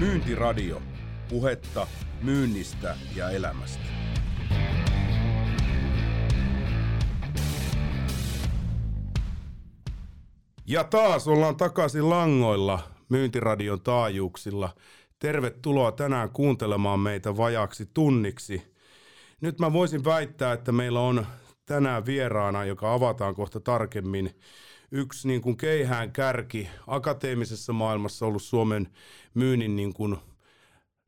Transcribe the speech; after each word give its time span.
Myyntiradio. 0.00 0.82
Puhetta 1.28 1.86
myynnistä 2.22 2.96
ja 3.14 3.30
elämästä. 3.30 3.84
Ja 10.66 10.84
taas 10.84 11.28
ollaan 11.28 11.56
takaisin 11.56 12.10
langoilla 12.10 12.78
Myyntiradion 13.08 13.80
taajuuksilla. 13.80 14.74
Tervetuloa 15.18 15.92
tänään 15.92 16.30
kuuntelemaan 16.30 17.00
meitä 17.00 17.36
vajaksi 17.36 17.90
tunniksi. 17.94 18.62
Nyt 19.40 19.58
mä 19.58 19.72
voisin 19.72 20.04
väittää, 20.04 20.52
että 20.52 20.72
meillä 20.72 21.00
on 21.00 21.26
tänään 21.66 22.06
vieraana, 22.06 22.64
joka 22.64 22.94
avataan 22.94 23.34
kohta 23.34 23.60
tarkemmin, 23.60 24.30
yksi 24.90 25.28
niin 25.28 25.42
kuin 25.42 25.56
keihään 25.56 26.12
kärki 26.12 26.68
akateemisessa 26.86 27.72
maailmassa 27.72 28.26
ollut 28.26 28.42
Suomen 28.42 28.88
myynnin 29.34 29.76
niin 29.76 29.92
kuin 29.92 30.16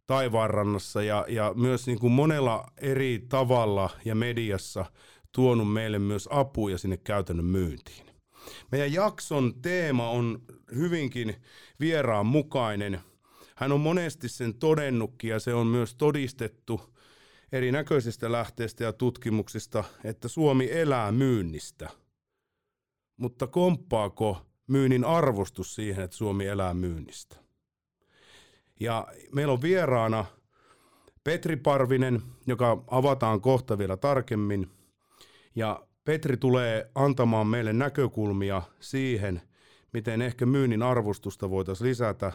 taivaanrannassa 0.07 1.03
ja, 1.03 1.25
ja 1.29 1.53
myös 1.57 1.87
niin 1.87 1.99
kuin 1.99 2.13
monella 2.13 2.73
eri 2.77 3.27
tavalla 3.29 3.91
ja 4.05 4.15
mediassa 4.15 4.85
tuonut 5.33 5.73
meille 5.73 5.99
myös 5.99 6.29
apuja 6.33 6.79
sinne 6.79 6.97
käytännön 6.97 7.47
myyntiin. 7.47 8.07
Meidän 8.73 8.93
jakson 8.93 9.55
teema 9.63 10.11
on 10.11 10.43
hyvinkin 10.75 11.37
vieraan 11.81 12.27
mukainen. 12.27 13.01
Hän 13.57 13.73
on 13.73 13.81
monesti 13.81 14.29
sen 14.29 14.55
todennutkin 14.55 15.31
ja 15.31 15.41
se 15.41 15.55
on 15.55 15.67
myös 15.67 15.95
todistettu 15.95 16.81
erinäköisistä 17.53 18.33
lähteistä 18.33 18.85
ja 18.85 18.93
tutkimuksista, 18.93 19.85
että 20.05 20.29
Suomi 20.29 20.69
elää 20.71 21.13
myynnistä. 21.13 21.91
Mutta 23.19 23.47
komppaako 23.47 24.47
myynnin 24.67 25.05
arvostus 25.05 25.75
siihen, 25.75 26.05
että 26.05 26.17
Suomi 26.17 26.47
elää 26.47 26.75
myynnistä? 26.75 27.37
Ja 28.81 29.07
meillä 29.35 29.53
on 29.53 29.63
vieraana 29.63 30.25
Petri 31.25 31.57
Parvinen, 31.57 32.23
joka 32.47 32.85
avataan 32.91 33.41
kohta 33.41 33.79
vielä 33.79 33.97
tarkemmin. 33.97 34.71
Ja 35.55 35.87
Petri 36.05 36.37
tulee 36.37 36.91
antamaan 36.95 37.47
meille 37.47 37.73
näkökulmia 37.73 38.63
siihen, 38.81 39.43
miten 39.93 40.23
ehkä 40.23 40.47
myynnin 40.47 40.83
arvostusta 40.83 41.51
voitaisiin 41.51 41.89
lisätä 41.89 42.33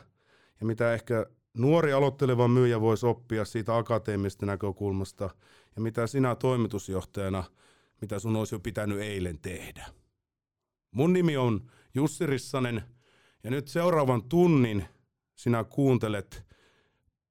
ja 0.60 0.66
mitä 0.66 0.94
ehkä 0.94 1.26
nuori 1.54 1.94
aloitteleva 1.94 2.48
myyjä 2.48 2.82
voisi 2.82 3.06
oppia 3.06 3.46
siitä 3.46 3.78
akateemisesta 3.78 4.46
näkökulmasta 4.46 5.30
ja 5.76 5.82
mitä 5.82 6.08
sinä 6.08 6.36
toimitusjohtajana, 6.36 7.44
mitä 8.02 8.20
sun 8.20 8.36
olisi 8.36 8.56
jo 8.56 8.60
pitänyt 8.60 9.00
eilen 9.00 9.40
tehdä. 9.40 9.86
Mun 10.94 11.14
nimi 11.14 11.38
on 11.38 11.72
Jussi 11.94 12.26
Rissanen 12.26 12.84
ja 13.44 13.52
nyt 13.52 13.68
seuraavan 13.68 14.24
tunnin 14.30 14.86
sinä 15.36 15.64
kuuntelet 15.64 16.44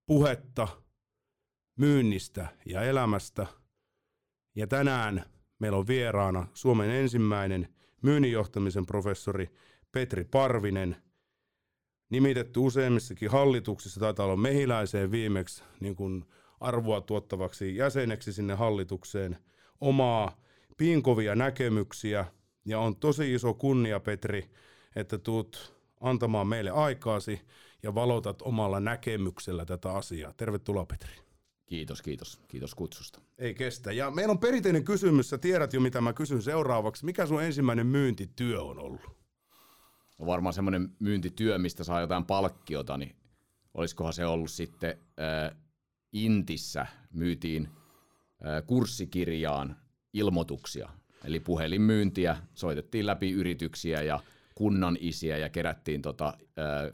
puhetta 0.07 0.69
myynnistä 1.77 2.47
ja 2.67 2.83
elämästä. 2.83 3.47
Ja 4.55 4.67
tänään 4.67 5.25
meillä 5.59 5.79
on 5.79 5.87
vieraana 5.87 6.47
Suomen 6.55 6.91
ensimmäinen 6.91 7.69
myynninjohtamisen 8.03 8.87
professori 8.87 9.49
Petri 9.93 10.25
Parvinen, 10.25 10.97
nimitetty 12.11 12.61
useimmissakin 12.61 13.31
hallituksissa, 13.31 14.01
taitaa 14.01 14.27
olla 14.27 14.37
mehiläiseen 14.37 15.11
viimeksi 15.11 15.65
niin 15.81 15.97
kuin 15.97 16.25
arvoa 16.61 17.01
tuottavaksi 17.01 17.77
jäseneksi 17.77 18.33
sinne 18.33 18.55
hallitukseen, 18.55 19.39
omaa 19.81 20.41
pinkovia 20.77 21.35
näkemyksiä, 21.35 22.27
ja 22.65 22.79
on 22.79 22.97
tosi 22.97 23.35
iso 23.35 23.55
kunnia, 23.55 24.01
Petri, 24.01 24.51
että 24.97 25.19
tuut 25.19 25.75
antamaan 26.01 26.47
meille 26.47 26.71
aikaasi 26.71 27.41
ja 27.83 27.95
valotat 27.95 28.43
omalla 28.43 28.81
näkemyksellä 28.81 29.65
tätä 29.65 29.93
asiaa. 29.93 30.33
Tervetuloa, 30.33 30.87
Petri. 30.87 31.15
Kiitos, 31.67 32.03
kiitos. 32.03 32.41
Kiitos 32.49 32.75
kutsusta. 32.75 33.21
Ei 33.39 33.55
kestä. 33.55 33.93
Ja 33.93 34.11
meillä 34.11 34.33
on 34.33 34.39
perinteinen 34.39 34.85
kysymys, 34.85 35.31
sä 35.31 35.39
tiedät 35.39 35.73
jo 35.73 35.81
mitä 35.81 36.01
mä 36.01 36.13
kysyn 36.13 36.43
seuraavaksi. 36.43 37.05
Mikä 37.05 37.27
sun 37.27 37.43
ensimmäinen 37.43 37.87
myyntityö 37.87 38.63
on 38.63 38.79
ollut? 38.79 39.01
No 40.19 40.27
varmaan 40.27 40.53
semmoinen 40.53 40.97
myyntityö, 40.99 41.59
mistä 41.59 41.85
saa 41.85 42.01
jotain 42.01 42.25
palkkiota, 42.25 42.97
niin 42.97 43.17
olisikohan 43.75 44.13
se 44.13 44.27
ollut 44.27 44.51
sitten 44.51 44.99
äh, 45.21 45.59
Intissä 46.13 46.87
myytiin 47.13 47.69
äh, 48.47 48.67
kursikirjaan 48.67 49.77
ilmoituksia. 50.13 50.91
Eli 51.25 51.41
puhelinmyyntiä, 51.41 52.37
soitettiin 52.55 53.07
läpi 53.07 53.31
yrityksiä 53.31 54.03
ja 54.03 54.21
kunnan 54.55 54.97
isiä 55.01 55.39
ja 55.39 55.49
kerättiin 55.49 56.03
tota, 56.03 56.35
äh, 56.59 56.93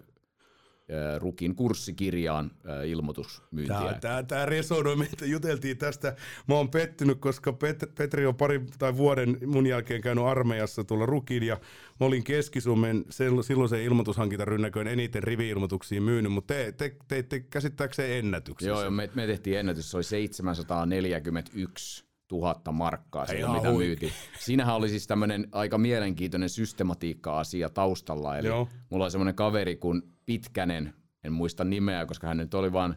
Rukin 1.18 1.54
kurssikirjaan 1.54 2.50
ilmoitusmyyntiä. 2.86 3.76
Tämä, 3.76 3.98
tämä, 4.00 4.22
tämä 4.22 4.46
resonoi, 4.46 4.96
meitä 4.96 5.26
juteltiin 5.26 5.78
tästä. 5.78 6.16
Mä 6.46 6.54
oon 6.54 6.70
pettynyt, 6.70 7.18
koska 7.20 7.52
Pet, 7.52 7.84
Petri 7.94 8.26
on 8.26 8.34
pari 8.34 8.66
tai 8.78 8.96
vuoden 8.96 9.38
mun 9.46 9.66
jälkeen 9.66 10.00
käynyt 10.00 10.24
armeijassa 10.24 10.84
tuolla 10.84 11.06
Rukin 11.06 11.42
ja 11.42 11.60
mä 12.00 12.06
olin 12.06 12.24
Keski-Suomen 12.24 13.04
silloisen 13.40 13.82
ilmoitushankintarynnäköön 13.82 14.86
eniten 14.86 15.22
rivi-ilmoituksia 15.22 16.00
myynyt, 16.00 16.32
mutta 16.32 16.54
te 16.54 16.72
teitte 16.72 17.04
te, 17.08 17.22
te, 17.22 17.40
käsittääkseen 17.40 18.18
ennätyksen. 18.18 18.68
Joo, 18.68 18.90
me, 18.90 19.10
me 19.14 19.26
tehtiin 19.26 19.58
ennätys, 19.58 19.90
se 19.90 19.96
oli 19.96 20.04
741 20.04 22.07
tuhatta 22.28 22.72
markkaa 22.72 23.26
silloin, 23.26 23.52
mitä 23.52 23.72
myytiin. 23.72 24.12
Siinähän 24.38 24.76
oli 24.76 24.88
siis 24.88 25.06
tämmöinen 25.06 25.48
aika 25.52 25.78
mielenkiintoinen 25.78 26.48
systematiikka-asia 26.48 27.68
taustalla. 27.68 28.38
Eli 28.38 28.48
Joo. 28.48 28.68
mulla 28.90 29.04
oli 29.04 29.10
semmoinen 29.10 29.34
kaveri 29.34 29.76
kuin 29.76 30.02
Pitkänen, 30.26 30.94
en 31.24 31.32
muista 31.32 31.64
nimeä, 31.64 32.06
koska 32.06 32.26
hän 32.26 32.36
nyt 32.36 32.54
oli 32.54 32.72
vaan 32.72 32.96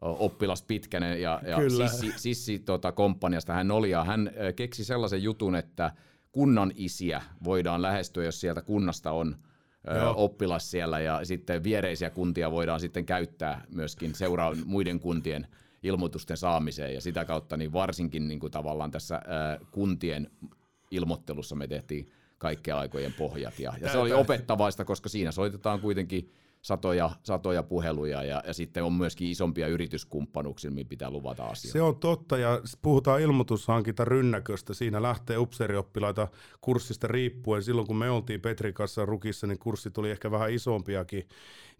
oppilas 0.00 0.62
Pitkänen 0.62 1.22
ja, 1.22 1.40
ja 1.46 1.56
Sissi, 1.70 2.12
Sissi 2.16 2.58
tota, 2.58 2.92
komppaniasta 2.92 3.52
hän 3.52 3.70
oli. 3.70 3.90
Ja 3.90 4.04
hän 4.04 4.30
keksi 4.56 4.84
sellaisen 4.84 5.22
jutun, 5.22 5.54
että 5.54 5.92
kunnan 6.32 6.72
isiä 6.74 7.22
voidaan 7.44 7.82
lähestyä, 7.82 8.24
jos 8.24 8.40
sieltä 8.40 8.62
kunnasta 8.62 9.12
on 9.12 9.36
Joo. 9.94 10.14
oppilas 10.16 10.70
siellä 10.70 11.00
ja 11.00 11.24
sitten 11.24 11.64
viereisiä 11.64 12.10
kuntia 12.10 12.50
voidaan 12.50 12.80
sitten 12.80 13.06
käyttää 13.06 13.64
myöskin 13.74 14.14
seuraa 14.14 14.54
muiden 14.64 15.00
kuntien 15.00 15.46
ilmoitusten 15.84 16.36
saamiseen 16.36 16.94
ja 16.94 17.00
sitä 17.00 17.24
kautta 17.24 17.56
niin 17.56 17.72
varsinkin 17.72 18.28
niin 18.28 18.40
kuin 18.40 18.50
tavallaan 18.50 18.90
tässä 18.90 19.14
ää, 19.14 19.58
kuntien 19.70 20.30
ilmoittelussa 20.90 21.54
me 21.54 21.66
tehtiin 21.66 22.10
kaikkien 22.38 22.76
aikojen 22.76 23.12
pohjat 23.12 23.58
ja, 23.58 23.74
ja 23.80 23.92
se 23.92 23.98
oli 23.98 24.12
opettavaista, 24.12 24.84
koska 24.84 25.08
siinä 25.08 25.32
soitetaan 25.32 25.80
kuitenkin 25.80 26.30
satoja, 26.64 27.10
satoja 27.22 27.62
puheluja 27.62 28.22
ja, 28.22 28.42
ja 28.46 28.54
sitten 28.54 28.84
on 28.84 28.92
myöskin 28.92 29.28
isompia 29.30 29.68
yrityskumppanuuksia, 29.68 30.70
mihin 30.70 30.86
pitää 30.86 31.10
luvata 31.10 31.44
asioita. 31.44 31.72
Se 31.72 31.82
on 31.82 31.96
totta 31.96 32.38
ja 32.38 32.60
puhutaan 32.82 33.20
ilmoitushankinta 33.20 34.04
rynnäköstä. 34.04 34.74
Siinä 34.74 35.02
lähtee 35.02 35.38
upseerioppilaita 35.38 36.28
kurssista 36.60 37.06
riippuen. 37.06 37.62
Silloin 37.62 37.86
kun 37.86 37.96
me 37.96 38.10
oltiin 38.10 38.40
Petrin 38.40 38.74
kanssa 38.74 39.06
Rukissa, 39.06 39.46
niin 39.46 39.58
kurssi 39.58 39.90
tuli 39.90 40.10
ehkä 40.10 40.30
vähän 40.30 40.52
isompiakin. 40.52 41.28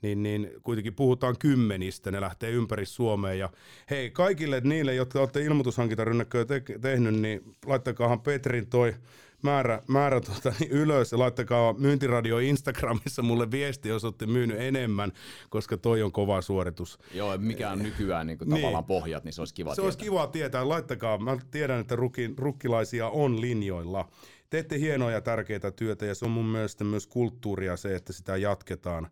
Niin, 0.05 0.23
niin 0.23 0.51
kuitenkin 0.63 0.95
puhutaan 0.95 1.37
kymmenistä, 1.39 2.11
ne 2.11 2.21
lähtee 2.21 2.51
ympäri 2.51 2.87
Suomea. 2.87 3.35
Ja 3.35 3.49
hei, 3.91 4.11
kaikille 4.11 4.61
niille, 4.61 4.95
jotka 4.95 5.21
olette 5.21 5.43
ilmoitushankintarynnäkköä 5.43 6.45
te- 6.45 6.63
tehnyt, 6.81 7.15
niin 7.15 7.57
laittakaahan 7.67 8.21
Petrin 8.21 8.67
toi 8.67 8.95
määrä, 9.43 9.81
määrä 9.89 10.21
tuota, 10.21 10.53
niin 10.61 10.71
ylös 10.71 11.13
ja 11.13 11.19
laittakaa 11.19 11.73
myyntiradio 11.73 12.39
Instagramissa 12.39 13.23
mulle 13.23 13.51
viesti, 13.51 13.89
jos 13.89 14.05
olette 14.05 14.27
myynyt 14.27 14.61
enemmän, 14.61 15.13
koska 15.51 15.77
toi 15.77 16.03
on 16.03 16.13
kova 16.13 16.43
suoritus. 16.43 16.99
Joo, 17.15 17.39
mikä 17.39 17.71
on 17.71 17.79
nykyään 17.79 18.27
niin 18.27 18.39
kuin, 18.39 18.49
niin. 18.49 18.61
tavallaan 18.61 18.85
pohjat, 18.85 19.25
niin 19.25 19.33
se 19.33 19.41
olisi 19.41 19.55
kiva 19.55 19.71
Se 19.71 19.75
tietää. 19.75 19.85
olisi 19.87 19.99
kiva 19.99 20.27
tietää, 20.27 20.69
laittakaa. 20.69 21.19
Mä 21.19 21.37
tiedän, 21.51 21.81
että 21.81 21.97
rukin, 21.97 22.39
rukkilaisia 22.39 23.09
on 23.09 23.41
linjoilla. 23.41 24.09
Teette 24.51 24.79
hienoa 24.79 25.11
ja 25.11 25.21
tärkeää 25.21 25.71
työtä 25.77 26.07
ja 26.07 26.15
se 26.15 26.25
on 26.25 26.31
mun 26.31 26.47
mielestä 26.47 26.85
myös 26.85 27.07
kulttuuria 27.07 27.77
se, 27.77 27.95
että 27.95 28.13
sitä 28.13 28.37
jatketaan. 28.37 29.09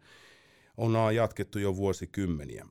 On 0.77 1.15
jatkettu 1.15 1.59
jo 1.59 1.77
vuosikymmeniä. 1.77 2.67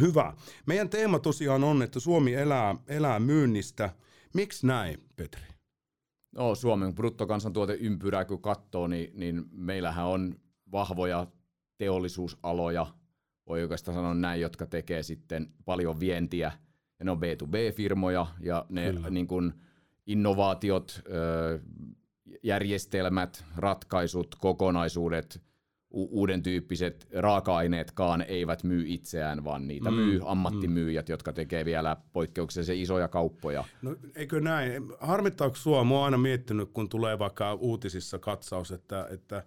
Hyvä. 0.00 0.32
Meidän 0.66 0.88
teema 0.88 1.18
tosiaan 1.18 1.64
on, 1.64 1.82
että 1.82 2.00
Suomi 2.00 2.34
elää, 2.34 2.74
elää 2.86 3.20
myynnistä. 3.20 3.90
Miksi 4.34 4.66
näin, 4.66 5.04
Petri? 5.16 5.42
No, 6.32 6.54
Suomen 6.54 6.94
bruttokansantuote 6.94 7.74
ympyrää 7.74 8.24
kun 8.24 8.42
katsoo, 8.42 8.86
niin, 8.86 9.10
niin 9.14 9.44
meillähän 9.52 10.06
on 10.06 10.34
vahvoja 10.72 11.26
teollisuusaloja, 11.78 12.86
voi 13.46 13.62
oikeastaan 13.62 13.94
sanoa 13.94 14.14
näin, 14.14 14.40
jotka 14.40 14.66
tekee 14.66 15.02
sitten 15.02 15.52
paljon 15.64 16.00
vientiä, 16.00 16.52
ja 16.98 17.04
ne 17.04 17.10
on 17.10 17.18
B2B-firmoja, 17.18 18.26
ja 18.40 18.66
ne 18.68 18.94
niin 19.10 19.26
kuin, 19.26 19.52
innovaatiot, 20.06 21.02
järjestelmät, 22.42 23.44
ratkaisut, 23.56 24.34
kokonaisuudet 24.34 25.42
uuden 25.94 26.42
tyyppiset 26.42 27.08
raaka-aineetkaan 27.14 28.22
eivät 28.22 28.64
myy 28.64 28.84
itseään, 28.86 29.44
vaan 29.44 29.68
niitä 29.68 29.90
mm, 29.90 29.96
myy 29.96 30.20
ammattimyyjät, 30.24 31.08
mm. 31.08 31.12
jotka 31.12 31.32
tekee 31.32 31.64
vielä 31.64 31.96
poikkeuksellisen 32.12 32.78
isoja 32.78 33.08
kauppoja. 33.08 33.64
No 33.82 33.96
eikö 34.14 34.40
näin? 34.40 34.82
Harmittaako 35.00 35.56
sua? 35.56 35.84
Mua 35.84 35.98
on 35.98 36.04
aina 36.04 36.18
miettinyt, 36.18 36.70
kun 36.72 36.88
tulee 36.88 37.18
vaikka 37.18 37.54
uutisissa 37.54 38.18
katsaus, 38.18 38.70
että, 38.70 39.08
että 39.10 39.44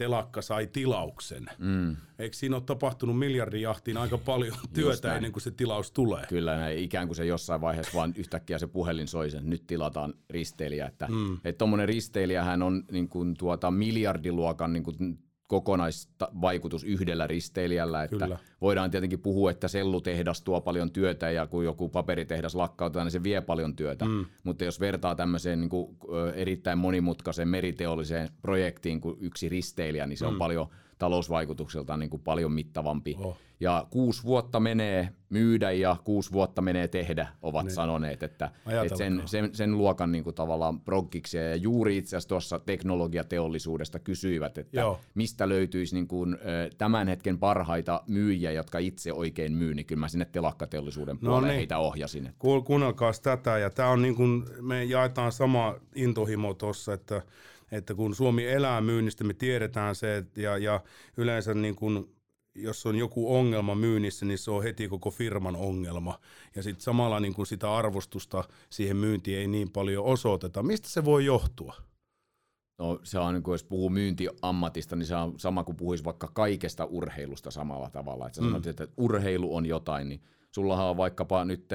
telakka 0.00 0.42
sai 0.42 0.66
tilauksen. 0.66 1.46
Mm. 1.58 1.96
Eikö 2.18 2.36
siinä 2.36 2.56
ole 2.56 2.62
tapahtunut 2.62 3.18
miljardijahtiin 3.18 3.96
aika 3.96 4.18
paljon 4.32 4.56
työtä 4.72 5.16
ennen 5.16 5.32
kuin 5.32 5.42
se 5.42 5.50
tilaus 5.50 5.90
tulee? 5.90 6.26
Kyllä 6.28 6.56
näin, 6.56 6.78
ikään 6.78 7.06
kuin 7.08 7.16
se 7.16 7.24
jossain 7.24 7.60
vaiheessa 7.60 7.98
vaan 7.98 8.12
yhtäkkiä 8.16 8.58
se 8.58 8.66
puhelin 8.66 9.08
soi 9.08 9.30
sen, 9.30 9.50
nyt 9.50 9.66
tilataan 9.66 10.14
risteilijä. 10.30 10.86
Että 10.86 11.06
mm. 11.06 11.38
tuommoinen 11.58 11.88
risteilijähän 11.88 12.62
on 12.62 12.84
niin 12.90 13.08
kuin 13.08 13.34
tuota 13.34 13.70
miljardiluokan 13.70 14.72
niin 14.72 14.82
kuin 14.82 15.18
kokonaisvaikutus 15.50 16.84
yhdellä 16.84 17.26
risteilijällä. 17.26 18.02
Että 18.02 18.16
Kyllä. 18.16 18.38
voidaan 18.60 18.90
tietenkin 18.90 19.20
puhua, 19.20 19.50
että 19.50 19.68
sellutehdas 19.68 20.42
tuo 20.42 20.60
paljon 20.60 20.90
työtä 20.90 21.30
ja 21.30 21.46
kun 21.46 21.64
joku 21.64 21.88
paperitehdas 21.88 22.54
lakkautetaan, 22.54 23.06
niin 23.06 23.12
se 23.12 23.22
vie 23.22 23.40
paljon 23.40 23.76
työtä. 23.76 24.04
Mm. 24.04 24.26
Mutta 24.44 24.64
jos 24.64 24.80
vertaa 24.80 25.14
tämmöiseen 25.14 25.60
niin 25.60 25.70
kuin, 25.70 25.96
erittäin 26.34 26.78
monimutkaiseen 26.78 27.48
meriteolliseen 27.48 28.28
projektiin 28.42 29.00
kuin 29.00 29.16
yksi 29.20 29.48
risteilijä, 29.48 30.06
niin 30.06 30.18
se 30.18 30.24
mm. 30.24 30.32
on 30.32 30.38
paljon 30.38 30.68
talousvaikutukseltaan 31.00 32.00
niin 32.00 32.10
kuin 32.10 32.22
paljon 32.22 32.52
mittavampi. 32.52 33.16
Oh. 33.18 33.36
Ja 33.60 33.86
kuusi 33.90 34.24
vuotta 34.24 34.60
menee 34.60 35.08
myydä 35.30 35.70
ja 35.70 35.96
kuusi 36.04 36.32
vuotta 36.32 36.62
menee 36.62 36.88
tehdä, 36.88 37.28
ovat 37.42 37.64
niin. 37.64 37.74
sanoneet, 37.74 38.22
että, 38.22 38.50
että 38.84 38.96
sen, 38.96 39.22
sen, 39.26 39.50
sen 39.52 39.78
luokan 39.78 40.12
niin 40.12 40.24
kuin 40.24 40.34
tavallaan 40.34 40.80
proggiksia. 40.80 41.48
Ja 41.48 41.56
juuri 41.56 41.96
itse 41.96 42.08
asiassa 42.08 42.28
tuossa 42.28 42.58
teknologiateollisuudesta 42.58 43.98
kysyivät, 43.98 44.58
että 44.58 44.80
Joo. 44.80 45.00
mistä 45.14 45.48
löytyisi 45.48 45.94
niin 45.94 46.08
kuin, 46.08 46.38
tämän 46.78 47.08
hetken 47.08 47.38
parhaita 47.38 48.02
myyjiä, 48.06 48.52
jotka 48.52 48.78
itse 48.78 49.12
oikein 49.12 49.52
myy, 49.52 49.74
niin 49.74 49.86
kyllä 49.86 50.00
mä 50.00 50.08
sinne 50.08 50.24
telakkateollisuuden 50.24 51.18
no 51.20 51.30
puolelle 51.30 51.48
niin. 51.48 51.56
heitä 51.56 51.78
ohjasin. 51.78 52.26
Että. 52.26 52.38
Kuunnelkaa 52.64 53.12
tätä, 53.22 53.58
ja 53.58 53.70
tämä 53.70 53.88
on 53.88 54.02
niin 54.02 54.14
kuin, 54.14 54.44
me 54.60 54.84
jaetaan 54.84 55.32
sama 55.32 55.74
intohimo 55.94 56.54
tuossa, 56.54 56.92
että 56.92 57.22
että 57.72 57.94
kun 57.94 58.14
Suomi 58.14 58.46
elää 58.48 58.80
myynnistä, 58.80 59.24
me 59.24 59.34
tiedetään 59.34 59.94
se, 59.94 60.16
että 60.16 60.40
ja, 60.40 60.58
ja 60.58 60.80
yleensä 61.16 61.54
niin 61.54 61.76
kuin, 61.76 62.14
jos 62.54 62.86
on 62.86 62.96
joku 62.96 63.36
ongelma 63.36 63.74
myynnissä, 63.74 64.26
niin 64.26 64.38
se 64.38 64.50
on 64.50 64.62
heti 64.62 64.88
koko 64.88 65.10
firman 65.10 65.56
ongelma. 65.56 66.18
Ja 66.56 66.62
sitten 66.62 66.82
samalla 66.82 67.20
niin 67.20 67.34
kuin 67.34 67.46
sitä 67.46 67.74
arvostusta 67.74 68.44
siihen 68.70 68.96
myyntiin 68.96 69.38
ei 69.38 69.48
niin 69.48 69.70
paljon 69.70 70.04
osoiteta. 70.04 70.62
Mistä 70.62 70.88
se 70.88 71.04
voi 71.04 71.24
johtua? 71.24 71.74
No 72.78 73.00
se 73.02 73.18
on, 73.18 73.42
kun 73.42 73.54
jos 73.54 73.64
puhuu 73.64 73.90
myyntiammatista, 73.90 74.96
niin 74.96 75.06
se 75.06 75.16
on 75.16 75.40
sama 75.40 75.64
kuin 75.64 75.76
puhuisi 75.76 76.04
vaikka 76.04 76.28
kaikesta 76.34 76.84
urheilusta 76.84 77.50
samalla 77.50 77.90
tavalla. 77.90 78.26
Että 78.26 78.36
sä 78.36 78.42
mm. 78.42 78.48
sanot, 78.48 78.66
että 78.66 78.88
urheilu 78.96 79.56
on 79.56 79.66
jotain, 79.66 80.08
niin 80.08 80.20
sullahan 80.50 80.86
on 80.86 80.96
vaikkapa 80.96 81.44
nyt 81.44 81.68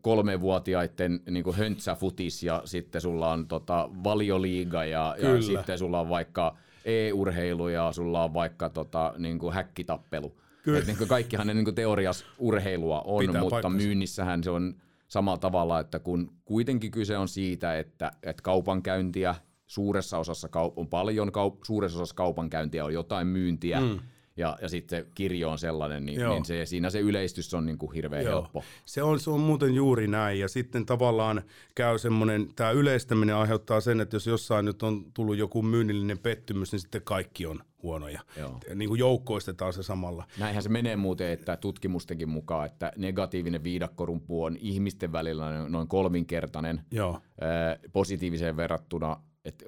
kolmevuotiaiden 0.00 1.20
niin 1.30 1.44
kuin 1.44 1.56
höntsäfutis 1.56 2.42
ja 2.42 2.62
sitten 2.64 3.00
sulla 3.00 3.32
on 3.32 3.48
tota, 3.48 3.90
valioliiga 4.04 4.84
ja, 4.84 5.16
ja 5.22 5.42
sitten 5.42 5.78
sulla 5.78 6.00
on 6.00 6.08
vaikka 6.08 6.56
e-urheilu 6.84 7.68
ja 7.68 7.92
sulla 7.92 8.24
on 8.24 8.34
vaikka 8.34 8.68
tota, 8.68 9.14
niin 9.18 9.38
kuin 9.38 9.54
häkkitappelu. 9.54 10.36
Kyllä. 10.62 10.78
Et, 10.78 10.86
niin 10.86 10.98
kuin 10.98 11.08
kaikkihan 11.08 11.46
ne 11.46 11.54
niin 11.54 11.64
kuin 11.64 11.74
teorias 11.74 12.24
urheilua 12.38 13.00
on, 13.00 13.26
Pitää 13.26 13.40
mutta 13.40 13.54
paikkansa. 13.54 13.76
myynnissähän 13.76 14.44
se 14.44 14.50
on 14.50 14.74
samalla 15.08 15.38
tavalla, 15.38 15.80
että 15.80 15.98
kun 15.98 16.32
kuitenkin 16.44 16.90
kyse 16.90 17.18
on 17.18 17.28
siitä, 17.28 17.78
että, 17.78 18.12
että 18.22 18.42
kaupankäyntiä 18.42 19.34
suuressa 19.66 20.18
osassa 20.18 20.48
kaup- 20.48 20.72
on 20.76 20.88
paljon, 20.88 21.28
kaup- 21.28 21.58
suuressa 21.64 21.98
osassa 21.98 22.14
kaupankäyntiä 22.14 22.84
on 22.84 22.94
jotain 22.94 23.26
myyntiä, 23.26 23.80
mm 23.80 23.98
ja, 24.36 24.58
ja 24.62 24.68
sitten 24.68 25.04
se 25.04 25.10
kirjo 25.14 25.50
on 25.50 25.58
sellainen, 25.58 26.06
niin, 26.06 26.20
niin 26.20 26.44
se, 26.44 26.66
siinä 26.66 26.90
se 26.90 27.00
yleistys 27.00 27.54
on 27.54 27.66
niin 27.66 27.78
kuin 27.78 27.92
hirveän 27.92 28.24
Joo. 28.24 28.32
helppo. 28.32 28.64
Se 28.84 29.02
on, 29.02 29.20
se 29.20 29.30
on 29.30 29.40
muuten 29.40 29.74
juuri 29.74 30.06
näin, 30.06 30.40
ja 30.40 30.48
sitten 30.48 30.86
tavallaan 30.86 31.42
käy 31.74 31.98
semmoinen, 31.98 32.48
tämä 32.56 32.70
yleistäminen 32.70 33.36
aiheuttaa 33.36 33.80
sen, 33.80 34.00
että 34.00 34.16
jos 34.16 34.26
jossain 34.26 34.64
nyt 34.64 34.82
on 34.82 35.04
tullut 35.14 35.36
joku 35.36 35.62
myynnillinen 35.62 36.18
pettymys, 36.18 36.72
niin 36.72 36.80
sitten 36.80 37.02
kaikki 37.02 37.46
on 37.46 37.60
huonoja. 37.82 38.20
Joo. 38.38 38.60
Niin 38.74 38.88
kuin 38.88 38.98
joukkoistetaan 38.98 39.72
se 39.72 39.82
samalla. 39.82 40.24
Näinhän 40.38 40.62
se 40.62 40.68
menee 40.68 40.96
muuten, 40.96 41.28
että 41.28 41.56
tutkimustenkin 41.56 42.28
mukaan, 42.28 42.66
että 42.66 42.92
negatiivinen 42.96 43.64
viidakkorumpu 43.64 44.44
on 44.44 44.56
ihmisten 44.60 45.12
välillä 45.12 45.68
noin 45.68 45.88
kolminkertainen 45.88 46.80
Joo. 46.90 47.20
positiiviseen 47.92 48.56
verrattuna, 48.56 49.16
että 49.44 49.64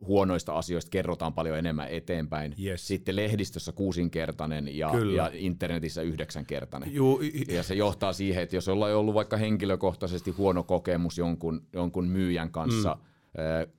huonoista 0.00 0.52
asioista 0.52 0.90
kerrotaan 0.90 1.34
paljon 1.34 1.58
enemmän 1.58 1.88
eteenpäin. 1.88 2.54
Yes. 2.64 2.88
Sitten 2.88 3.16
lehdistössä 3.16 3.72
kuusinkertainen 3.72 4.76
ja, 4.78 4.90
ja 5.16 5.30
internetissä 5.34 6.02
yhdeksänkertainen. 6.02 6.94
Juu, 6.94 7.20
ja 7.48 7.62
se 7.62 7.74
johtaa 7.74 8.12
siihen, 8.12 8.42
että 8.42 8.56
jos 8.56 8.68
ollaan 8.68 8.94
ollut 8.96 9.14
vaikka 9.14 9.36
henkilökohtaisesti 9.36 10.30
huono 10.30 10.62
kokemus 10.62 11.18
jonkun, 11.18 11.66
jonkun 11.72 12.08
myyjän 12.08 12.50
kanssa 12.50 12.98
mm. 12.98 13.72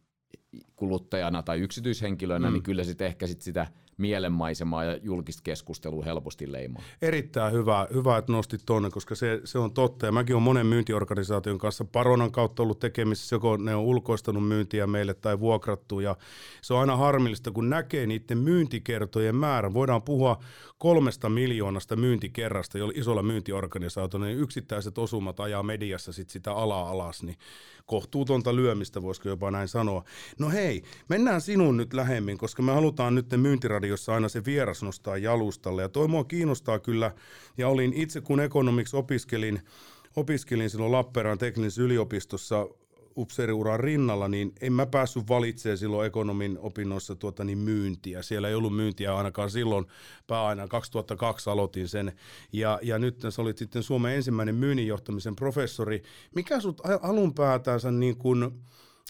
kuluttajana 0.76 1.44
tai 1.44 1.60
yksityishenkilönä, 1.60 2.48
mm. 2.48 2.54
niin 2.54 2.64
kyllä 2.64 2.84
sitten 2.84 3.08
ehkä 3.08 3.28
sit 3.28 3.42
sitä 3.42 3.68
mielenmaisemaa 4.00 4.84
ja 4.84 5.00
julkista 5.04 5.42
keskustelua 5.44 6.04
helposti 6.04 6.52
leimaa. 6.52 6.84
Erittäin 7.02 7.54
hyvä, 7.54 7.88
hyvä 7.94 8.18
että 8.18 8.32
nostit 8.32 8.62
tuonne, 8.66 8.90
koska 8.90 9.16
se, 9.16 9.42
se 9.44 9.60
on 9.60 9.74
totta. 9.74 10.06
Ja 10.06 10.12
mäkin 10.12 10.36
olen 10.36 10.44
monen 10.44 10.66
myyntiorganisaation 10.66 11.58
kanssa 11.58 11.86
Paronan 11.86 12.32
kautta 12.32 12.64
ollut 12.64 12.80
tekemisissä, 12.80 13.36
joko 13.36 13.58
ne 13.58 13.76
on 13.76 13.84
ulkoistanut 13.84 14.48
myyntiä 14.48 14.88
meille 14.88 15.14
tai 15.14 15.40
vuokrattu. 15.40 16.00
Ja 16.00 16.16
se 16.62 16.74
on 16.74 16.80
aina 16.80 16.96
harmillista, 16.96 17.52
kun 17.52 17.70
näkee 17.70 18.08
niiden 18.08 18.38
myyntikertojen 18.38 19.36
määrän. 19.36 19.74
Voidaan 19.74 20.02
puhua 20.02 20.40
kolmesta 20.78 21.30
miljoonasta 21.30 21.96
myyntikerrasta 21.96 22.78
jolla 22.78 22.94
isolla 22.96 23.24
myyntiorganisaatiolla, 23.24 24.26
niin 24.26 24.40
yksittäiset 24.40 24.98
osumat 24.98 25.40
ajaa 25.40 25.64
mediassa 25.64 26.14
sit 26.14 26.30
sitä 26.30 26.54
alaa 26.54 26.90
alas, 26.90 27.24
niin 27.24 27.38
kohtuutonta 27.86 28.56
lyömistä, 28.56 29.02
voisiko 29.02 29.30
jopa 29.30 29.52
näin 29.52 29.68
sanoa. 29.68 30.04
No 30.40 30.50
hei, 30.50 30.84
mennään 31.10 31.42
sinun 31.42 31.78
nyt 31.78 31.94
lähemmin, 31.94 32.38
koska 32.38 32.62
me 32.62 32.72
halutaan 32.72 33.16
nyt 33.16 33.34
myyntiradiossa 33.90 34.14
aina 34.14 34.30
se 34.30 34.46
vieras 34.46 34.84
nostaa 34.84 35.18
jalustalle. 35.18 35.82
Ja 35.82 35.90
toi 35.90 36.08
mua 36.08 36.24
kiinnostaa 36.24 36.80
kyllä, 36.80 37.12
ja 37.58 37.68
olin 37.68 37.94
itse 37.94 38.22
kun 38.22 38.40
ekonomiksi 38.40 38.96
opiskelin, 38.96 39.62
opiskelin 40.16 40.70
silloin 40.70 40.92
Lappeenrannan 40.92 41.38
teknisessä 41.38 41.82
yliopistossa 41.82 42.68
upseeriuran 43.18 43.80
rinnalla, 43.80 44.28
niin 44.28 44.54
en 44.62 44.74
mä 44.74 44.86
päässyt 44.86 45.28
valitsemaan 45.28 45.78
silloin 45.78 46.08
ekonomin 46.08 46.58
opinnoissa 46.60 47.16
tuota, 47.16 47.44
niin 47.44 47.58
myyntiä. 47.58 48.22
Siellä 48.22 48.48
ei 48.48 48.56
ollut 48.56 48.76
myyntiä 48.76 49.16
ainakaan 49.16 49.50
silloin, 49.50 49.86
pääaina 50.28 50.68
2002 50.68 51.50
aloitin 51.50 51.88
sen. 51.88 52.12
Ja, 52.54 52.80
ja 52.82 53.00
nyt 53.00 53.22
sä 53.30 53.42
olit 53.42 53.58
sitten 53.58 53.84
Suomen 53.84 54.16
ensimmäinen 54.16 54.56
myynnin 54.56 54.88
johtamisen 54.88 55.36
professori. 55.36 56.04
Mikä 56.36 56.60
sut 56.60 56.82
alun 57.02 57.34
päätänsä 57.34 57.92
niin 57.92 58.18
kun, 58.18 58.62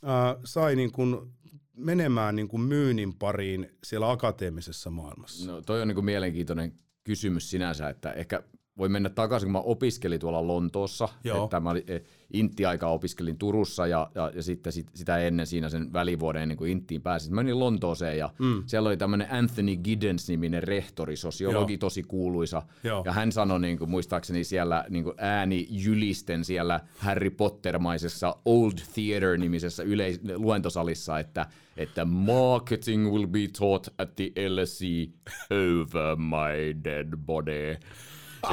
äh, 0.04 0.36
sai 0.44 0.76
niin 0.76 0.92
kun 0.92 1.34
menemään 1.80 2.36
niin 2.36 2.48
kuin 2.48 2.62
myynnin 2.62 3.14
pariin 3.14 3.72
siellä 3.84 4.12
akateemisessa 4.12 4.90
maailmassa? 4.90 5.52
No 5.52 5.62
toi 5.62 5.82
on 5.82 5.88
niin 5.88 5.96
kuin 5.96 6.06
mielenkiintoinen 6.06 6.74
kysymys 7.04 7.50
sinänsä, 7.50 7.90
että 7.90 8.12
ehkä 8.12 8.44
voi 8.80 8.90
mennä 8.90 9.10
takaisin, 9.10 9.48
kun 9.48 9.52
mä 9.52 9.60
opiskelin 9.60 10.20
tuolla 10.20 10.48
Lontoossa. 10.48 11.10
Joo. 11.24 11.44
Että 11.44 11.60
mä 11.60 11.72
eh, 11.88 12.02
Intti-aikaa 12.34 12.92
opiskelin 12.92 13.38
Turussa 13.38 13.88
ja, 13.88 14.12
ja, 14.16 14.32
ja 14.36 14.44
sitten 14.44 14.74
sit, 14.74 14.88
sitä 14.94 15.18
ennen 15.18 15.48
siinä 15.48 15.70
sen 15.70 15.94
välivuoden 15.94 16.42
ennen 16.42 16.58
kuin 16.58 16.72
Inttiin 16.72 17.02
pääsin. 17.02 17.36
Mä 17.36 17.44
menin 17.44 17.60
Lontooseen 17.60 18.18
ja 18.18 18.30
mm. 18.40 18.64
siellä 18.66 18.90
oli 18.90 18.98
tämmöinen 18.98 19.28
Anthony 19.32 19.76
Giddens-niminen 19.76 20.64
rehtori, 20.64 21.16
sosiologi 21.16 21.74
Joo. 21.74 21.80
tosi 21.80 22.04
kuuluisa. 22.04 22.62
Joo. 22.84 23.04
Ja 23.06 23.12
hän 23.12 23.32
sanoi 23.32 23.60
niin 23.60 23.78
kuin, 23.78 23.90
muistaakseni 23.90 24.44
siellä 24.44 24.86
niin 24.90 25.04
kuin 25.04 25.16
ääni 25.18 25.68
jylisten 25.70 26.46
siellä 26.46 26.80
Harry 26.98 27.30
Potter-maisessa 27.30 28.36
Old 28.46 28.78
Theater-nimisessä 28.94 29.84
yleis- 29.84 30.20
luentosalissa, 30.36 31.20
että, 31.20 31.46
että 31.78 32.06
marketing 32.06 33.12
will 33.12 33.28
be 33.28 33.48
taught 33.60 33.94
at 33.98 34.16
the 34.16 34.32
LSE 34.50 35.08
over 35.52 36.16
my 36.16 36.84
dead 36.84 37.18
body. 37.18 37.78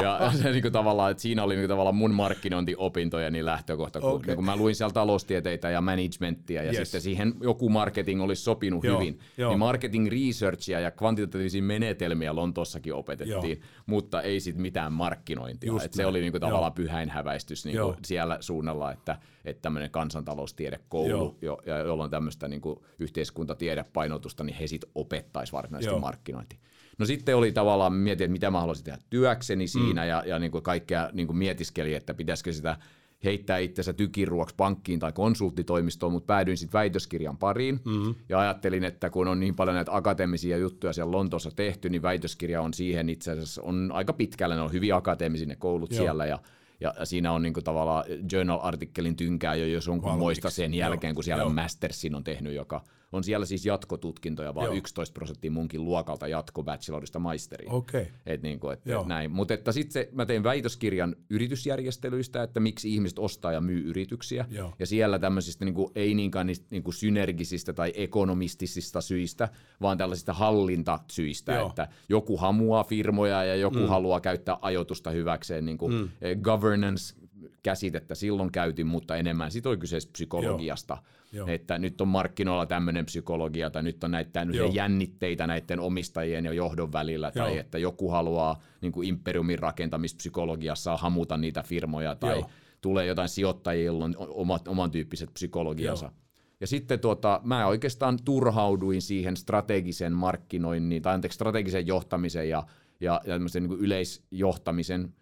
Ja 0.02 0.32
se 0.42 0.50
niin 0.50 0.62
kuin 0.62 0.72
tavallaan, 0.72 1.10
että 1.10 1.22
siinä 1.22 1.42
oli 1.42 1.54
niin 1.54 1.62
kuin 1.62 1.68
tavallaan 1.68 1.94
mun 1.94 2.14
markkinointiopintoja 2.14 3.30
niin 3.30 3.46
lähtökohta, 3.46 4.00
kun, 4.00 4.10
okay. 4.10 4.34
kun 4.34 4.44
mä 4.44 4.56
luin 4.56 4.74
siellä 4.74 4.92
taloustieteitä 4.92 5.70
ja 5.70 5.80
managementtia 5.80 6.62
ja 6.62 6.72
yes. 6.72 6.76
sitten 6.76 7.00
siihen 7.00 7.34
joku 7.40 7.68
marketing 7.68 8.22
olisi 8.22 8.42
sopinut 8.42 8.84
Joo. 8.84 9.00
hyvin. 9.00 9.18
Joo. 9.36 9.50
Niin 9.50 9.58
marketing 9.58 10.08
researchia 10.08 10.80
ja 10.80 10.90
kvantitatiivisia 10.90 11.62
menetelmiä 11.62 12.34
Lontoossakin 12.34 12.94
opetettiin, 12.94 13.58
Joo. 13.58 13.68
mutta 13.86 14.22
ei 14.22 14.40
sitten 14.40 14.62
mitään 14.62 14.92
markkinointia. 14.92 15.72
Et 15.84 15.92
se 15.92 16.06
oli 16.06 16.20
niin 16.20 16.32
kuin 16.32 16.40
tavallaan 16.40 16.72
pyhäinhäväistys 16.72 17.64
niin 17.64 17.78
kuin 17.80 17.96
siellä 18.04 18.36
suunnalla, 18.40 18.92
että, 18.92 19.18
että 19.44 19.62
tämmöinen 19.62 19.90
kansantaloustiedekoulu, 19.90 21.38
jo, 21.42 21.58
ja 21.66 21.78
jolloin 21.78 22.10
tämmöistä 22.10 22.48
niin 22.48 22.60
kuin 22.60 22.78
yhteiskuntatiedepainotusta, 22.98 24.44
niin 24.44 24.56
he 24.56 24.66
sitten 24.66 24.90
opettaisi 24.94 25.52
varsinaisesti 25.52 26.00
markkinointia. 26.00 26.58
No 26.98 27.06
sitten 27.06 27.36
oli 27.36 27.52
tavallaan, 27.52 27.92
mietin, 27.92 28.24
että 28.24 28.32
mitä 28.32 28.50
mä 28.50 28.60
haluaisin 28.60 28.84
tehdä 28.84 28.98
työkseni 29.10 29.66
siinä 29.66 30.02
mm. 30.02 30.08
ja, 30.08 30.22
ja 30.26 30.38
niin 30.38 30.52
kuin 30.52 30.62
kaikkea 30.62 31.10
niin 31.12 31.26
kuin 31.26 31.36
mietiskeli, 31.36 31.94
että 31.94 32.14
pitäisikö 32.14 32.52
sitä 32.52 32.76
heittää 33.24 33.58
itsensä 33.58 33.92
tykiruoksi 33.92 34.54
pankkiin 34.54 34.98
tai 34.98 35.12
konsulttitoimistoon, 35.12 36.12
mutta 36.12 36.26
päädyin 36.26 36.56
sitten 36.56 36.78
väitöskirjan 36.78 37.36
pariin. 37.36 37.80
Mm-hmm. 37.84 38.14
Ja 38.28 38.40
ajattelin, 38.40 38.84
että 38.84 39.10
kun 39.10 39.28
on 39.28 39.40
niin 39.40 39.54
paljon 39.54 39.74
näitä 39.74 39.96
akateemisia 39.96 40.56
juttuja 40.56 40.92
siellä 40.92 41.12
Lontoossa 41.12 41.50
tehty, 41.50 41.88
niin 41.88 42.02
väitöskirja 42.02 42.62
on 42.62 42.74
siihen 42.74 43.08
itse 43.08 43.30
asiassa 43.30 43.62
on 43.62 43.90
aika 43.92 44.12
pitkällä, 44.12 44.54
ne 44.54 44.60
on 44.60 44.72
hyvin 44.72 44.94
akateemisia 44.94 45.46
ne 45.46 45.56
koulut 45.56 45.90
Joo. 45.90 46.02
siellä. 46.02 46.26
Ja 46.26 46.38
ja 46.80 46.94
siinä 47.04 47.32
on 47.32 47.42
niinku 47.42 47.62
tavallaan 47.62 48.04
journal-artikkelin 48.32 49.16
tynkää 49.16 49.54
jo 49.54 49.66
jos 49.66 49.88
on 49.88 50.18
muista 50.18 50.50
sen 50.50 50.74
jälkeen, 50.74 51.10
Joo. 51.10 51.14
kun 51.14 51.24
siellä 51.24 51.42
Joo. 51.42 51.50
Mastersin 51.50 52.14
on 52.14 52.24
tehnyt, 52.24 52.54
joka 52.54 52.84
on 53.12 53.24
siellä 53.24 53.46
siis 53.46 53.66
jatkotutkintoja, 53.66 54.54
vaan 54.54 54.64
Joo. 54.64 54.74
11 54.74 55.14
prosenttia 55.14 55.50
munkin 55.50 55.84
luokalta 55.84 56.28
jatko 56.28 56.62
bachelorista 56.62 57.18
maisteriin. 57.18 57.72
Okay. 57.72 58.06
Et 58.26 58.42
niinku, 58.42 58.68
et 58.68 58.80
näin. 59.06 59.30
Mutta 59.30 59.54
että 59.54 59.72
sitten 59.72 60.06
mä 60.12 60.26
tein 60.26 60.42
väitöskirjan 60.42 61.16
yritysjärjestelyistä, 61.30 62.42
että 62.42 62.60
miksi 62.60 62.94
ihmiset 62.94 63.18
ostaa 63.18 63.52
ja 63.52 63.60
myy 63.60 63.88
yrityksiä. 63.88 64.44
Joo. 64.50 64.72
Ja 64.78 64.86
siellä 64.86 65.18
tämmöisistä 65.18 65.64
niinku, 65.64 65.92
ei 65.94 66.14
niinkään 66.14 66.46
niistä 66.46 66.66
niinku 66.70 66.92
synergisistä 66.92 67.72
tai 67.72 67.92
ekonomistisista 67.96 69.00
syistä, 69.00 69.48
vaan 69.80 69.98
tällaisista 69.98 70.32
hallintasyistä, 70.32 71.52
Joo. 71.52 71.68
että 71.68 71.88
joku 72.08 72.36
hamuaa 72.36 72.84
firmoja 72.84 73.44
ja 73.44 73.56
joku 73.56 73.78
mm. 73.78 73.86
haluaa 73.86 74.20
käyttää 74.20 74.58
ajoitusta 74.62 75.10
hyväkseen, 75.10 75.64
niinku 75.64 75.88
mm. 75.88 76.08
Eh, 76.20 76.36
governance 76.40 77.14
käsitettä 77.62 78.14
silloin 78.14 78.52
käytin, 78.52 78.86
mutta 78.86 79.16
enemmän 79.16 79.50
siitä 79.50 79.68
oli 79.68 79.76
kyseessä 79.76 80.10
psykologiasta. 80.12 80.98
Joo. 81.00 81.15
Joo. 81.32 81.48
Että 81.48 81.78
nyt 81.78 82.00
on 82.00 82.08
markkinoilla 82.08 82.66
tämmöinen 82.66 83.06
psykologia, 83.06 83.70
tai 83.70 83.82
nyt 83.82 84.04
on 84.04 84.10
näitä 84.10 84.46
jännitteitä 84.72 85.46
näiden 85.46 85.80
omistajien 85.80 86.44
ja 86.44 86.52
johdon 86.52 86.92
välillä, 86.92 87.30
tai 87.30 87.50
Joo. 87.50 87.60
että 87.60 87.78
joku 87.78 88.10
haluaa 88.10 88.62
niin 88.80 88.92
kuin 88.92 89.08
imperiumin 89.08 89.58
rakentamispsykologiassa 89.58 90.96
hamuta 90.96 91.36
niitä 91.36 91.62
firmoja, 91.62 92.14
tai 92.14 92.38
Joo. 92.38 92.50
tulee 92.80 93.06
jotain 93.06 93.28
sijoittajia, 93.28 93.84
joilla 93.84 94.04
on 94.04 94.14
omat, 94.18 94.68
oman 94.68 94.90
tyyppiset 94.90 95.30
psykologiansa. 95.34 96.06
Joo. 96.06 96.14
Ja 96.60 96.66
sitten 96.66 97.00
tuota, 97.00 97.40
mä 97.44 97.66
oikeastaan 97.66 98.18
turhauduin 98.24 99.02
siihen 99.02 99.36
strategisen 99.36 100.12
markkinoinnin, 100.12 101.02
tai 101.02 101.14
anteeksi, 101.14 101.36
strategisen 101.36 101.86
johtamisen 101.86 102.48
ja, 102.48 102.66
ja, 103.00 103.20
ja 103.26 103.38
niin 103.38 103.72
yleisjohtamisen 103.78 105.14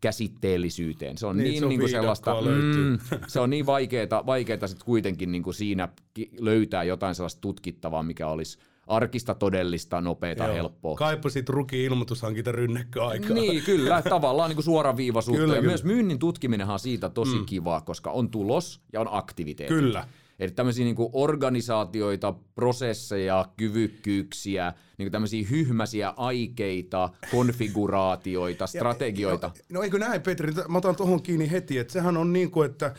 käsitteellisyyteen. 0.00 1.18
Se 1.18 1.26
on 1.26 1.36
niin, 1.36 1.44
niin, 1.44 1.58
se 1.58 1.64
on 1.64 1.68
niin 1.68 1.80
kuin 1.80 1.90
sellaista, 1.90 2.34
mm, 2.40 2.98
se 3.26 3.40
on 3.40 3.50
niin 3.50 3.66
vaikeaa, 3.66 4.26
vaikeaa 4.26 4.66
sitten 4.66 4.86
kuitenkin 4.86 5.32
niin 5.32 5.42
kuin 5.42 5.54
siinä 5.54 5.88
löytää 6.38 6.84
jotain 6.84 7.14
sellaista 7.14 7.40
tutkittavaa, 7.40 8.02
mikä 8.02 8.28
olisi 8.28 8.58
arkista, 8.86 9.34
todellista, 9.34 10.00
nopeata, 10.00 10.44
Joo. 10.44 10.54
helppoa. 10.54 10.96
Kaipasit 10.96 11.48
ruki 11.48 11.84
ilmoitushankinta 11.84 12.52
rynnekköaikaa. 12.52 13.30
Niin, 13.30 13.62
kyllä, 13.62 14.02
tavallaan 14.02 14.50
niin 14.50 14.56
kuin 14.56 14.64
suoraviivaisuutta. 14.64 15.40
Kyllä, 15.40 15.54
ja 15.54 15.60
kyllä. 15.60 15.70
myös 15.70 15.84
myynnin 15.84 16.18
tutkiminenhan 16.18 16.72
on 16.72 16.78
siitä 16.78 17.08
tosi 17.08 17.38
mm. 17.38 17.46
kivaa, 17.46 17.80
koska 17.80 18.10
on 18.10 18.30
tulos 18.30 18.80
ja 18.92 19.00
on 19.00 19.08
aktiviteetti. 19.10 19.74
Kyllä. 19.74 20.08
Eli 20.38 20.50
tämmöisiä 20.50 20.84
niin 20.84 20.96
kuin 20.96 21.10
organisaatioita, 21.12 22.34
prosesseja, 22.54 23.48
kyvykkyyksiä, 23.56 24.72
niin 24.98 25.12
tämmöisiä 25.12 25.46
hyhmäisiä 25.50 26.14
aikeita, 26.16 27.10
konfiguraatioita, 27.30 28.66
strategioita. 28.66 29.46
Ja, 29.54 29.62
no, 29.70 29.78
no 29.78 29.82
eikö 29.82 29.98
näin, 29.98 30.22
Petri? 30.22 30.52
Mä 30.68 30.78
otan 30.78 30.96
tuohon 30.96 31.22
kiinni 31.22 31.50
heti, 31.50 31.78
että 31.78 31.92
sehän 31.92 32.16
on 32.16 32.32
niin 32.32 32.50
kuin, 32.50 32.70
että 32.70 32.94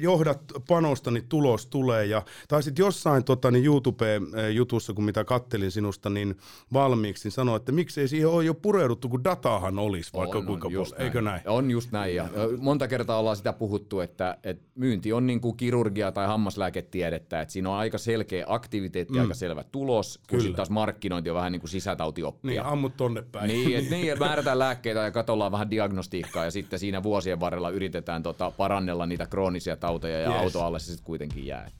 johdat 0.00 0.40
panosta, 0.68 1.10
niin 1.10 1.28
tulos 1.28 1.66
tulee. 1.66 2.06
Ja, 2.06 2.22
tai 2.48 2.62
sitten 2.62 2.82
jossain 2.82 3.24
tota, 3.24 3.50
niin 3.50 3.64
YouTube-jutussa, 3.64 4.94
kun 4.94 5.04
mitä 5.04 5.24
kattelin 5.24 5.70
sinusta 5.70 6.10
niin 6.10 6.36
valmiiksi, 6.72 7.26
niin 7.26 7.32
sanoi, 7.32 7.56
että 7.56 7.72
miksei 7.72 8.08
siihen 8.08 8.28
ole 8.28 8.44
jo 8.44 8.54
pureuduttu, 8.54 9.08
kun 9.08 9.24
datahan 9.24 9.78
olisi 9.78 10.10
vaikka 10.14 10.38
on, 10.38 10.46
kuinka 10.46 10.68
on 10.68 10.72
paljon. 10.72 10.86
Eikö 10.98 11.22
näin? 11.22 11.40
On 11.46 11.70
just 11.70 11.92
näin. 11.92 12.14
Ja 12.14 12.28
monta 12.58 12.88
kertaa 12.88 13.18
ollaan 13.18 13.36
sitä 13.36 13.52
puhuttu, 13.52 14.00
että, 14.00 14.38
että 14.44 14.64
myynti 14.74 15.12
on 15.12 15.26
niin 15.26 15.40
kuin 15.40 15.56
kirurgia 15.56 16.12
tai 16.12 16.26
hammaslääketiedettä, 16.26 17.40
että 17.40 17.52
siinä 17.52 17.70
on 17.70 17.76
aika 17.76 17.98
selkeä 17.98 18.44
aktiviteetti, 18.48 19.14
mm. 19.14 19.20
aika 19.20 19.34
selvä 19.34 19.64
tulos, 19.64 20.20
kun 20.30 20.54
taas 20.54 20.70
markkinointi 20.70 21.21
markkinointi 21.22 21.30
on 21.30 21.36
vähän 21.36 21.52
niin 21.52 21.60
kuin 21.60 21.70
sisätautioppia. 21.70 22.50
Niin, 22.50 22.62
ammut 22.62 22.96
tonne 22.96 23.22
päin. 23.22 23.48
Niin, 23.48 23.78
että 23.78 23.90
niin, 23.94 24.12
et 24.12 24.18
määrätään 24.18 24.58
lääkkeitä 24.58 25.00
ja 25.00 25.10
katsotaan 25.10 25.52
vähän 25.52 25.70
diagnostiikkaa 25.70 26.44
ja 26.44 26.50
sitten 26.50 26.78
siinä 26.78 27.02
vuosien 27.02 27.40
varrella 27.40 27.70
yritetään 27.70 28.22
tota, 28.22 28.50
parannella 28.50 29.06
niitä 29.06 29.26
kroonisia 29.26 29.76
tauteja 29.76 30.20
ja 30.20 30.30
yes. 30.30 30.40
autoalle 30.40 30.78
se 30.78 30.86
sitten 30.86 31.04
kuitenkin 31.04 31.46
jää. 31.46 31.70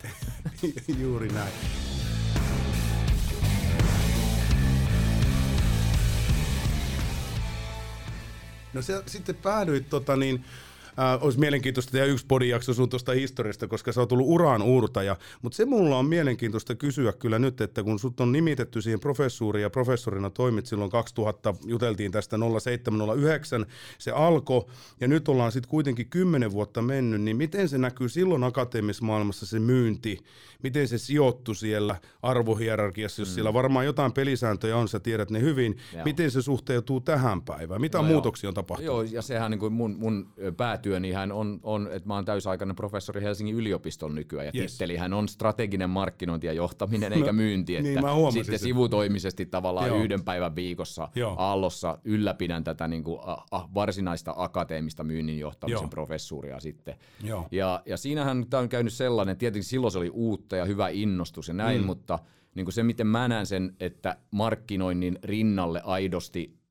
Juuri 1.02 1.28
näin. 1.28 1.52
No 8.72 8.82
se, 8.82 9.02
sitten 9.06 9.34
päädyit 9.34 9.88
tota 9.88 10.16
niin, 10.16 10.44
äh, 10.98 11.24
olisi 11.24 11.38
mielenkiintoista 11.38 11.92
tehdä 11.92 12.06
yksi 12.06 12.26
podijakso 12.26 12.74
sun 12.74 12.88
tuosta 12.88 13.12
historiasta, 13.12 13.68
koska 13.68 13.92
sä 13.92 14.00
oot 14.00 14.08
tullut 14.08 14.26
uraan 14.28 14.62
uurtaja. 14.62 15.16
Mutta 15.42 15.56
se 15.56 15.64
mulla 15.64 15.98
on 15.98 16.06
mielenkiintoista 16.06 16.74
kysyä 16.74 17.12
kyllä 17.12 17.38
nyt, 17.38 17.60
että 17.60 17.82
kun 17.82 17.98
sut 17.98 18.20
on 18.20 18.32
nimitetty 18.32 18.82
siihen 18.82 19.00
professuuriin 19.00 19.62
ja 19.62 19.70
professorina 19.70 20.30
toimit 20.30 20.66
silloin 20.66 20.90
2000, 20.90 21.54
juteltiin 21.66 22.12
tästä 22.12 22.36
0709, 22.60 23.66
se 23.98 24.10
alkoi 24.10 24.64
ja 25.00 25.08
nyt 25.08 25.28
ollaan 25.28 25.52
sitten 25.52 25.70
kuitenkin 25.70 26.08
kymmenen 26.08 26.52
vuotta 26.52 26.82
mennyt, 26.82 27.20
niin 27.20 27.36
miten 27.36 27.68
se 27.68 27.78
näkyy 27.78 28.08
silloin 28.08 28.44
akateemisessa 28.44 29.04
maailmassa 29.04 29.46
se 29.46 29.58
myynti, 29.60 30.18
miten 30.62 30.88
se 30.88 30.98
sijoittui 30.98 31.56
siellä 31.56 31.96
arvohierarkiassa, 32.22 33.22
jos 33.22 33.28
mm. 33.28 33.34
siellä 33.34 33.52
varmaan 33.52 33.86
jotain 33.86 34.12
pelisääntöjä 34.12 34.76
on, 34.76 34.88
sä 34.88 35.00
tiedät 35.00 35.30
ne 35.30 35.40
hyvin, 35.40 35.78
Joo. 35.92 36.04
miten 36.04 36.30
se 36.30 36.42
suhteutuu 36.42 37.00
tähän 37.00 37.42
päivään, 37.42 37.80
mitä 37.80 37.98
no 37.98 38.04
muutoksia 38.04 38.50
on 38.50 38.54
tapahtunut? 38.54 38.86
Joo, 38.86 39.02
ja 39.02 39.22
sehän 39.22 39.50
niin 39.50 39.58
kuin 39.58 39.72
mun, 39.72 39.96
mun 39.98 40.32
päät 40.56 40.81
hän 41.14 41.32
on, 41.32 41.60
on 41.62 41.88
että 41.92 42.08
mä 42.08 42.14
oon 42.14 42.24
täysaikainen 42.24 42.76
professori 42.76 43.22
Helsingin 43.22 43.54
yliopiston 43.54 44.14
nykyään, 44.14 44.46
ja 44.46 44.52
yes. 44.54 44.72
tittelihän 44.72 45.12
on 45.12 45.28
strateginen 45.28 45.90
markkinointi 45.90 46.46
ja 46.46 46.52
johtaminen, 46.52 47.12
eikä 47.12 47.26
no, 47.26 47.32
myynti, 47.32 47.76
että 47.76 48.00
niin 48.00 48.32
sitten 48.32 48.58
sen. 48.58 48.68
sivutoimisesti 48.68 49.46
tavallaan 49.46 49.88
Joo. 49.88 49.98
yhden 49.98 50.24
päivän 50.24 50.56
viikossa 50.56 51.08
Joo. 51.14 51.34
Aallossa 51.38 51.98
ylläpidän 52.04 52.64
tätä 52.64 52.88
niin 52.88 53.04
kuin, 53.04 53.20
a, 53.22 53.36
a, 53.50 53.68
varsinaista 53.74 54.34
akateemista 54.36 55.04
myynnin 55.04 55.38
johtamisen 55.38 55.82
Joo. 55.82 55.88
professuuria 55.88 56.60
sitten. 56.60 56.94
Joo. 57.22 57.48
Ja, 57.50 57.82
ja 57.86 57.96
siinähän 57.96 58.46
tämä 58.50 58.60
on 58.60 58.68
käynyt 58.68 58.92
sellainen, 58.92 59.36
tietenkin 59.36 59.68
silloin 59.68 59.92
se 59.92 59.98
oli 59.98 60.10
uutta 60.10 60.56
ja 60.56 60.64
hyvä 60.64 60.88
innostus 60.88 61.48
ja 61.48 61.54
näin, 61.54 61.80
mm. 61.80 61.86
mutta 61.86 62.18
niin 62.54 62.66
kuin 62.66 62.72
se, 62.72 62.82
miten 62.82 63.06
mä 63.06 63.28
näen 63.28 63.46
sen, 63.46 63.76
että 63.80 64.16
markkinoinnin 64.30 65.18
rinnalle 65.22 65.80
aidosti 65.84 66.61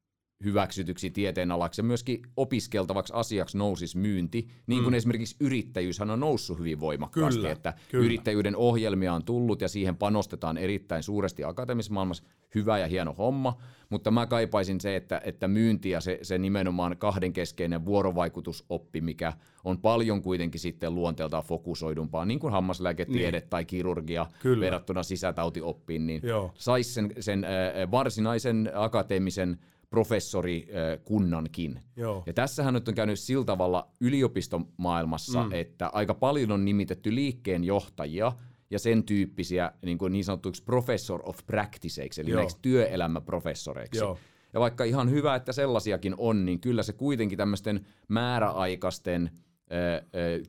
hyväksytyksi 0.43 1.09
tieteenalaksi 1.09 1.81
ja 1.81 1.83
myöskin 1.83 2.21
opiskeltavaksi 2.37 3.13
asiaksi 3.15 3.57
nousisi 3.57 3.97
myynti, 3.97 4.47
niin 4.67 4.83
kuin 4.83 4.93
mm. 4.93 4.97
esimerkiksi 4.97 5.35
yrittäjyyshän 5.39 6.09
on 6.09 6.19
noussut 6.19 6.59
hyvin 6.59 6.79
voimakkaasti, 6.79 7.39
kyllä, 7.39 7.51
että 7.51 7.73
kyllä. 7.91 8.05
yrittäjyyden 8.05 8.55
ohjelmia 8.55 9.13
on 9.13 9.23
tullut 9.23 9.61
ja 9.61 9.67
siihen 9.67 9.95
panostetaan 9.95 10.57
erittäin 10.57 11.03
suuresti 11.03 11.43
akateemisessa 11.43 11.93
maailmassa, 11.93 12.23
hyvä 12.55 12.77
ja 12.77 12.87
hieno 12.87 13.15
homma, 13.17 13.57
mutta 13.89 14.11
mä 14.11 14.25
kaipaisin 14.25 14.81
se, 14.81 14.95
että, 14.95 15.21
että 15.23 15.47
myynti 15.47 15.89
ja 15.89 16.01
se, 16.01 16.19
se 16.21 16.37
nimenomaan 16.37 16.97
kahdenkeskeinen 16.97 17.85
vuorovaikutusoppi, 17.85 19.01
mikä 19.01 19.33
on 19.63 19.77
paljon 19.77 20.21
kuitenkin 20.21 20.59
sitten 20.59 20.95
luonteeltaan 20.95 21.43
fokusoidumpaa, 21.43 22.25
niin 22.25 22.39
kuin 22.39 22.53
hammaslääketiede 22.53 23.39
niin. 23.39 23.49
tai 23.49 23.65
kirurgia 23.65 24.25
Kyllä. 24.39 24.65
verrattuna 24.65 25.03
sisätautioppiin, 25.03 26.07
niin 26.07 26.21
saisi 26.53 26.93
sen, 26.93 27.13
sen 27.19 27.43
äh, 27.43 27.91
varsinaisen 27.91 28.71
akateemisen 28.73 29.57
professorikunnankin. 29.91 31.79
Joo. 31.95 32.23
Ja 32.25 32.33
tässähän 32.33 32.73
nyt 32.73 32.87
on 32.87 32.95
käynyt 32.95 33.19
sillä 33.19 33.45
tavalla 33.45 33.87
yliopistomaailmassa, 33.99 35.43
mm. 35.43 35.51
että 35.51 35.89
aika 35.93 36.13
paljon 36.13 36.51
on 36.51 36.65
nimitetty 36.65 37.15
liikkeenjohtajia 37.15 38.31
ja 38.69 38.79
sen 38.79 39.03
tyyppisiä 39.03 39.71
niin, 39.85 39.97
kuin 39.97 40.13
niin 40.13 40.25
sanottuiksi 40.25 40.63
professor 40.63 41.21
of 41.23 41.39
practiceiksi, 41.47 42.21
eli 42.21 42.31
näiksi 42.31 42.57
työelämäprofessoreiksi. 42.61 43.99
Joo. 43.99 44.17
Ja 44.53 44.59
vaikka 44.59 44.83
ihan 44.83 45.09
hyvä, 45.09 45.35
että 45.35 45.51
sellaisiakin 45.51 46.15
on, 46.17 46.45
niin 46.45 46.59
kyllä 46.59 46.83
se 46.83 46.93
kuitenkin 46.93 47.37
tämmöisten 47.37 47.85
määräaikaisten 48.07 49.31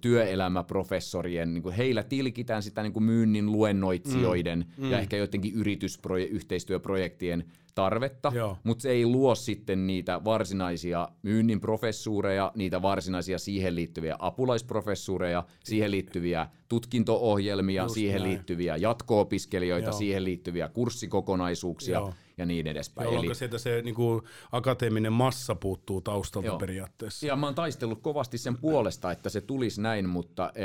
työelämäprofessorien, 0.00 1.54
niin 1.54 1.62
kuin 1.62 1.74
heillä 1.74 2.02
tilkitään 2.02 2.62
sitä 2.62 2.82
niin 2.82 2.92
kuin 2.92 3.02
myynnin 3.02 3.52
luennoitsijoiden 3.52 4.66
mm, 4.76 4.84
mm. 4.84 4.90
ja 4.90 4.98
ehkä 4.98 5.16
jotenkin 5.16 5.54
yritysyhteistyöprojektien 5.54 7.44
tarvetta, 7.74 8.32
mutta 8.64 8.82
se 8.82 8.90
ei 8.90 9.06
luo 9.06 9.34
sitten 9.34 9.86
niitä 9.86 10.24
varsinaisia 10.24 11.08
myynnin 11.22 11.60
professuureja, 11.60 12.52
niitä 12.54 12.82
varsinaisia 12.82 13.38
siihen 13.38 13.74
liittyviä 13.74 14.16
apulaisprofessuureja, 14.18 15.44
siihen 15.64 15.90
liittyviä 15.90 16.46
tutkinto-ohjelmia, 16.68 17.82
Just 17.82 17.94
siihen 17.94 18.20
näin. 18.20 18.30
liittyviä 18.30 18.76
jatko-opiskelijoita, 18.76 19.88
Joo. 19.88 19.98
siihen 19.98 20.24
liittyviä 20.24 20.68
kurssikokonaisuuksia 20.68 21.98
Joo. 21.98 22.14
ja 22.38 22.46
niin 22.46 22.66
edespäin. 22.66 23.04
Jolloin 23.04 23.26
Eli, 23.26 23.34
sieltä 23.34 23.58
se 23.58 23.82
niin 23.82 23.94
kuin, 23.94 24.22
akateeminen 24.52 25.12
massa 25.12 25.54
puuttuu 25.54 26.00
taustalta 26.00 26.46
Joo. 26.46 26.58
periaatteessa. 26.58 27.26
Ja 27.26 27.36
mä 27.36 27.46
oon 27.46 27.54
taistellut 27.54 28.02
kovasti 28.02 28.38
sen 28.38 28.58
puolesta, 28.58 29.12
että 29.12 29.28
se 29.28 29.40
tulisi 29.40 29.80
näin, 29.80 30.08
mutta 30.08 30.52
e, 30.54 30.64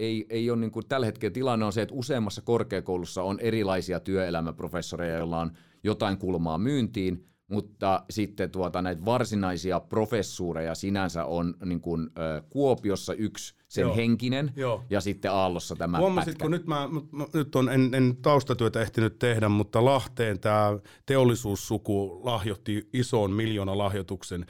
ei, 0.00 0.26
ei 0.30 0.50
ole 0.50 0.60
niin 0.60 0.70
kuin, 0.70 0.86
tällä 0.88 1.06
hetkellä 1.06 1.32
tilanne 1.32 1.64
on 1.64 1.72
se, 1.72 1.82
että 1.82 1.94
useammassa 1.94 2.42
korkeakoulussa 2.42 3.22
on 3.22 3.40
erilaisia 3.40 4.00
työelämäprofessoreja, 4.00 5.16
joilla 5.16 5.40
on 5.40 5.52
jotain 5.84 6.18
kulmaa 6.18 6.58
myyntiin, 6.58 7.28
mutta 7.48 8.04
sitten 8.10 8.50
tuota, 8.50 8.82
näitä 8.82 9.04
varsinaisia 9.04 9.80
professuureja 9.80 10.74
sinänsä 10.74 11.24
on 11.24 11.54
niin 11.64 11.80
kuin, 11.80 12.02
äh, 12.02 12.42
Kuopiossa 12.50 13.14
yksi 13.14 13.54
sen 13.68 13.82
Joo. 13.82 13.96
henkinen 13.96 14.52
Joo. 14.56 14.84
ja 14.90 15.00
sitten 15.00 15.32
Aallossa 15.32 15.76
tämä 15.76 15.98
Huomasitko, 15.98 16.44
pätkä. 16.44 16.48
nyt 16.48 16.66
mä, 16.66 16.88
mä 17.12 17.26
nyt 17.34 17.56
on, 17.56 17.68
en, 17.68 17.94
en 17.94 18.16
taustatyötä 18.22 18.80
ehtinyt 18.80 19.18
tehdä, 19.18 19.48
mutta 19.48 19.84
Lahteen 19.84 20.40
tämä 20.40 20.78
teollisuussuku 21.06 22.20
lahjoitti 22.24 22.88
ison 22.92 23.32
miljoona 23.32 23.78
lahjoituksen 23.78 24.46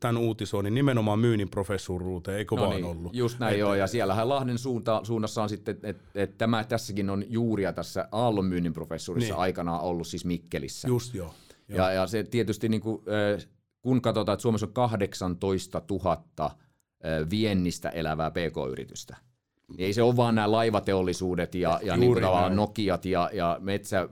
tämän 0.00 0.16
uutisoinnin 0.16 0.74
nimenomaan 0.74 1.18
myynnin 1.18 1.48
professuuruuteen, 1.48 2.38
eikö 2.38 2.56
no 2.56 2.62
vaan 2.62 2.76
niin, 2.76 2.84
ollut? 2.84 3.14
Just 3.14 3.38
näin 3.38 3.50
että, 3.50 3.60
joo, 3.60 3.74
ja 3.74 3.86
siellähän 3.86 4.28
Lahden 4.28 4.58
suunta, 4.58 5.00
suunnassa 5.04 5.42
on 5.42 5.48
sitten, 5.48 5.78
että 5.82 6.04
et 6.14 6.38
tämä 6.38 6.64
tässäkin 6.64 7.10
on 7.10 7.24
juuria 7.28 7.72
tässä 7.72 8.08
Aallon 8.12 8.44
myynnin 8.44 8.72
professuurissa 8.72 9.34
niin. 9.34 9.40
aikanaan 9.40 9.80
ollut 9.80 10.06
siis 10.06 10.24
Mikkelissä. 10.24 10.88
Just 10.88 11.14
joo. 11.14 11.34
Joo. 11.68 11.78
Ja, 11.78 11.92
ja 11.92 12.06
se 12.06 12.24
tietysti 12.24 12.68
niin 12.68 12.80
kuin, 12.80 13.02
kun 13.82 14.02
katsotaan, 14.02 14.34
että 14.34 14.42
Suomessa 14.42 14.66
on 14.66 14.72
18 14.72 15.82
000 15.90 16.50
viennistä 17.30 17.88
elävää 17.88 18.30
pk-yritystä. 18.30 19.16
Ei 19.78 19.92
se 19.92 20.02
ole 20.02 20.16
vaan 20.16 20.34
nämä 20.34 20.50
laivateollisuudet 20.50 21.54
ja, 21.54 21.80
ja 21.82 21.96
niin 21.96 22.12
kuin 22.12 22.56
Nokiat 22.56 23.04
ja, 23.04 23.30
ja 23.32 23.56
metsä, 23.60 24.08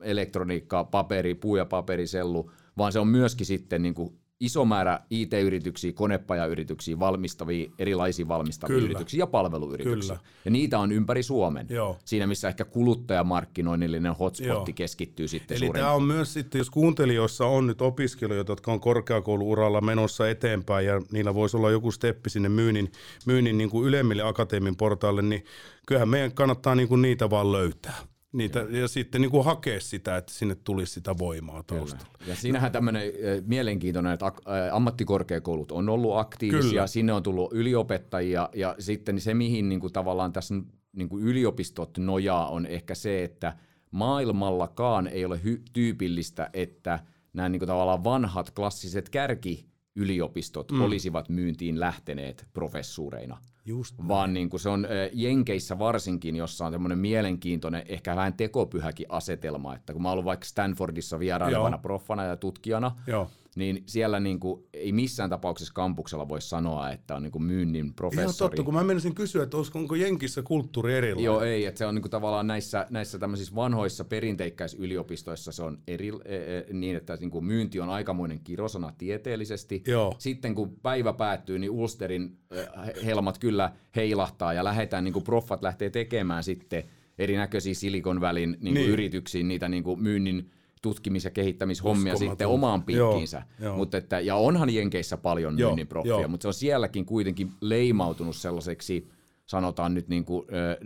elektroniikka, 0.00 0.84
paperi, 0.84 1.34
puu- 1.34 1.56
ja 1.56 1.66
paperisellu, 1.66 2.50
vaan 2.78 2.92
se 2.92 2.98
on 2.98 3.08
myöskin 3.08 3.46
sitten 3.46 3.82
niin 3.82 3.94
kuin 3.94 4.21
iso 4.42 4.64
määrä 4.64 5.00
IT-yrityksiä, 5.10 5.92
konepajayrityksiä, 5.92 6.98
valmistavia, 6.98 7.70
erilaisia 7.78 8.28
valmistavia 8.28 8.74
Kyllä. 8.74 8.84
yrityksiä 8.84 9.18
ja 9.18 9.26
palveluyrityksiä. 9.26 10.16
Kyllä. 10.16 10.30
Ja 10.44 10.50
niitä 10.50 10.78
on 10.78 10.92
ympäri 10.92 11.22
Suomen. 11.22 11.66
Joo. 11.70 11.98
Siinä, 12.04 12.26
missä 12.26 12.48
ehkä 12.48 12.64
kuluttajamarkkinoinnillinen 12.64 14.14
hotspotti 14.14 14.70
Joo. 14.70 14.74
keskittyy 14.74 15.28
sitten 15.28 15.56
Eli 15.56 15.70
tämä 15.70 15.92
on 15.92 16.02
myös 16.02 16.32
sitten, 16.32 16.58
jos 16.58 16.70
kuuntelijoissa 16.70 17.46
on 17.46 17.66
nyt 17.66 17.82
opiskelijoita, 17.82 18.52
jotka 18.52 18.72
on 18.72 18.80
korkeakouluuralla 18.80 19.80
menossa 19.80 20.30
eteenpäin 20.30 20.86
ja 20.86 21.02
niillä 21.12 21.34
voisi 21.34 21.56
olla 21.56 21.70
joku 21.70 21.90
steppi 21.90 22.30
sinne 22.30 22.48
myynnin, 22.48 22.92
myynnin 23.26 23.58
niin 23.58 23.70
kuin 23.70 23.88
ylemmille 23.88 24.22
akateemin 24.22 24.76
portaille, 24.76 25.22
niin 25.22 25.44
kyllähän 25.86 26.08
meidän 26.08 26.34
kannattaa 26.34 26.74
niin 26.74 26.88
kuin 26.88 27.02
niitä 27.02 27.30
vaan 27.30 27.52
löytää. 27.52 28.11
Niitä, 28.32 28.66
ja 28.70 28.88
sitten 28.88 29.20
niin 29.20 29.30
kuin 29.30 29.44
hakea 29.44 29.80
sitä, 29.80 30.16
että 30.16 30.32
sinne 30.32 30.54
tulisi 30.54 30.92
sitä 30.92 31.18
voimaa 31.18 31.62
taustalla. 31.62 32.06
Kyllä. 32.18 32.30
Ja 32.30 32.36
siinähän 32.36 32.72
tämmöinen 32.72 33.12
mielenkiintoinen, 33.46 34.12
että 34.12 34.32
ammattikorkeakoulut 34.72 35.72
on 35.72 35.88
ollut 35.88 36.16
aktiivisia, 36.16 36.70
Kyllä. 36.70 36.86
sinne 36.86 37.12
on 37.12 37.22
tullut 37.22 37.52
yliopettajia, 37.52 38.48
ja 38.54 38.76
sitten 38.78 39.20
se, 39.20 39.34
mihin 39.34 39.68
niin 39.68 39.80
kuin 39.80 39.92
tavallaan 39.92 40.32
tässä 40.32 40.54
niin 40.92 41.08
kuin 41.08 41.24
yliopistot 41.24 41.98
nojaa, 41.98 42.48
on 42.48 42.66
ehkä 42.66 42.94
se, 42.94 43.24
että 43.24 43.56
maailmallakaan 43.90 45.06
ei 45.06 45.24
ole 45.24 45.40
hy- 45.44 45.62
tyypillistä, 45.72 46.50
että 46.52 46.98
nämä 47.32 47.48
niin 47.48 47.60
kuin 47.60 47.66
tavallaan 47.66 48.04
vanhat 48.04 48.50
klassiset 48.50 49.08
kärkiyliopistot 49.08 50.72
mm. 50.72 50.80
olisivat 50.80 51.28
myyntiin 51.28 51.80
lähteneet 51.80 52.46
professuureina– 52.52 53.38
Just 53.64 53.94
vaan 54.08 54.34
niin 54.34 54.50
kuin 54.50 54.60
se 54.60 54.68
on 54.68 54.86
Jenkeissä 55.12 55.78
varsinkin, 55.78 56.36
jossa 56.36 56.66
on 56.66 56.72
semmoinen 56.72 56.98
mielenkiintoinen, 56.98 57.82
ehkä 57.88 58.16
vähän 58.16 58.34
tekopyhäkin 58.34 59.06
asetelma, 59.08 59.74
että 59.74 59.92
kun 59.92 60.02
mä 60.02 60.10
ollut 60.10 60.24
vaikka 60.24 60.46
Stanfordissa 60.46 61.18
vierailevana 61.18 61.78
proffana 61.78 62.24
ja 62.24 62.36
tutkijana, 62.36 62.96
Joo 63.06 63.30
niin 63.56 63.82
siellä 63.86 64.20
niin 64.20 64.40
kuin, 64.40 64.64
ei 64.72 64.92
missään 64.92 65.30
tapauksessa 65.30 65.74
kampuksella 65.74 66.28
voi 66.28 66.42
sanoa, 66.42 66.90
että 66.90 67.14
on 67.14 67.22
niin 67.22 67.32
kuin 67.32 67.42
myynnin 67.42 67.94
professori. 67.94 68.24
Ihan 68.24 68.34
totta, 68.38 68.62
kun 68.62 68.74
mä 68.74 68.84
menisin 68.84 69.14
kysyä, 69.14 69.42
että 69.42 69.56
onko 69.74 69.94
Jenkissä 69.94 70.42
kulttuuri 70.42 70.94
erilainen. 70.94 71.24
Joo, 71.24 71.40
ei, 71.40 71.66
että 71.66 71.78
se 71.78 71.86
on 71.86 71.94
niin 71.94 72.02
kuin 72.02 72.10
tavallaan 72.10 72.46
näissä, 72.46 72.86
näissä 72.90 73.18
tämmöisissä 73.18 73.54
vanhoissa 73.54 74.04
perinteikkäisyliopistoissa 74.04 75.52
se 75.52 75.62
on 75.62 75.78
eri, 75.86 76.12
e, 76.24 76.36
e, 76.36 76.66
niin, 76.72 76.96
että 76.96 77.16
niin 77.20 77.30
kuin 77.30 77.44
myynti 77.44 77.80
on 77.80 77.90
aikamoinen 77.90 78.40
kirosana 78.40 78.92
tieteellisesti. 78.98 79.82
Joo. 79.86 80.14
Sitten 80.18 80.54
kun 80.54 80.76
päivä 80.82 81.12
päättyy, 81.12 81.58
niin 81.58 81.70
Ulsterin 81.70 82.38
e, 82.50 82.64
helmat 83.04 83.38
kyllä 83.38 83.72
heilahtaa 83.96 84.52
ja 84.52 84.64
lähdetään, 84.64 85.04
niin 85.04 85.12
kuin 85.12 85.24
proffat 85.24 85.62
lähtee 85.62 85.90
tekemään 85.90 86.44
sitten 86.44 86.84
erinäköisiä 87.18 87.74
Silikon 87.74 88.20
välin 88.20 88.56
niin 88.60 88.74
niin. 88.74 88.90
yrityksiin 88.90 89.48
niitä 89.48 89.68
niin 89.68 89.82
kuin 89.82 90.02
myynnin 90.02 90.50
tutkimis- 90.82 91.24
ja 91.24 91.30
kehittämishommia 91.30 92.16
sitten 92.16 92.48
omaan 92.48 92.82
piikkiinsä. 92.82 93.42
Joo, 93.60 93.76
Mut 93.76 93.94
että, 93.94 94.20
ja 94.20 94.36
onhan 94.36 94.70
Jenkeissä 94.70 95.16
paljon 95.16 95.54
myynnin 95.54 95.86
proffia, 95.86 96.28
mutta 96.28 96.42
se 96.42 96.48
on 96.48 96.54
sielläkin 96.54 97.06
kuitenkin 97.06 97.50
leimautunut 97.60 98.36
sellaiseksi, 98.36 99.08
sanotaan 99.46 99.94
nyt 99.94 100.08
niin 100.08 100.24
kuin, 100.24 100.46
ö, 100.48 100.78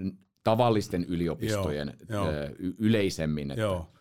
tavallisten 0.45 1.05
yliopistojen 1.05 1.95
joo, 2.09 2.29
ö, 2.29 2.51
yleisemmin. 2.79 3.51
Että, 3.51 3.61
joo. 3.63 3.93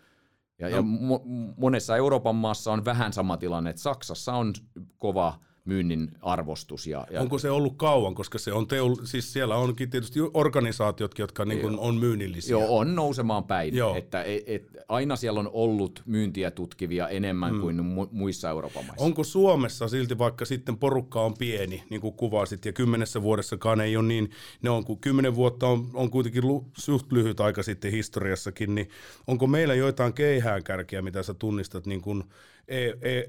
Ja, 0.59 0.69
no. 0.69 0.75
ja 0.75 0.81
mo- 0.81 1.53
monessa 1.57 1.97
Euroopan 1.97 2.35
maassa 2.35 2.71
on 2.73 2.85
vähän 2.85 3.13
sama 3.13 3.37
tilanne, 3.37 3.69
että 3.69 3.81
Saksassa 3.81 4.33
on 4.33 4.53
kova 4.97 5.39
myynnin 5.65 6.11
arvostus. 6.21 6.87
Ja, 6.87 7.07
ja... 7.11 7.21
Onko 7.21 7.39
se 7.39 7.49
ollut 7.49 7.73
kauan, 7.77 8.15
koska 8.15 8.37
se 8.37 8.53
on 8.53 8.67
teol... 8.67 8.95
siis 9.03 9.33
siellä 9.33 9.55
onkin 9.55 9.89
tietysti 9.89 10.19
organisaatiotkin, 10.33 11.23
jotka 11.23 11.45
niin 11.45 11.61
kuin 11.61 11.79
on 11.79 11.95
myynnillisiä. 11.95 12.51
Joo, 12.51 12.77
on 12.77 12.95
nousemaan 12.95 13.43
päin. 13.43 13.75
Joo. 13.75 13.95
Että 13.95 14.23
et, 14.23 14.43
et, 14.47 14.77
aina 14.87 15.15
siellä 15.15 15.39
on 15.39 15.49
ollut 15.53 16.03
myyntiä 16.05 16.51
tutkivia 16.51 17.07
enemmän 17.09 17.53
mm. 17.53 17.61
kuin 17.61 17.79
mu- 17.79 18.09
muissa 18.11 18.49
Euroopan 18.49 18.85
maissa. 18.85 19.05
Onko 19.05 19.23
Suomessa 19.23 19.87
silti, 19.87 20.17
vaikka 20.17 20.45
sitten 20.45 20.77
porukka 20.77 21.21
on 21.21 21.33
pieni, 21.37 21.83
niin 21.89 22.01
kuin 22.01 22.13
kuvasit, 22.13 22.65
ja 22.65 22.73
kymmenessä 22.73 23.21
vuodessakaan 23.21 23.81
ei 23.81 23.97
ole 23.97 24.07
niin, 24.07 24.29
ne 24.61 24.69
on, 24.69 24.85
kun 24.85 24.99
kymmenen 24.99 25.35
vuotta 25.35 25.67
on, 25.67 25.89
on 25.93 26.11
kuitenkin 26.11 26.47
lu, 26.47 26.65
suht 26.77 27.11
lyhyt 27.11 27.39
aika 27.39 27.63
sitten 27.63 27.91
historiassakin, 27.91 28.75
niin 28.75 28.89
onko 29.27 29.47
meillä 29.47 29.75
joitain 29.75 30.13
keihäänkärkiä, 30.13 31.01
mitä 31.01 31.23
sä 31.23 31.33
tunnistat 31.33 31.85
niin 31.85 32.01
kuin 32.01 32.23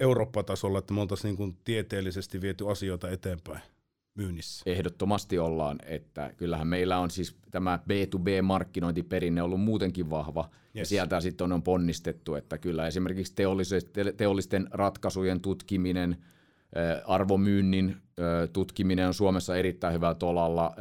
Eurooppa-tasolla, 0.00 0.78
että 0.78 0.94
me 0.94 1.00
oltaisiin 1.00 1.36
niin 1.38 1.56
tieteellisesti 1.64 2.40
viety 2.40 2.70
asioita 2.70 3.10
eteenpäin 3.10 3.60
myynnissä? 4.14 4.62
Ehdottomasti 4.66 5.38
ollaan, 5.38 5.78
että 5.86 6.32
kyllähän 6.36 6.68
meillä 6.68 6.98
on 6.98 7.10
siis 7.10 7.36
tämä 7.50 7.78
B2B-markkinointiperinne 7.88 9.42
ollut 9.42 9.60
muutenkin 9.60 10.10
vahva, 10.10 10.50
yes. 10.50 10.74
ja 10.74 10.86
sieltä 10.86 11.20
sitten 11.20 11.52
on 11.52 11.62
ponnistettu, 11.62 12.34
että 12.34 12.58
kyllä 12.58 12.86
esimerkiksi 12.86 13.34
teollisten 14.16 14.68
ratkaisujen 14.70 15.40
tutkiminen, 15.40 16.16
arvomyynnin 17.06 17.96
tutkiminen 18.52 19.06
on 19.06 19.14
Suomessa 19.14 19.56
erittäin 19.56 19.94
hyvällä 19.94 20.14
tolalla. 20.14 20.76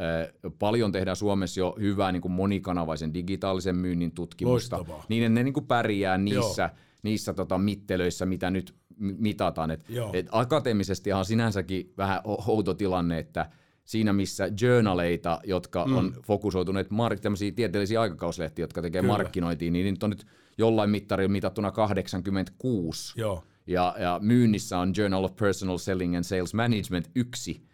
Paljon 0.60 0.92
tehdään 0.92 1.16
Suomessa 1.16 1.60
jo 1.60 1.76
hyvää 1.80 2.12
niin 2.12 2.22
kuin 2.22 2.32
monikanavaisen 2.32 3.14
digitaalisen 3.14 3.76
myynnin 3.76 4.12
tutkimusta. 4.12 4.78
Loistavaa. 4.78 5.06
Niin 5.10 5.34
ne 5.34 5.44
niin 5.44 5.54
kuin 5.54 5.68
pärjää 5.68 6.18
niissä 6.18 6.62
Joo 6.64 6.85
niissä 7.06 7.34
tota, 7.34 7.58
mittelöissä, 7.58 8.26
mitä 8.26 8.52
nyt 8.52 8.76
mitataan. 8.98 9.72
Et, 9.72 9.86
et 10.14 10.28
akateemisesti 10.32 11.14
on 11.14 11.26
sinänsäkin 11.26 11.94
vähän 11.98 12.22
outo 12.26 12.74
tilanne, 12.74 13.20
että 13.20 13.50
siinä 13.86 14.14
missä 14.14 14.50
journaleita, 14.62 15.40
jotka 15.44 15.86
mm. 15.86 15.98
on 15.98 16.14
fokusoituneet 16.24 16.88
mar- 16.88 17.20
tämmöisiä 17.22 17.52
tieteellisiä 17.52 18.02
aikakauslehtiä, 18.02 18.64
jotka 18.64 18.82
tekee 18.82 19.02
Kyllä. 19.02 19.14
markkinointia, 19.14 19.72
niin 19.72 19.86
niitä 19.86 20.06
on 20.06 20.10
nyt 20.10 20.26
jollain 20.58 20.90
mittarilla 20.90 21.32
mitattuna 21.32 21.72
86. 21.72 23.14
Joo. 23.20 23.44
Ja, 23.68 23.96
ja 24.00 24.20
myynnissä 24.24 24.80
on 24.80 24.94
Journal 24.98 25.24
of 25.24 25.36
Personal 25.36 25.78
Selling 25.78 26.16
and 26.16 26.24
Sales 26.24 26.54
Management 26.54 27.10
yksi. 27.16 27.66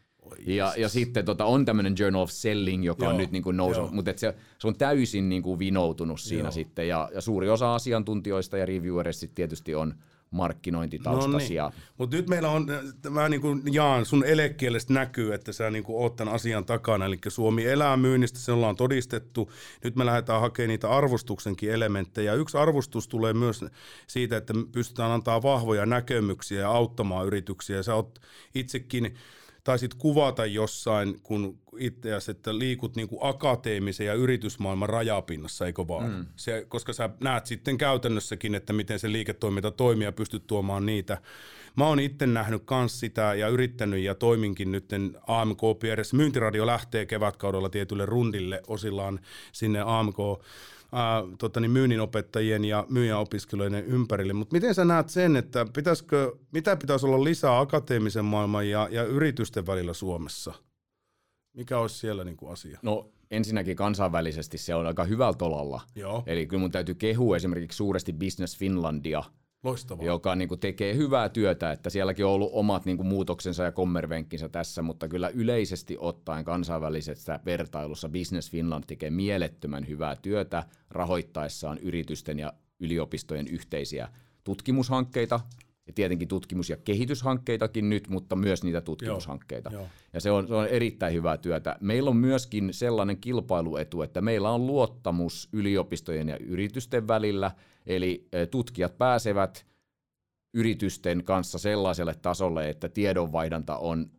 Ja, 0.45 0.73
ja 0.77 0.89
sitten 0.89 1.25
tota, 1.25 1.45
on 1.45 1.65
tämmöinen 1.65 1.95
Journal 1.99 2.21
of 2.21 2.29
Selling, 2.29 2.85
joka 2.85 3.05
Joo, 3.05 3.11
on 3.11 3.17
nyt 3.17 3.31
niin 3.31 3.43
kuin 3.43 3.57
noussut, 3.57 3.91
mutta 3.91 4.13
se, 4.15 4.35
se 4.59 4.67
on 4.67 4.75
täysin 4.75 5.29
niin 5.29 5.43
kuin 5.43 5.59
vinoutunut 5.59 6.19
siinä 6.19 6.43
Joo. 6.43 6.51
sitten. 6.51 6.87
Ja, 6.87 7.09
ja 7.13 7.21
suuri 7.21 7.49
osa 7.49 7.75
asiantuntijoista 7.75 8.57
ja 8.57 8.65
reviewereista 8.65 9.27
tietysti 9.35 9.75
on 9.75 9.95
markkinointitaustaisia. 10.31 11.63
No 11.63 11.69
niin. 11.69 11.81
Mutta 11.97 12.15
nyt 12.15 12.29
meillä 12.29 12.49
on, 12.49 12.67
mä 13.09 13.29
niin 13.29 13.41
kuin 13.41 13.61
Jaan, 13.71 14.05
sun 14.05 14.25
elekielestä 14.25 14.93
näkyy, 14.93 15.33
että 15.33 15.51
sä 15.51 15.69
niin 15.69 15.83
kuin 15.83 15.97
oot 16.03 16.15
tämän 16.15 16.33
asian 16.33 16.65
takana, 16.65 17.05
eli 17.05 17.17
Suomi 17.27 17.65
elää 17.65 17.97
myynnistä, 17.97 18.39
se 18.39 18.51
ollaan 18.51 18.75
todistettu. 18.75 19.51
Nyt 19.83 19.95
me 19.95 20.05
lähdetään 20.05 20.41
hakemaan 20.41 20.69
niitä 20.69 20.89
arvostuksenkin 20.89 21.71
elementtejä. 21.71 22.33
Yksi 22.33 22.57
arvostus 22.57 23.07
tulee 23.07 23.33
myös 23.33 23.65
siitä, 24.07 24.37
että 24.37 24.53
pystytään 24.71 25.11
antaa 25.11 25.41
vahvoja 25.41 25.85
näkemyksiä 25.85 26.59
ja 26.59 26.71
auttamaan 26.71 27.27
yrityksiä. 27.27 27.83
Sä 27.83 27.95
oot 27.95 28.19
itsekin 28.55 29.15
taisit 29.63 29.93
kuvata 29.93 30.45
jossain, 30.45 31.19
kun 31.23 31.59
itseäsi, 31.77 32.31
että 32.31 32.59
liikut 32.59 32.95
niin 32.95 33.07
kuin 33.07 33.19
akateemisen 33.21 34.07
ja 34.07 34.13
yritysmaailman 34.13 34.89
rajapinnassa, 34.89 35.65
eikö 35.65 35.87
vaan? 35.87 36.11
Mm. 36.11 36.25
Se, 36.35 36.65
koska 36.67 36.93
sä 36.93 37.09
näet 37.19 37.45
sitten 37.45 37.77
käytännössäkin, 37.77 38.55
että 38.55 38.73
miten 38.73 38.99
se 38.99 39.11
liiketoiminta 39.11 39.71
toimii 39.71 40.05
ja 40.05 40.11
pystyt 40.11 40.47
tuomaan 40.47 40.85
niitä. 40.85 41.17
Mä 41.75 41.87
oon 41.87 41.99
itse 41.99 42.27
nähnyt 42.27 42.61
kans 42.65 42.99
sitä 42.99 43.33
ja 43.33 43.47
yrittänyt 43.47 44.03
ja 44.03 44.15
toiminkin 44.15 44.71
nyt 44.71 44.85
AMK 45.27 45.61
Pieres. 45.79 46.13
Myyntiradio 46.13 46.65
lähtee 46.65 47.05
kevätkaudella 47.05 47.69
tietylle 47.69 48.05
rundille 48.05 48.61
osillaan 48.67 49.19
sinne 49.51 49.81
AMK 49.85 50.17
ää, 50.91 51.23
tota 51.37 51.59
niin, 51.59 51.71
myynninopettajien 51.71 52.65
ja 52.65 52.85
myyjäopiskelijoiden 52.89 53.85
ympärille. 53.85 54.33
Mutta 54.33 54.53
miten 54.53 54.75
sä 54.75 54.85
näet 54.85 55.09
sen, 55.09 55.35
että 55.35 55.65
pitäisikö, 55.73 56.35
mitä 56.51 56.75
pitäisi 56.75 57.05
olla 57.05 57.23
lisää 57.23 57.59
akateemisen 57.59 58.25
maailman 58.25 58.69
ja, 58.69 58.87
ja 58.91 59.03
yritysten 59.03 59.67
välillä 59.67 59.93
Suomessa? 59.93 60.53
Mikä 61.53 61.79
olisi 61.79 61.97
siellä 61.97 62.23
niin 62.23 62.37
kuin 62.37 62.51
asia? 62.51 62.79
No 62.81 63.11
ensinnäkin 63.31 63.75
kansainvälisesti 63.75 64.57
se 64.57 64.75
on 64.75 64.87
aika 64.87 65.03
hyvällä 65.03 65.33
tolalla. 65.33 65.81
Joo. 65.95 66.23
Eli 66.25 66.47
kyllä 66.47 66.61
mun 66.61 66.71
täytyy 66.71 66.95
kehua 66.95 67.35
esimerkiksi 67.35 67.75
suuresti 67.75 68.13
Business 68.13 68.57
Finlandia, 68.57 69.23
Loistavaa. 69.63 70.05
joka 70.05 70.35
niin 70.35 70.47
kuin 70.47 70.59
tekee 70.59 70.95
hyvää 70.95 71.29
työtä, 71.29 71.71
että 71.71 71.89
sielläkin 71.89 72.25
on 72.25 72.31
ollut 72.31 72.49
omat 72.53 72.85
niin 72.85 72.97
kuin 72.97 73.07
muutoksensa 73.07 73.63
ja 73.63 73.71
kommervenkkinsä 73.71 74.49
tässä, 74.49 74.81
mutta 74.81 75.07
kyllä 75.07 75.29
yleisesti 75.29 75.97
ottaen 75.99 76.45
kansainvälisessä 76.45 77.39
vertailussa 77.45 78.09
Business 78.09 78.51
Finland 78.51 78.83
tekee 78.87 79.09
mielettömän 79.09 79.87
hyvää 79.87 80.15
työtä 80.15 80.63
rahoittaessaan 80.89 81.77
yritysten 81.77 82.39
ja 82.39 82.53
yliopistojen 82.79 83.47
yhteisiä 83.47 84.09
tutkimushankkeita, 84.43 85.39
ja 85.91 85.95
tietenkin 85.95 86.27
tutkimus- 86.27 86.69
ja 86.69 86.77
kehityshankkeitakin 86.77 87.89
nyt, 87.89 88.07
mutta 88.09 88.35
myös 88.35 88.63
niitä 88.63 88.81
tutkimushankkeita. 88.81 89.69
Joo, 89.69 89.81
joo. 89.81 89.89
Ja 90.13 90.21
se 90.21 90.31
on, 90.31 90.47
se 90.47 90.53
on 90.53 90.67
erittäin 90.67 91.13
hyvää 91.13 91.37
työtä. 91.37 91.75
Meillä 91.81 92.09
on 92.09 92.17
myöskin 92.17 92.69
sellainen 92.71 93.17
kilpailuetu, 93.17 94.01
että 94.01 94.21
meillä 94.21 94.49
on 94.49 94.67
luottamus 94.67 95.49
yliopistojen 95.53 96.29
ja 96.29 96.37
yritysten 96.37 97.07
välillä, 97.07 97.51
eli 97.85 98.27
e, 98.31 98.45
tutkijat 98.45 98.97
pääsevät 98.97 99.65
yritysten 100.53 101.23
kanssa 101.23 101.59
sellaiselle 101.59 102.15
tasolle, 102.21 102.69
että 102.69 102.89
tiedonvaihdanta 102.89 103.77
on 103.77 104.11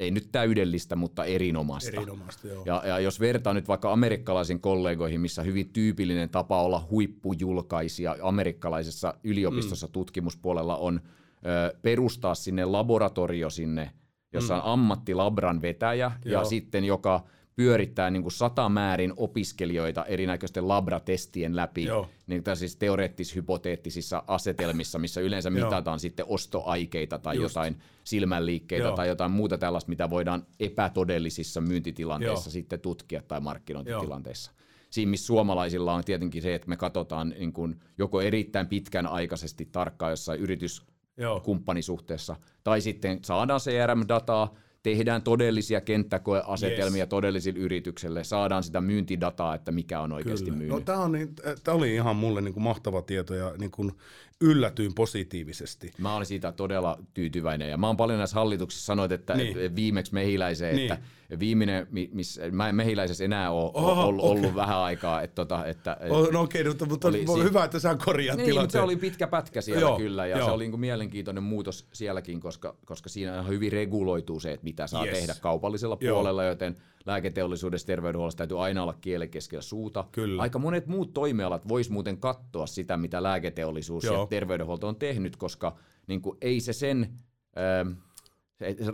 ei 0.00 0.10
nyt 0.10 0.28
täydellistä, 0.32 0.96
mutta 0.96 1.24
erinomaista. 1.24 1.96
erinomaista 1.96 2.48
joo. 2.48 2.62
Ja, 2.66 2.82
ja 2.86 2.98
jos 2.98 3.20
vertaa 3.20 3.54
nyt 3.54 3.68
vaikka 3.68 3.92
amerikkalaisiin 3.92 4.60
kollegoihin, 4.60 5.20
missä 5.20 5.42
hyvin 5.42 5.68
tyypillinen 5.72 6.30
tapa 6.30 6.62
olla 6.62 6.86
huippujulkaisia 6.90 8.16
amerikkalaisessa 8.22 9.14
yliopistossa 9.24 9.86
mm. 9.86 9.92
tutkimuspuolella 9.92 10.76
on 10.76 11.00
ö, 11.46 11.76
perustaa 11.82 12.34
sinne 12.34 12.64
laboratorio 12.64 13.50
sinne, 13.50 13.90
jossa 14.32 14.54
mm. 14.54 14.60
on 14.60 14.66
ammattilabran 14.66 15.62
vetäjä 15.62 16.12
joo. 16.24 16.40
ja 16.40 16.44
sitten 16.44 16.84
joka 16.84 17.24
pyörittää 17.56 18.10
niin 18.10 18.22
kuin 18.22 18.32
satamäärin 18.32 19.12
opiskelijoita 19.16 20.04
erinäköisten 20.04 20.68
labratestien 20.68 21.56
läpi, 21.56 21.84
Joo. 21.84 22.08
niin 22.26 22.42
siis 22.54 22.76
teoreettis-hypoteettisissa 22.76 24.24
asetelmissa, 24.26 24.98
missä 24.98 25.20
yleensä 25.20 25.48
Joo. 25.48 25.64
mitataan 25.64 26.00
sitten 26.00 26.26
ostoaikeita 26.28 27.18
tai 27.18 27.36
Just. 27.36 27.42
jotain 27.42 27.76
silmänliikkeitä 28.04 28.86
Joo. 28.86 28.96
tai 28.96 29.08
jotain 29.08 29.30
muuta 29.30 29.58
tällaista, 29.58 29.88
mitä 29.88 30.10
voidaan 30.10 30.46
epätodellisissa 30.60 31.60
myyntitilanteissa 31.60 32.48
Joo. 32.48 32.52
sitten 32.52 32.80
tutkia 32.80 33.22
tai 33.28 33.40
markkinointitilanteissa. 33.40 34.52
Joo. 34.54 34.64
Siinä, 34.90 35.10
missä 35.10 35.26
suomalaisilla 35.26 35.94
on 35.94 36.04
tietenkin 36.04 36.42
se, 36.42 36.54
että 36.54 36.68
me 36.68 36.76
katsotaan 36.76 37.28
niin 37.28 37.52
kuin 37.52 37.80
joko 37.98 38.20
erittäin 38.20 38.66
pitkän 38.66 39.06
aikaisesti 39.06 39.68
tarkkaan 39.72 40.12
jossain 40.12 40.40
yrityskumppanisuhteessa, 40.40 42.36
tai 42.64 42.80
sitten 42.80 43.18
saadaan 43.24 43.60
CRM-dataa, 43.60 44.54
tehdään 44.84 45.22
todellisia 45.22 45.80
kenttäkoeasetelmia 45.80 47.02
yes. 47.02 47.08
todellisille 47.08 47.58
yritykselle, 47.58 48.24
saadaan 48.24 48.62
sitä 48.62 48.80
myyntidataa, 48.80 49.54
että 49.54 49.72
mikä 49.72 50.00
on 50.00 50.12
oikeasti 50.12 50.44
Kyllä. 50.44 50.58
myynyt. 50.58 50.74
No, 50.78 50.80
tämä, 50.80 50.98
on 50.98 51.12
niin, 51.12 51.34
tämä 51.64 51.76
oli 51.76 51.94
ihan 51.94 52.16
mulle 52.16 52.40
niin 52.40 52.54
kuin 52.54 52.64
mahtava 52.64 53.02
tieto 53.02 53.34
ja 53.34 53.52
niin 53.58 53.70
kuin 53.70 53.92
yllätyin 54.40 54.94
positiivisesti. 54.94 55.90
Mä 55.98 56.16
olin 56.16 56.26
siitä 56.26 56.52
todella 56.52 56.98
tyytyväinen 57.14 57.70
ja 57.70 57.76
mä 57.76 57.86
oon 57.86 57.96
paljon 57.96 58.18
näissä 58.18 58.36
hallituksissa 58.36 58.86
sanoit, 58.86 59.12
että 59.12 59.34
niin. 59.34 59.76
viimeksi 59.76 60.14
mehiläiseen, 60.14 60.76
niin. 60.76 60.92
että 60.92 61.04
viimeinen, 61.38 61.86
missä 62.12 62.42
mä 62.50 62.68
en 62.68 62.74
mehiläisessä 62.74 63.24
enää 63.24 63.50
ole 63.50 63.70
Oho, 63.74 64.06
ollut, 64.06 64.24
okay. 64.24 64.38
ollut 64.38 64.54
vähän 64.54 64.78
aikaa. 64.78 65.22
Että, 65.22 65.34
tota, 65.34 65.66
että, 65.66 65.96
oh, 66.10 66.32
no 66.32 66.40
okei, 66.40 66.68
okay, 66.68 66.88
mutta 66.88 67.08
oli, 67.08 67.24
on 67.28 67.38
si- 67.38 67.44
hyvä, 67.44 67.64
että 67.64 67.78
sä 67.78 67.96
korjaat 68.04 68.36
niin, 68.36 68.46
tilanteen. 68.46 68.70
se 68.70 68.80
oli 68.80 68.96
pitkä 68.96 69.26
pätkä 69.26 69.60
siellä 69.60 69.80
joo, 69.80 69.96
kyllä 69.96 70.26
ja 70.26 70.38
joo. 70.38 70.46
se 70.46 70.52
oli 70.52 70.68
niin 70.68 70.80
mielenkiintoinen 70.80 71.42
muutos 71.42 71.86
sielläkin, 71.92 72.40
koska, 72.40 72.76
koska 72.84 73.08
siinä 73.08 73.38
on 73.38 73.48
hyvin 73.48 73.72
reguloituu 73.72 74.40
se, 74.40 74.52
että 74.52 74.64
mitä 74.64 74.86
saa 74.86 75.04
yes. 75.04 75.18
tehdä 75.18 75.34
kaupallisella 75.40 75.96
joo. 76.00 76.14
puolella, 76.14 76.44
joten 76.44 76.76
lääketeollisuudessa, 77.06 77.86
terveydenhuollossa 77.86 78.38
täytyy 78.38 78.64
aina 78.64 78.82
olla 78.82 78.94
kielen 79.00 79.28
keskellä 79.28 79.62
suuta. 79.62 80.04
Kyllä. 80.12 80.42
Aika 80.42 80.58
monet 80.58 80.86
muut 80.86 81.12
toimialat 81.12 81.68
vois 81.68 81.90
muuten 81.90 82.18
katsoa 82.18 82.66
sitä, 82.66 82.96
mitä 82.96 83.22
lääketeollisuus 83.22 84.04
Joo. 84.04 84.20
ja 84.20 84.26
terveydenhuolto 84.26 84.88
on 84.88 84.96
tehnyt, 84.96 85.36
koska 85.36 85.76
niin 86.06 86.22
kuin, 86.22 86.38
ei 86.40 86.60
se 86.60 86.72
sen... 86.72 87.08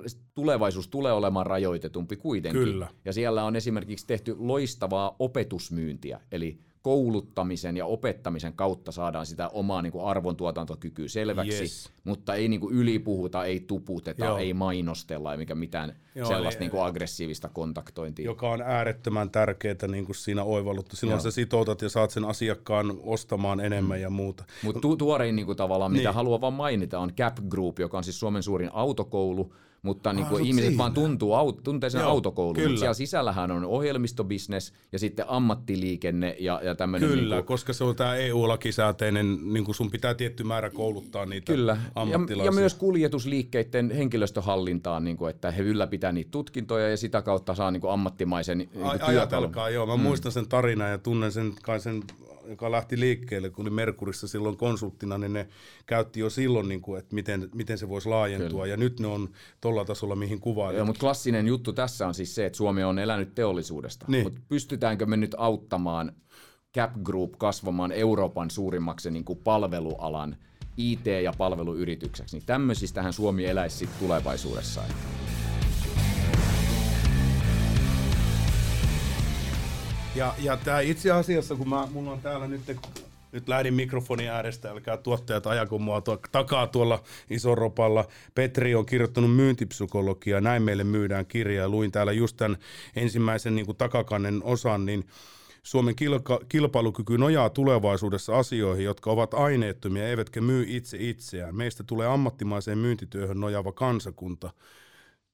Se 0.07 0.19
tulevaisuus 0.35 0.89
tulee 0.89 1.13
olemaan 1.13 1.47
rajoitetumpi 1.47 2.17
kuitenkin. 2.17 2.65
Kyllä. 2.65 2.89
Ja 3.05 3.13
siellä 3.13 3.45
on 3.45 3.57
esimerkiksi 3.57 4.07
tehty 4.07 4.37
loistavaa 4.39 5.17
opetusmyyntiä, 5.19 6.21
eli 6.33 6.61
kouluttamisen 6.83 7.77
ja 7.77 7.87
opettamisen 7.87 8.53
kautta 8.53 8.93
saadaan 8.93 9.27
sitä 9.27 9.49
omaa 9.49 9.83
niin 9.83 9.93
kuin 9.93 10.05
arvontuotantokykyä 10.05 11.09
selväksi, 11.09 11.61
yes. 11.61 11.91
mutta 12.05 12.35
ei 12.35 12.49
niin 12.49 12.61
kuin 12.61 12.75
ylipuhuta, 12.75 13.45
ei 13.45 13.61
tuputeta, 13.61 14.25
Joo. 14.25 14.39
ei 14.39 14.55
mainostella, 14.55 15.35
eikä 15.35 15.55
mitään 15.55 15.97
Joo, 16.15 16.29
sellaista 16.29 16.61
niin 16.61 16.71
kuin 16.71 16.83
aggressiivista 16.83 17.49
kontaktointia. 17.49 18.25
Joka 18.25 18.51
on 18.51 18.63
äärettömän 18.63 19.31
tärkeää 19.31 19.77
niin 19.89 20.07
kuin 20.07 20.17
siinä 20.17 20.45
oivalluttu. 20.45 20.97
Silloin 20.97 21.17
Joo. 21.17 21.23
sä 21.23 21.31
sitoutat 21.31 21.83
ja 21.83 21.89
saat 21.89 22.11
sen 22.11 22.25
asiakkaan 22.25 22.95
ostamaan 23.03 23.61
enemmän 23.61 23.99
mm. 23.99 24.03
ja 24.03 24.11
muuta. 24.11 24.45
Mutta 24.63 24.81
tu- 24.81 24.97
tuorein 24.97 25.37
niin 25.37 25.47
kuin 25.47 25.57
tavallaan, 25.57 25.93
mitä 25.93 26.09
niin. 26.09 26.15
haluan 26.15 26.41
vaan 26.41 26.53
mainita, 26.53 26.99
on 26.99 27.13
Cap 27.13 27.37
Group, 27.49 27.79
joka 27.79 27.99
on 27.99 28.05
siis 28.05 28.21
Suomen 28.21 28.43
suurin 28.43 28.71
autokoulu, 28.73 29.53
mutta 29.83 30.13
niin 30.13 30.27
kuin 30.27 30.47
ihmiset 30.47 30.69
siinä. 30.69 30.79
vaan 30.79 30.93
tuntuu, 30.93 31.53
tuntee 31.53 31.91
sen 31.91 32.01
Joo, 32.01 32.11
autokoulun. 32.11 32.55
Kyllä. 32.55 32.79
Siellä 32.79 32.95
sisällähän 32.95 33.51
on 33.51 33.65
ohjelmistobisnes 33.65 34.73
ja 34.93 34.99
sitten 34.99 35.25
ammattiliikenne 35.29 36.37
ja, 36.39 36.61
ja 36.65 36.75
tämmöinen. 36.75 37.09
Kyllä, 37.09 37.35
niin 37.37 37.45
kuin, 37.45 37.47
koska 37.47 37.73
se 37.73 37.85
on 37.85 37.97
tämä 37.97 38.15
EU-lakisääteinen, 38.15 39.39
niin 39.53 39.65
kuin 39.65 39.75
sun 39.75 39.91
pitää 39.91 40.15
tietty 40.15 40.45
määrä 40.45 40.71
kouluttaa 40.71 41.27
niitä 41.27 41.53
Kyllä, 41.53 41.77
ja, 41.97 42.45
ja 42.45 42.53
myös 42.53 42.75
kuljetusliikkeiden 42.75 43.91
henkilöstöhallintaan, 43.91 45.05
niin 45.05 45.17
kuin, 45.17 45.31
että 45.31 45.51
he 45.51 45.63
ylläpitää 45.63 46.13
niitä 46.13 46.31
tutkintoja 46.31 46.89
ja 46.89 46.97
sitä 46.97 47.23
kautta 47.23 47.55
saa 47.55 47.71
niin 47.71 47.81
kuin 47.81 47.93
ammattimaisen 47.93 48.59
niin 48.59 48.69
kuin 48.69 49.03
Ajatelkaa, 49.03 49.71
joo. 49.71 49.87
Mä 49.87 49.97
mm. 49.97 50.03
muistan 50.03 50.33
sen 50.33 50.49
tarinan 50.49 50.91
ja 50.91 50.99
tunnen 50.99 51.33
sen, 51.33 51.53
kai 51.63 51.81
sen 51.81 52.03
joka 52.51 52.71
lähti 52.71 53.01
liikkeelle, 53.01 53.51
kun 53.51 53.65
oli 53.65 53.71
Merkurissa 53.71 54.29
silloin 54.29 54.57
konsulttina, 54.57 55.19
niin 55.19 55.33
ne 55.33 55.49
käytti 55.87 56.21
jo 56.21 56.31
silloin, 56.31 56.69
niin 56.69 56.81
kuin, 56.81 56.99
että 56.99 57.15
miten, 57.15 57.49
miten 57.55 57.79
se 57.79 57.89
voisi 57.89 58.09
laajentua. 58.09 58.49
Kyllä. 58.49 58.67
Ja 58.67 58.77
nyt 58.77 59.01
ne 59.01 59.07
on 59.07 59.29
tuolla 59.61 59.85
tasolla, 59.85 60.17
mihin 60.17 60.41
kuvaa. 60.41 60.73
Joo, 60.73 60.85
mutta 60.85 61.01
klassinen 61.01 61.47
juttu 61.47 61.73
tässä 61.73 62.07
on 62.07 62.15
siis 62.15 62.35
se, 62.35 62.47
että 62.47 62.57
Suomi 62.57 62.85
on 62.85 62.99
elänyt 62.99 63.35
teollisuudesta. 63.35 64.07
Niin. 64.09 64.25
Mutta 64.25 64.41
pystytäänkö 64.49 65.07
me 65.07 65.17
nyt 65.17 65.35
auttamaan 65.39 66.13
Cap 66.75 66.93
Group 67.03 67.33
kasvamaan 67.39 67.93
Euroopan 67.93 68.51
suurimmaksi 68.51 69.11
niin 69.11 69.25
kuin 69.25 69.39
palvelualan 69.39 70.37
IT- 70.77 71.07
ja 71.23 71.33
palveluyritykseksi, 71.39 72.37
niin 72.37 72.47
tämmöisistähän 72.47 73.13
Suomi 73.13 73.47
eläisi 73.47 73.89
tulevaisuudessa. 73.99 74.83
Ja, 80.15 80.35
ja 80.39 80.57
tämä 80.57 80.81
itse 80.81 81.11
asiassa, 81.11 81.57
kun 81.57 81.69
mä, 81.69 81.89
mulla 81.93 82.13
on 82.13 82.21
täällä 82.21 82.49
nyt, 82.49 82.61
nyt 83.33 83.49
lähdin 83.49 83.75
mikrofonin 83.75 84.29
äärestä, 84.29 84.71
älkää 84.71 84.97
tuottajat 84.97 85.47
ajako 85.47 85.79
mua 85.79 86.01
tuo, 86.01 86.19
takaa 86.33 86.67
tuolla 86.67 87.03
isoropalla. 87.31 88.05
Petri 88.35 88.75
on 88.75 88.87
kirjoittanut 88.87 89.37
myyntipsykologiaa, 89.37 90.41
näin 90.41 90.63
meille 90.63 90.85
myydään 90.85 91.27
kirjaa. 91.27 91.69
Luin 91.69 91.93
täällä 91.93 92.13
just 92.13 92.37
tämän 92.37 92.59
ensimmäisen 92.97 93.55
niin 93.55 93.77
takakannen 93.77 94.41
osan, 94.45 94.87
niin 94.87 95.05
Suomen 95.63 95.97
kilka, 95.97 96.41
kilpailukyky 96.49 97.19
nojaa 97.19 97.51
tulevaisuudessa 97.51 98.39
asioihin, 98.39 98.85
jotka 98.85 99.11
ovat 99.11 99.35
aineettomia 99.35 100.09
eivätkä 100.09 100.41
myy 100.41 100.65
itse 100.69 100.97
itseään. 101.01 101.57
Meistä 101.57 101.85
tulee 101.85 102.07
ammattimaiseen 102.07 102.79
myyntityöhön 102.79 103.41
nojaava 103.41 103.73
kansakunta 103.73 104.51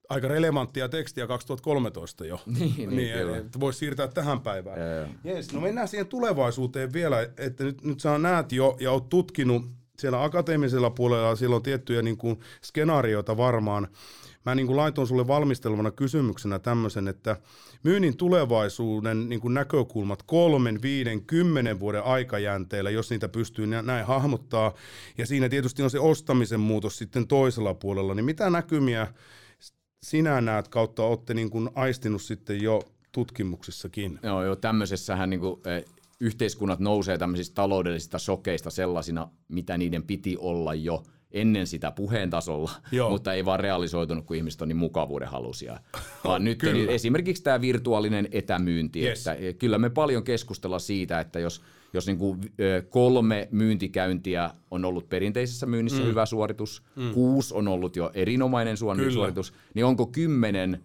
aika 0.09 0.29
relevanttia 0.29 0.89
tekstiä 0.89 1.27
2013 1.27 2.27
jo. 2.27 2.41
Niin, 2.47 2.75
niin, 2.77 2.97
niin 2.97 3.19
kyllä. 3.19 3.45
Voisi 3.61 3.79
siirtää 3.79 4.09
tähän 4.09 4.41
päivään. 4.41 4.79
Yes, 5.27 5.53
no 5.53 5.61
mennään 5.61 5.89
siihen 5.89 6.07
tulevaisuuteen 6.07 6.93
vielä, 6.93 7.23
että 7.39 7.65
nyt, 7.65 7.85
nyt 7.85 8.01
sä 8.01 8.19
näet 8.19 8.53
jo 8.53 8.77
ja 8.81 8.93
oot 8.93 9.09
tutkinut 9.09 9.63
siellä 9.99 10.25
akateemisella 10.25 10.91
puolella, 10.91 11.37
siellä 11.37 11.57
on 11.57 11.63
tiettyjä 11.63 12.03
niin 12.03 12.17
kuin, 12.17 12.41
skenaarioita 12.63 13.37
varmaan. 13.37 13.89
Mä 14.47 14.55
niin 14.55 14.67
kuin 14.67 14.77
laitoin 14.77 15.07
sulle 15.07 15.27
valmistelevana 15.27 15.91
kysymyksenä 15.91 16.59
tämmöisen, 16.59 17.09
että 17.09 17.37
myynnin 17.83 18.17
tulevaisuuden 18.17 19.29
niin 19.29 19.41
kuin 19.41 19.55
näkökulmat 19.55 20.23
kolmen, 20.23 20.83
viiden, 20.83 21.23
kymmenen 21.23 21.81
vuoden 21.81 22.03
aikajänteellä, 22.03 22.91
jos 22.91 23.11
niitä 23.11 23.29
pystyy 23.29 23.67
näin 23.67 24.07
hahmottaa, 24.07 24.75
ja 25.19 25.27
siinä 25.27 25.49
tietysti 25.49 25.83
on 25.83 25.91
se 25.91 26.01
ostamisen 26.01 26.61
muutos 26.61 26.99
sitten 26.99 27.27
toisella 27.27 27.75
puolella, 27.75 28.15
niin 28.15 28.25
mitä 28.25 28.51
näkymiä 28.51 29.07
sinä 30.07 30.41
näet 30.41 30.69
kautta 30.69 31.03
olette 31.03 31.35
niin 31.35 31.51
kuin 31.51 31.71
aistinut 31.75 32.23
sitten 32.23 32.63
jo 32.63 32.83
tutkimuksissakin? 33.13 34.19
Joo, 34.23 34.45
joo 34.45 34.57
tämmöisessähän 34.57 35.31
niin 35.31 35.41
kuin, 35.41 35.61
eh, 35.65 35.85
yhteiskunnat 36.21 36.81
nousee 36.81 37.19
tämmöisistä 37.19 37.55
taloudellisista 37.55 38.19
sokeista 38.19 38.71
sellaisina, 38.71 39.29
mitä 39.49 39.79
niiden 39.79 40.03
piti 40.03 40.37
olla 40.39 40.75
jo 40.75 41.03
ennen 41.31 41.67
sitä 41.67 41.91
puheen 41.91 42.31
tasolla, 42.31 42.71
Joo. 42.93 43.11
mutta 43.11 43.33
ei 43.33 43.45
vaan 43.45 43.61
realisoitunut, 43.61 44.27
kun 44.27 44.37
ihmiset 44.37 44.63
on 44.63 44.69
niin 44.69 44.77
mukavuuden 44.77 45.29
halusia. 45.29 45.81
Vaan 46.25 46.45
nyt 46.45 46.61
esimerkiksi 46.89 47.43
tämä 47.43 47.61
virtuaalinen 47.61 48.29
etämyynti, 48.31 49.07
yes. 49.07 49.19
että 49.19 49.33
eh, 49.33 49.55
kyllä 49.55 49.79
me 49.79 49.91
paljon 49.91 50.25
keskustella 50.25 50.79
siitä, 50.79 51.21
että 51.21 51.39
jos 51.39 51.63
jos 51.97 52.07
niin 52.07 52.19
kuin 52.19 52.41
kolme 52.91 53.49
myyntikäyntiä 53.51 54.51
on 54.71 54.85
ollut 54.85 55.09
perinteisessä 55.09 55.67
myynnissä 55.67 56.03
mm. 56.03 56.09
hyvä 56.09 56.27
suoritus, 56.27 56.83
mm. 56.97 57.13
kuusi 57.13 57.55
on 57.55 57.69
ollut 57.69 57.97
jo 57.97 58.11
erinomainen 58.15 58.77
suoritus, 58.77 59.53
niin 59.75 59.85
onko 59.85 60.07
kymmenen 60.07 60.85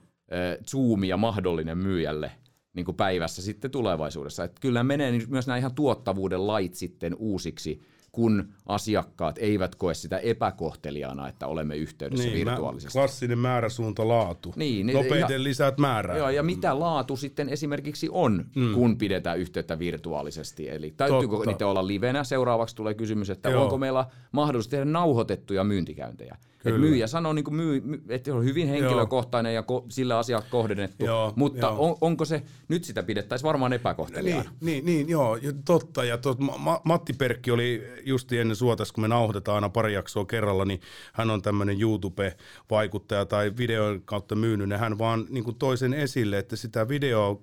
Zoomia 0.68 1.18
mahdollinen 1.18 1.78
myyjälle 1.78 2.32
niin 2.74 2.86
kuin 2.86 2.98
päivässä 2.98 3.42
sitten 3.42 3.72
tulevaisuudessa? 3.72 4.44
Et 4.44 4.60
kyllä 4.60 4.84
menee 4.84 5.22
myös 5.28 5.48
nämä 5.48 5.58
ihan 5.58 5.76
tuottavuuden 5.76 6.48
lait 6.48 6.76
sitten 6.76 7.16
uusiksi, 7.16 7.82
kun 8.12 8.54
asiakkaat 8.66 9.38
eivät 9.38 9.76
koe 9.76 9.94
sitä 9.94 10.18
epäkohteliaana, 10.18 11.28
että 11.28 11.48
olemme 11.48 11.76
yhteydessä 11.76 12.28
niin, 12.28 12.48
virtuaalisesti. 12.48 12.98
Mä, 12.98 13.02
klassinen 13.02 13.72
suunta 13.72 14.08
laatu. 14.08 14.54
Niin, 14.56 14.88
niin, 14.88 14.96
Nopeiten 14.96 15.36
ja, 15.36 15.44
lisät 15.44 15.78
määrää. 15.78 16.18
Joo, 16.18 16.30
ja 16.30 16.44
mitä 16.44 16.80
laatu 16.80 17.18
sitten 17.18 17.50
esimerkiksi 17.50 18.10
on, 18.12 18.46
mm. 18.56 18.74
kun 18.74 18.98
pidetään 18.98 19.40
yhteyttä 19.40 19.80
virtuaalisesti. 19.80 20.70
Eli 20.70 20.94
täytyykö 20.98 21.36
Totta. 21.36 21.50
niitä 21.50 21.68
olla 21.68 21.88
livenä? 21.88 22.24
Seuraavaksi 22.24 22.76
tulee 22.76 22.94
kysymys, 22.94 23.30
että 23.30 23.50
Joo. 23.50 23.64
onko 23.64 23.78
meillä 23.78 24.06
mahdollisuus 24.32 24.70
tehdä 24.70 24.86
nauhoitettuja 24.86 25.64
myyntikäyntejä. 25.64 26.38
Et 26.66 26.80
myyjä 26.80 27.08
sanoo, 27.08 27.34
niin 27.34 27.56
myy, 27.56 28.04
että 28.10 28.36
on 28.36 28.46
hyvin 28.46 28.68
henkilökohtainen 28.68 29.54
joo. 29.54 29.56
ja 29.56 29.64
ko, 29.64 29.86
sillä 29.90 30.18
asiaa 30.18 30.42
kohdennettu, 30.42 31.06
joo, 31.06 31.34
mutta 31.36 31.68
joo. 31.68 31.90
On, 31.90 31.98
onko 32.02 32.26
se, 32.26 32.44
nyt 32.68 32.84
sitä 32.84 33.04
pidettäisiin 33.04 33.48
varmaan 33.48 33.74
epäkohteliaana. 33.74 34.52
Niin, 34.62 34.86
niin, 34.86 34.86
niin 34.86 35.10
joo, 35.10 35.38
totta. 35.66 36.04
Ja 36.04 36.18
tot, 36.18 36.40
Ma, 36.40 36.82
Matti 36.84 37.14
Perkki 37.14 37.52
oli 37.52 37.84
justi 38.06 38.40
ennen 38.40 38.56
suotas, 38.56 38.92
kun 38.92 39.02
me 39.02 39.08
nauhoitetaan 39.08 39.56
aina 39.56 39.70
pari 39.70 39.94
jaksoa 39.94 40.26
kerralla, 40.26 40.66
niin 40.66 40.82
hän 41.14 41.30
on 41.30 41.42
tämmöinen 41.42 41.82
YouTube-vaikuttaja 41.82 43.26
tai 43.26 43.52
videon 43.58 44.02
kautta 44.06 44.36
myynyt, 44.36 44.80
hän 44.80 44.98
vaan 44.98 45.26
niin 45.30 45.56
toisen 45.60 45.94
esille, 45.94 46.38
että 46.38 46.56
sitä 46.56 46.88
videoa 46.88 47.42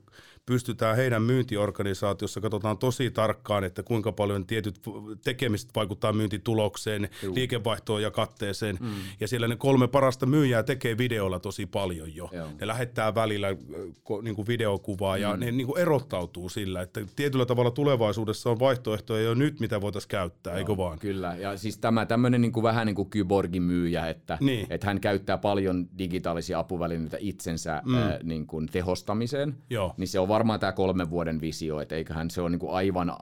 pystytään 0.49 0.97
heidän 0.97 1.23
myyntiorganisaatiossa, 1.23 2.41
katsotaan 2.41 2.79
tosi 2.79 3.11
tarkkaan, 3.11 3.65
että 3.65 3.83
kuinka 3.83 4.13
paljon 4.13 4.47
tietyt 4.47 4.81
tekemiset 5.25 5.71
vaikuttaa 5.77 6.13
myyntitulokseen, 6.13 7.09
Juu. 7.23 7.35
liikevaihtoon 7.35 8.03
ja 8.03 8.11
katteeseen. 8.11 8.79
Mm. 8.81 8.89
Ja 9.21 9.29
siellä 9.29 9.49
ne 9.49 9.57
kolme 9.57 9.89
parasta 9.89 10.27
myyjää 10.27 10.63
tekee 10.63 10.99
videolla 10.99 11.39
tosi 11.41 11.67
paljon 11.67 12.15
jo. 12.15 12.29
Joo. 12.33 12.49
Ne 12.61 12.67
lähettää 12.67 13.15
välillä 13.15 13.49
niin 14.23 14.37
kuin 14.37 14.47
videokuvaa 14.49 15.17
ja 15.17 15.33
mm. 15.33 15.41
ne 15.41 15.53
niin 15.53 15.67
kuin 15.67 15.79
erottautuu 15.81 16.49
sillä, 16.49 16.83
että 16.83 17.01
tietyllä 17.17 17.47
tavalla 17.47 17.71
tulevaisuudessa 17.71 18.51
on 18.51 18.59
vaihtoehtoja 18.59 19.23
jo 19.23 19.35
nyt, 19.35 19.61
mitä 19.61 19.81
voitaisiin 19.81 20.09
käyttää, 20.09 20.53
Joo, 20.53 20.59
eikö 20.59 20.77
vaan? 20.77 20.99
Kyllä, 20.99 21.37
ja 21.37 21.57
siis 21.57 21.79
tämä 21.79 22.07
tämmöinen 22.07 22.41
niin 22.41 22.53
kuin 22.53 22.63
vähän 22.63 22.87
niin 22.87 22.97
kuin 22.97 23.11
kyborgin 23.11 23.63
myyjä, 23.63 24.09
että, 24.09 24.39
niin. 24.41 24.67
että 24.71 24.87
hän 24.87 25.01
käyttää 25.01 25.39
paljon 25.39 25.89
digitaalisia 25.99 26.59
apuvälineitä 26.59 27.17
itsensä 27.21 27.83
mm. 27.85 27.95
äh, 27.95 28.19
niin 28.23 28.47
kuin 28.47 28.67
tehostamiseen, 28.67 29.55
Joo. 29.71 29.95
niin 29.97 30.09
se 30.09 30.21
on 30.21 30.29
varmaan 30.39 30.61
tämä 30.61 30.73
kolmen 30.73 31.11
vuoden 31.11 31.41
visio, 31.41 31.81
että 31.81 31.95
eiköhän 31.95 32.31
se 32.31 32.41
ole 32.41 32.51
niin 32.51 32.59
kuin 32.59 32.73
aivan, 32.73 33.13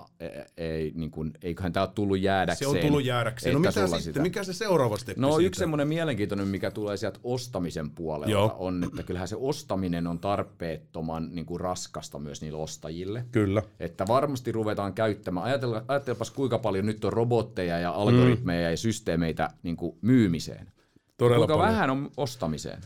ei, 0.57 0.92
niin 0.94 1.11
kuin, 1.11 1.33
eiköhän 1.42 1.72
tämä 1.72 1.87
ole 1.87 1.92
tullut 1.94 2.20
jäädäkseen. 2.20 2.70
Se 2.70 2.76
on 2.76 2.87
tullut 2.87 3.05
jäädäkseen. 3.05 3.52
No 3.52 3.59
mitä 3.59 3.70
sitten, 3.72 4.00
sitä. 4.00 4.22
mikä 4.22 4.44
se 4.44 4.52
seuraava 4.52 4.96
steppi 4.96 5.20
No 5.20 5.33
siitä? 5.33 5.46
yksi 5.46 5.59
semmoinen 5.59 5.88
mielenkiintoinen, 5.88 6.48
mikä 6.48 6.70
tulee 6.70 6.96
sieltä 6.96 7.18
ostamisen 7.24 7.90
puolelta 7.90 8.31
Joo. 8.31 8.57
on, 8.59 8.85
että 8.85 9.02
kyllähän 9.02 9.29
se 9.29 9.37
ostaminen 9.37 10.07
on 10.07 10.18
tarpeettoman 10.18 11.29
niin 11.33 11.46
kuin 11.46 11.61
raskasta 11.61 12.18
myös 12.18 12.42
niille 12.42 12.59
ostajille. 12.59 13.24
Kyllä. 13.33 13.62
Että 13.81 14.05
varmasti 14.09 14.52
ruvetaan 14.52 14.94
käyttämään, 14.94 15.46
ajatella, 15.46 15.85
ajatellapas 15.88 16.31
kuinka 16.31 16.59
paljon 16.59 16.87
nyt 16.87 17.05
on 17.05 17.12
robotteja 17.12 17.79
ja 17.79 17.90
algoritmeja 17.90 18.68
mm. 18.68 18.70
ja 18.70 18.76
systeemeitä 18.76 19.50
niin 19.62 19.76
kuin 19.76 19.98
myymiseen. 20.02 20.72
Todella 21.16 21.46
kuinka 21.46 21.57
paljon. 21.57 21.74
vähän 21.74 21.90
on 21.90 22.11
ostamiseen. 22.16 22.81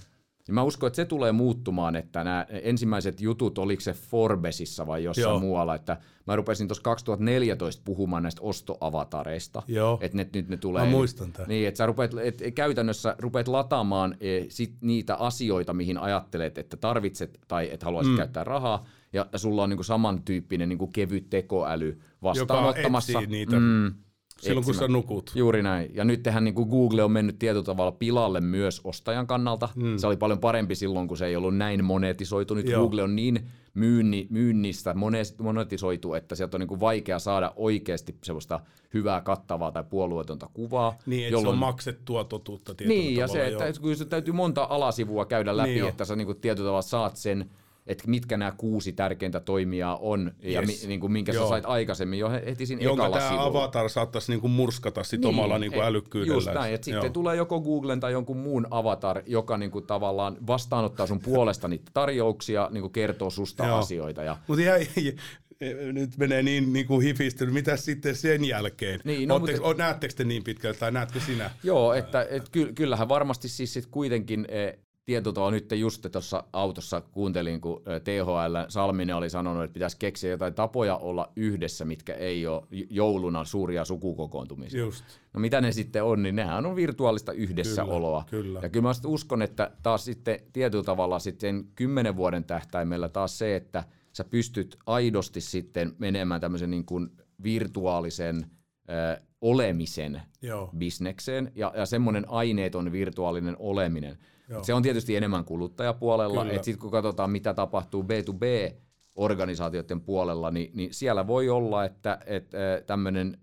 Niin 0.46 0.54
mä 0.54 0.62
uskon, 0.62 0.86
että 0.86 0.96
se 0.96 1.04
tulee 1.04 1.32
muuttumaan, 1.32 1.96
että 1.96 2.24
nämä 2.24 2.46
ensimmäiset 2.48 3.20
jutut, 3.20 3.58
oliko 3.58 3.80
se 3.80 3.92
Forbesissa 3.92 4.86
vai 4.86 5.04
jossain 5.04 5.24
Joo. 5.24 5.38
muualla, 5.38 5.74
että 5.74 5.96
mä 6.26 6.36
rupesin 6.36 6.68
tuossa 6.68 6.82
2014 6.82 7.82
puhumaan 7.84 8.22
näistä 8.22 8.42
ostoavatareista. 8.42 9.62
Joo. 9.68 9.98
Että 10.00 10.16
ne, 10.16 10.28
nyt 10.34 10.48
ne 10.48 10.56
tulee. 10.56 10.84
Mä 10.84 10.90
muistan 10.90 11.32
tämän. 11.32 11.48
Niin, 11.48 11.68
että 11.68 11.78
sä 11.78 11.86
rupeat, 11.86 12.10
et 12.20 12.42
käytännössä 12.54 13.16
rupeat 13.18 13.48
lataamaan 13.48 14.16
e, 14.20 14.44
sit 14.48 14.74
niitä 14.80 15.14
asioita, 15.14 15.72
mihin 15.72 15.98
ajattelet, 15.98 16.58
että 16.58 16.76
tarvitset 16.76 17.40
tai 17.48 17.70
että 17.72 17.86
haluaisit 17.86 18.12
mm. 18.12 18.16
käyttää 18.16 18.44
rahaa, 18.44 18.84
ja 19.12 19.26
sulla 19.36 19.62
on 19.62 19.70
niinku 19.70 19.82
samantyyppinen 19.82 20.68
niinku 20.68 20.86
kevyt 20.86 21.30
tekoäly 21.30 22.00
vastaanottamassa. 22.22 23.12
Joka 23.12 23.26
niitä 23.26 23.56
mm, 23.60 23.94
Silloin 24.40 24.64
kun 24.64 24.74
sä 24.74 24.88
nukut. 24.88 25.32
Juuri 25.34 25.62
näin. 25.62 25.90
Ja 25.94 26.04
nyt 26.04 26.22
tehän 26.22 26.44
niin 26.44 26.54
kuin 26.54 26.68
Google 26.68 27.02
on 27.02 27.12
mennyt 27.12 27.38
tietyllä 27.38 27.64
tavalla 27.64 27.92
pilalle 27.92 28.40
myös 28.40 28.80
ostajan 28.84 29.26
kannalta. 29.26 29.68
Mm. 29.74 29.96
Se 29.96 30.06
oli 30.06 30.16
paljon 30.16 30.38
parempi 30.38 30.74
silloin, 30.74 31.08
kun 31.08 31.16
se 31.16 31.26
ei 31.26 31.36
ollut 31.36 31.56
näin 31.56 31.84
monetisoitu. 31.84 32.54
Nyt 32.54 32.68
Joo. 32.68 32.80
Google 32.80 33.02
on 33.02 33.16
niin 33.16 33.48
myynni, 33.74 34.26
myynnistä 34.30 34.94
monetisoitu, 35.38 36.14
että 36.14 36.34
sieltä 36.34 36.56
on 36.56 36.60
niin 36.60 36.68
kuin 36.68 36.80
vaikea 36.80 37.18
saada 37.18 37.52
oikeasti 37.56 38.16
sellaista 38.24 38.60
hyvää, 38.94 39.20
kattavaa 39.20 39.72
tai 39.72 39.84
puolueetonta 39.90 40.48
kuvaa. 40.54 40.98
Niin, 41.06 41.24
että 41.24 41.32
jolloin... 41.32 41.46
se 41.46 41.52
on 41.52 41.58
maksettua 41.58 42.24
totuutta 42.24 42.74
Niin, 42.84 43.16
ja 43.16 43.28
se, 43.28 43.46
että, 43.46 43.66
että 43.66 43.80
se 43.94 44.04
täytyy 44.04 44.34
monta 44.34 44.66
alasivua 44.70 45.24
käydä 45.24 45.56
läpi, 45.56 45.70
niin 45.70 45.88
että 45.88 46.04
sä 46.04 46.16
niin 46.16 46.26
kuin 46.26 46.40
tietyllä 46.40 46.66
tavalla 46.66 46.82
saat 46.82 47.16
sen 47.16 47.50
että 47.90 48.04
mitkä 48.06 48.36
nämä 48.36 48.52
kuusi 48.56 48.92
tärkeintä 48.92 49.40
toimijaa 49.40 49.96
on 49.96 50.32
yes. 50.44 50.54
ja 50.54 50.62
mi, 50.62 50.78
niin 50.86 51.00
kuin 51.00 51.12
minkä 51.12 51.32
Joo. 51.32 51.44
sä 51.44 51.48
sait 51.48 51.64
aikaisemmin 51.66 52.18
jo 52.18 52.30
heti 52.30 52.66
siinä 52.66 52.82
Jonka 52.82 53.02
ekalla 53.02 53.16
tämä 53.16 53.30
sivulla. 53.30 53.46
avatar 53.46 53.88
saattaisi 53.88 54.32
niin 54.32 54.40
kuin 54.40 54.50
murskata 54.50 55.04
sit 55.04 55.20
niin, 55.20 55.28
omalla 55.28 55.58
niin 55.58 55.72
kuin 55.72 55.84
älykkyydellä. 55.84 56.34
Just 56.34 56.50
näin, 56.54 56.74
että 56.74 56.84
sitten 56.84 57.12
tulee 57.12 57.36
joko 57.36 57.60
Googlen 57.60 58.00
tai 58.00 58.12
jonkun 58.12 58.36
muun 58.36 58.66
avatar, 58.70 59.22
joka 59.26 59.58
niin 59.58 59.70
kuin 59.70 59.86
tavallaan 59.86 60.36
vastaanottaa 60.46 61.06
sun 61.06 61.20
puolesta 61.20 61.68
niitä 61.68 61.90
tarjouksia, 61.94 62.68
niin 62.72 62.82
kuin 62.82 62.92
kertoo 62.92 63.30
susta 63.30 63.66
Joo. 63.66 63.78
asioita. 63.78 64.22
Ja... 64.22 64.36
Mutta 64.46 64.62
jäi, 64.62 64.86
nyt 65.92 66.16
menee 66.16 66.42
niin, 66.42 66.72
niin 66.72 66.86
kuin 66.86 67.02
hifistynyt. 67.02 67.54
Mitä 67.54 67.76
sitten 67.76 68.16
sen 68.16 68.44
jälkeen? 68.44 69.00
Niin, 69.04 69.28
no, 69.28 69.34
Ootte, 69.34 69.52
mutta... 69.52 69.74
Näettekö 69.74 70.14
te 70.14 70.24
niin 70.24 70.44
pitkälle 70.44 70.76
tai 70.76 70.92
näetkö 70.92 71.20
sinä? 71.20 71.50
Joo, 71.62 71.94
että 71.94 72.26
et, 72.30 72.48
kyllähän 72.74 73.08
varmasti 73.08 73.48
siis 73.48 73.72
sit 73.72 73.86
kuitenkin 73.86 74.46
e, 74.48 74.72
tietotoa 75.10 75.50
nyt 75.50 75.72
just 75.72 76.06
tuossa 76.12 76.44
autossa 76.52 77.00
kuuntelin, 77.00 77.60
kun 77.60 77.82
THL 78.04 78.56
Salminen 78.68 79.16
oli 79.16 79.30
sanonut, 79.30 79.64
että 79.64 79.74
pitäisi 79.74 79.96
keksiä 79.98 80.30
jotain 80.30 80.54
tapoja 80.54 80.96
olla 80.96 81.32
yhdessä, 81.36 81.84
mitkä 81.84 82.14
ei 82.14 82.46
ole 82.46 82.62
jouluna 82.90 83.44
suuria 83.44 83.84
sukukokoontumisia. 83.84 84.80
Just. 84.80 85.04
No 85.32 85.40
mitä 85.40 85.60
ne 85.60 85.72
sitten 85.72 86.04
on, 86.04 86.22
niin 86.22 86.36
nehän 86.36 86.66
on 86.66 86.76
virtuaalista 86.76 87.32
yhdessäoloa. 87.32 88.24
Kyllä, 88.30 88.42
kyllä. 88.42 88.60
Ja 88.62 88.68
kyllä 88.68 88.82
mä 88.82 88.92
uskon, 89.06 89.42
että 89.42 89.70
taas 89.82 90.04
sitten 90.04 90.40
tietyllä 90.52 90.84
tavalla 90.84 91.18
sitten 91.18 91.64
kymmenen 91.74 92.16
vuoden 92.16 92.44
tähtäimellä 92.44 93.08
taas 93.08 93.38
se, 93.38 93.56
että 93.56 93.84
sä 94.12 94.24
pystyt 94.24 94.76
aidosti 94.86 95.40
sitten 95.40 95.94
menemään 95.98 96.40
tämmöisen 96.40 96.70
niin 96.70 96.84
kuin 96.84 97.10
virtuaalisen 97.42 98.46
ö, 98.90 99.20
olemisen 99.40 100.22
Joo. 100.42 100.70
bisnekseen 100.78 101.52
ja, 101.54 101.72
ja 101.76 101.86
semmoinen 101.86 102.24
aineeton 102.28 102.92
virtuaalinen 102.92 103.56
oleminen– 103.58 104.18
Joo. 104.50 104.64
Se 104.64 104.74
on 104.74 104.82
tietysti 104.82 105.16
enemmän 105.16 105.44
kuluttajapuolella, 105.44 106.46
että 106.46 106.64
sitten 106.64 106.80
kun 106.80 106.90
katsotaan 106.90 107.30
mitä 107.30 107.54
tapahtuu 107.54 108.02
B2B 108.02 108.74
organisaatioiden 109.14 110.00
puolella, 110.00 110.50
niin, 110.50 110.70
niin 110.74 110.94
siellä 110.94 111.26
voi 111.26 111.48
olla, 111.48 111.84
että, 111.84 112.18
että 112.26 112.58
tämmöinen 112.86 113.38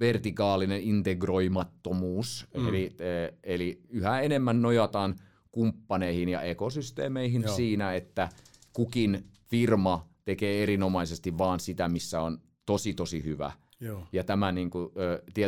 vertikaalinen 0.00 0.80
integroimattomuus, 0.80 2.46
mm. 2.56 2.68
eli, 2.68 2.96
eli 3.44 3.80
yhä 3.88 4.20
enemmän 4.20 4.62
nojataan 4.62 5.16
kumppaneihin 5.52 6.28
ja 6.28 6.40
ekosysteemeihin 6.40 7.42
Joo. 7.42 7.54
siinä, 7.54 7.94
että 7.94 8.28
kukin 8.72 9.24
firma 9.50 10.08
tekee 10.24 10.62
erinomaisesti 10.62 11.38
vaan 11.38 11.60
sitä, 11.60 11.88
missä 11.88 12.20
on 12.20 12.40
tosi 12.66 12.94
tosi 12.94 13.24
hyvä. 13.24 13.52
Joo. 13.80 14.06
Ja 14.12 14.24
tämä 14.24 14.52
niin 14.52 14.70
kuin, 14.70 14.92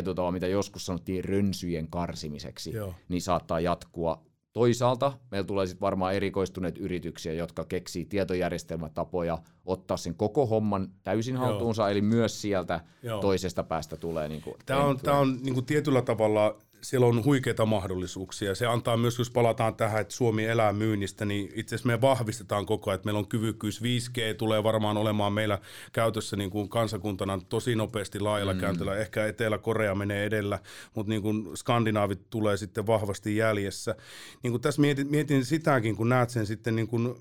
tavalla, 0.03 0.31
mitä 0.31 0.47
joskus 0.47 0.85
sanottiin 0.85 1.25
rönsyjen 1.25 1.87
karsimiseksi, 1.87 2.71
Joo. 2.73 2.95
niin 3.09 3.21
saattaa 3.21 3.59
jatkua 3.59 4.25
Toisaalta 4.55 5.13
meillä 5.31 5.47
tulee 5.47 5.65
sitten 5.65 5.81
varmaan 5.81 6.13
erikoistuneet 6.13 6.77
yrityksiä, 6.77 7.33
jotka 7.33 7.65
keksii 7.65 8.05
tietojärjestelmätapoja 8.05 9.37
ottaa 9.65 9.97
sen 9.97 10.15
koko 10.15 10.45
homman 10.45 10.89
täysin 11.03 11.37
haltuunsa, 11.37 11.81
Joo. 11.81 11.89
eli 11.89 12.01
myös 12.01 12.41
sieltä 12.41 12.79
Joo. 13.03 13.21
toisesta 13.21 13.63
päästä 13.63 13.97
tulee. 13.97 14.27
Niin 14.27 14.41
kuin 14.41 14.55
tämä 14.65 14.83
on, 14.83 14.99
tämä 14.99 15.19
on 15.19 15.37
niin 15.43 15.53
kuin 15.53 15.65
tietyllä 15.65 16.01
tavalla 16.01 16.57
siellä 16.89 17.07
on 17.07 17.25
huikeita 17.25 17.65
mahdollisuuksia. 17.65 18.55
Se 18.55 18.65
antaa 18.65 18.97
myös, 18.97 19.19
jos 19.19 19.29
palataan 19.29 19.75
tähän, 19.75 20.01
että 20.01 20.13
Suomi 20.13 20.45
elää 20.45 20.73
myynnistä, 20.73 21.25
niin 21.25 21.51
itse 21.55 21.75
asiassa 21.75 21.87
me 21.87 22.01
vahvistetaan 22.01 22.65
koko 22.65 22.89
ajan, 22.89 22.95
että 22.95 23.05
meillä 23.05 23.19
on 23.19 23.27
kyvykkyys 23.27 23.81
5G, 23.81 24.35
tulee 24.37 24.63
varmaan 24.63 24.97
olemaan 24.97 25.33
meillä 25.33 25.59
käytössä 25.93 26.35
niin 26.35 26.49
kuin 26.49 26.69
kansakuntana 26.69 27.39
tosi 27.49 27.75
nopeasti 27.75 28.19
laajalla 28.19 28.53
mm. 28.53 28.59
käyntöllä. 28.59 28.95
Ehkä 28.95 29.25
Etelä-Korea 29.25 29.95
menee 29.95 30.25
edellä, 30.25 30.59
mutta 30.95 31.09
niin 31.09 31.21
kuin 31.21 31.57
skandinaavit 31.57 32.29
tulee 32.29 32.57
sitten 32.57 32.87
vahvasti 32.87 33.35
jäljessä. 33.35 33.95
Niin 34.43 34.51
kuin 34.51 34.61
tässä 34.61 34.81
mietin, 34.81 35.07
mietin 35.07 35.45
sitäkin, 35.45 35.95
kun 35.95 36.09
näet 36.09 36.29
sen 36.29 36.45
sitten 36.45 36.75
niin 36.75 36.87
kuin 36.87 37.15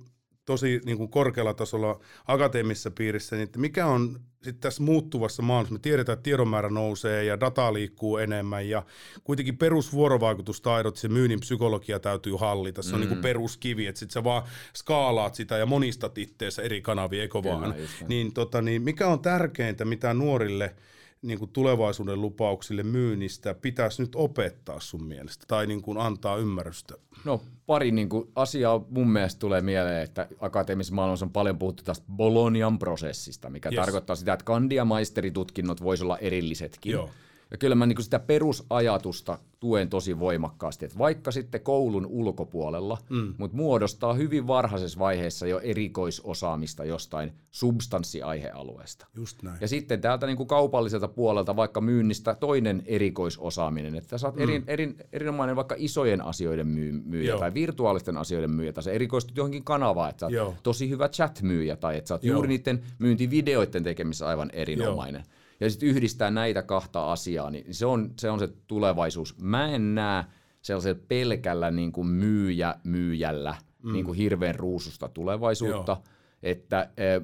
tosi 0.44 0.80
niin 0.84 0.98
kuin 0.98 1.10
korkealla 1.10 1.54
tasolla 1.54 2.00
akateemisessa 2.26 2.90
piirissä, 2.90 3.36
niin 3.36 3.44
että 3.44 3.58
mikä 3.58 3.86
on 3.86 4.20
sitten 4.32 4.60
tässä 4.60 4.82
muuttuvassa 4.82 5.42
maailmassa, 5.42 5.72
me 5.72 5.78
tiedetään, 5.78 6.14
että 6.14 6.22
tiedonmäärä 6.22 6.70
nousee 6.70 7.24
ja 7.24 7.40
data 7.40 7.72
liikkuu 7.72 8.16
enemmän 8.16 8.68
ja 8.68 8.82
kuitenkin 9.24 9.58
perusvuorovaikutustaidot, 9.58 10.96
se 10.96 11.08
myynnin 11.08 11.40
psykologia 11.40 12.00
täytyy 12.00 12.34
hallita, 12.38 12.82
se 12.82 12.94
on 12.94 13.00
niin 13.00 13.08
kuin 13.08 13.18
mm. 13.18 13.22
peruskivi, 13.22 13.86
että 13.86 13.98
sitten 13.98 14.14
sä 14.14 14.24
vaan 14.24 14.42
skaalaat 14.76 15.34
sitä 15.34 15.56
ja 15.56 15.66
monistat 15.66 16.18
itteessä 16.18 16.62
eri 16.62 16.82
kanavia, 16.82 17.22
eikö 17.22 17.42
vaan? 17.42 17.74
Niin, 18.08 18.34
tota, 18.34 18.62
niin 18.62 18.82
mikä 18.82 19.08
on 19.08 19.20
tärkeintä, 19.20 19.84
mitä 19.84 20.14
nuorille– 20.14 20.74
niin 21.24 21.38
kuin 21.38 21.50
tulevaisuuden 21.50 22.20
lupauksille 22.20 22.82
myynnistä 22.82 23.54
pitäisi 23.54 24.02
nyt 24.02 24.16
opettaa 24.16 24.80
sun 24.80 25.04
mielestä 25.04 25.44
tai 25.48 25.66
niin 25.66 25.82
kuin 25.82 25.98
antaa 25.98 26.36
ymmärrystä? 26.36 26.94
No 27.24 27.40
pari 27.66 27.90
niin 27.90 28.08
kuin 28.08 28.30
asiaa 28.36 28.84
mun 28.90 29.10
mielestä 29.10 29.38
tulee 29.38 29.60
mieleen, 29.60 30.02
että 30.02 30.28
akateemisessa 30.40 30.94
maailmassa 30.94 31.26
on 31.26 31.32
paljon 31.32 31.58
puhuttu 31.58 31.82
tästä 31.82 32.06
Bolonian 32.12 32.78
prosessista, 32.78 33.50
mikä 33.50 33.68
yes. 33.68 33.76
tarkoittaa 33.76 34.16
sitä, 34.16 34.32
että 34.32 34.44
kandi- 34.44 34.74
ja 34.74 34.84
maisteritutkinnot 34.84 35.82
voisi 35.82 36.04
olla 36.04 36.18
erillisetkin. 36.18 36.92
Joo. 36.92 37.10
Ja 37.50 37.58
kyllä 37.58 37.74
mä 37.74 37.86
niin 37.86 38.02
sitä 38.02 38.18
perusajatusta 38.18 39.38
tuen 39.60 39.88
tosi 39.88 40.18
voimakkaasti, 40.18 40.84
että 40.84 40.98
vaikka 40.98 41.30
sitten 41.30 41.60
koulun 41.60 42.06
ulkopuolella, 42.06 42.98
mm. 43.10 43.34
mutta 43.38 43.56
muodostaa 43.56 44.14
hyvin 44.14 44.46
varhaisessa 44.46 44.98
vaiheessa 44.98 45.46
jo 45.46 45.60
erikoisosaamista 45.60 46.84
jostain 46.84 47.32
substanssiaihealueesta. 47.50 49.06
Just 49.14 49.42
näin. 49.42 49.58
Ja 49.60 49.68
sitten 49.68 50.00
täältä 50.00 50.26
niin 50.26 50.36
kuin 50.36 50.46
kaupalliselta 50.46 51.08
puolelta 51.08 51.56
vaikka 51.56 51.80
myynnistä 51.80 52.34
toinen 52.34 52.82
erikoisosaaminen, 52.86 53.94
että 53.94 54.18
sä 54.18 54.26
oot 54.26 54.36
mm. 54.36 54.42
erin, 54.42 54.64
erin, 54.66 54.96
erinomainen 55.12 55.56
vaikka 55.56 55.74
isojen 55.78 56.20
asioiden 56.24 56.66
myy, 56.66 56.92
myyjä 56.92 57.28
Joo. 57.28 57.38
tai 57.38 57.54
virtuaalisten 57.54 58.16
asioiden 58.16 58.50
myyjä, 58.50 58.72
tai 58.72 58.82
sä 58.82 58.92
erikoistut 58.92 59.36
johonkin 59.36 59.64
kanavaan, 59.64 60.10
että 60.10 60.20
sä 60.20 60.26
oot 60.26 60.32
Joo. 60.32 60.54
tosi 60.62 60.88
hyvä 60.88 61.08
chat-myyjä, 61.08 61.76
tai 61.76 61.96
että 61.96 62.08
sä 62.08 62.14
oot 62.14 62.24
Joo. 62.24 62.34
juuri 62.34 62.48
niiden 62.48 62.82
myyntivideoiden 62.98 63.82
tekemisessä 63.82 64.28
aivan 64.28 64.50
erinomainen. 64.52 65.24
Joo 65.26 65.33
ja 65.60 65.70
sitten 65.70 65.88
yhdistää 65.88 66.30
näitä 66.30 66.62
kahta 66.62 67.12
asiaa, 67.12 67.50
niin 67.50 67.74
se 67.74 67.86
on 67.86 68.10
se, 68.18 68.30
on 68.30 68.38
se 68.38 68.48
tulevaisuus. 68.66 69.38
Mä 69.38 69.68
en 69.68 69.94
näe 69.94 70.24
sellaisella 70.62 71.00
pelkällä 71.08 71.70
niin 71.70 71.92
kuin 71.92 72.06
myyjä 72.06 72.74
myyjällä 72.84 73.54
mm. 73.82 73.92
niin 73.92 74.04
kuin 74.04 74.18
hirveän 74.18 74.54
ruususta 74.54 75.08
tulevaisuutta, 75.08 75.92
Joo. 75.92 76.04
että 76.42 76.90
eh, 76.96 77.22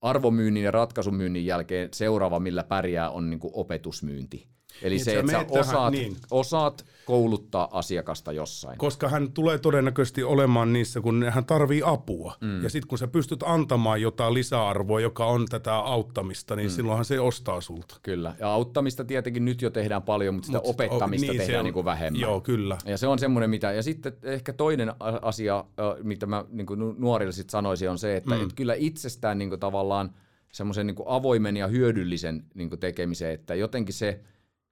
arvomyynnin 0.00 0.64
ja 0.64 0.70
ratkaisumyynnin 0.70 1.46
jälkeen 1.46 1.88
seuraava, 1.92 2.40
millä 2.40 2.64
pärjää, 2.64 3.10
on 3.10 3.30
niin 3.30 3.40
kuin 3.40 3.52
opetusmyynti. 3.54 4.48
Eli 4.82 4.94
niin, 4.94 5.04
se, 5.04 5.18
että 5.18 5.32
sä 5.32 5.38
osaat, 5.48 5.66
tähän, 5.66 5.92
niin. 5.92 6.16
osaat 6.30 6.84
kouluttaa 7.04 7.68
asiakasta 7.72 8.32
jossain. 8.32 8.78
Koska 8.78 9.08
hän 9.08 9.32
tulee 9.32 9.58
todennäköisesti 9.58 10.22
olemaan 10.22 10.72
niissä, 10.72 11.00
kun 11.00 11.26
hän 11.30 11.44
tarvii 11.44 11.82
apua. 11.84 12.34
Mm. 12.40 12.62
Ja 12.62 12.70
sitten 12.70 12.88
kun 12.88 12.98
sä 12.98 13.06
pystyt 13.06 13.42
antamaan 13.46 14.02
jotain 14.02 14.34
lisäarvoa, 14.34 15.00
joka 15.00 15.26
on 15.26 15.46
tätä 15.50 15.74
auttamista, 15.74 16.56
niin 16.56 16.70
mm. 16.70 16.74
silloinhan 16.74 17.04
se 17.04 17.20
ostaa 17.20 17.60
sulta. 17.60 17.96
Kyllä. 18.02 18.34
Ja 18.38 18.48
auttamista 18.48 19.04
tietenkin 19.04 19.44
nyt 19.44 19.62
jo 19.62 19.70
tehdään 19.70 20.02
paljon, 20.02 20.34
mutta 20.34 20.46
sitä 20.46 20.58
Mut, 20.58 20.66
opettamista 20.66 21.32
niin, 21.32 21.40
tehdään 21.40 21.60
on, 21.60 21.64
niin 21.64 21.74
kuin 21.74 21.84
vähemmän. 21.84 22.20
Joo, 22.20 22.40
kyllä. 22.40 22.78
Ja 22.84 22.98
se 22.98 23.06
on 23.06 23.18
semmoinen, 23.18 23.50
mitä... 23.50 23.72
Ja 23.72 23.82
sitten 23.82 24.12
ehkä 24.22 24.52
toinen 24.52 24.92
asia, 25.22 25.64
mitä 26.02 26.26
mä 26.26 26.44
niin 26.48 26.66
kuin 26.66 26.94
nuorille 26.98 27.32
sit 27.32 27.50
sanoisin, 27.50 27.90
on 27.90 27.98
se, 27.98 28.16
että 28.16 28.34
mm. 28.34 28.42
et 28.42 28.52
kyllä 28.52 28.74
itsestään 28.74 29.38
niin 29.38 29.48
kuin 29.48 29.60
tavallaan 29.60 30.10
semmoisen 30.52 30.86
niin 30.86 30.96
avoimen 31.06 31.56
ja 31.56 31.66
hyödyllisen 31.66 32.44
niin 32.54 32.68
kuin 32.68 32.80
tekemiseen, 32.80 33.34
että 33.34 33.54
jotenkin 33.54 33.94
se– 33.94 34.20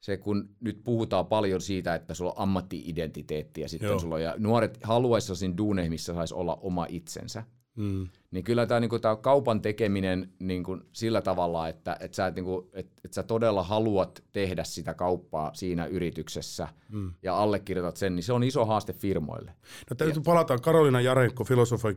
se, 0.05 0.17
kun 0.17 0.49
nyt 0.61 0.85
puhutaan 0.85 1.27
paljon 1.27 1.61
siitä, 1.61 1.95
että 1.95 2.15
sulla 2.15 2.31
on 2.31 2.43
ammatti-identiteetti 2.43 3.61
ja 3.61 3.69
sitten 3.69 3.89
Joo. 3.89 3.99
sulla 3.99 4.15
on, 4.15 4.23
ja 4.23 4.35
nuoret 4.39 4.79
haluaisivat 4.83 5.39
siinä 5.39 5.57
duuneihin, 5.57 5.93
missä 5.93 6.15
saisi 6.15 6.35
olla 6.35 6.57
oma 6.57 6.87
itsensä. 6.89 7.45
Mm. 7.77 8.09
Niin 8.35 8.45
kyllä 8.45 8.67
tämä, 8.67 8.81
niinku, 8.81 8.99
tämä 8.99 9.17
kaupan 9.17 9.61
tekeminen 9.61 10.31
niinku, 10.39 10.79
sillä 10.93 11.23
tavalla, 11.23 11.69
että 11.69 11.97
et 12.01 12.15
sä, 12.15 12.31
niinku, 12.31 12.71
et, 12.73 12.87
et 13.05 13.13
sä 13.13 13.23
todella 13.23 13.63
haluat 13.63 14.23
tehdä 14.33 14.65
sitä 14.65 14.95
kauppaa 14.95 15.55
siinä 15.55 15.87
yrityksessä 15.87 16.69
mm. 16.93 17.13
ja 17.23 17.37
allekirjoitat 17.37 17.97
sen, 17.97 18.17
niin 18.17 18.25
se 18.25 18.33
on 18.33 18.45
iso 18.45 18.65
haaste 18.65 18.93
firmoille. 18.93 19.55
No 19.91 19.97
täytyy 19.97 20.21
ja. 20.21 20.25
palata. 20.25 20.59
Karolina 20.59 21.01
Jarenko, 21.01 21.45
filosofi, 21.45 21.89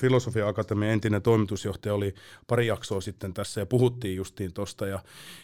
Filosofia 0.00 0.48
Akatemian 0.48 0.92
entinen 0.92 1.22
toimitusjohtaja, 1.22 1.94
oli 1.94 2.14
pari 2.46 2.66
jaksoa 2.66 3.00
sitten 3.00 3.34
tässä 3.34 3.60
ja 3.60 3.66
puhuttiin 3.66 4.16
justiin 4.16 4.52
tuosta. 4.52 4.86
Ja, 4.86 4.98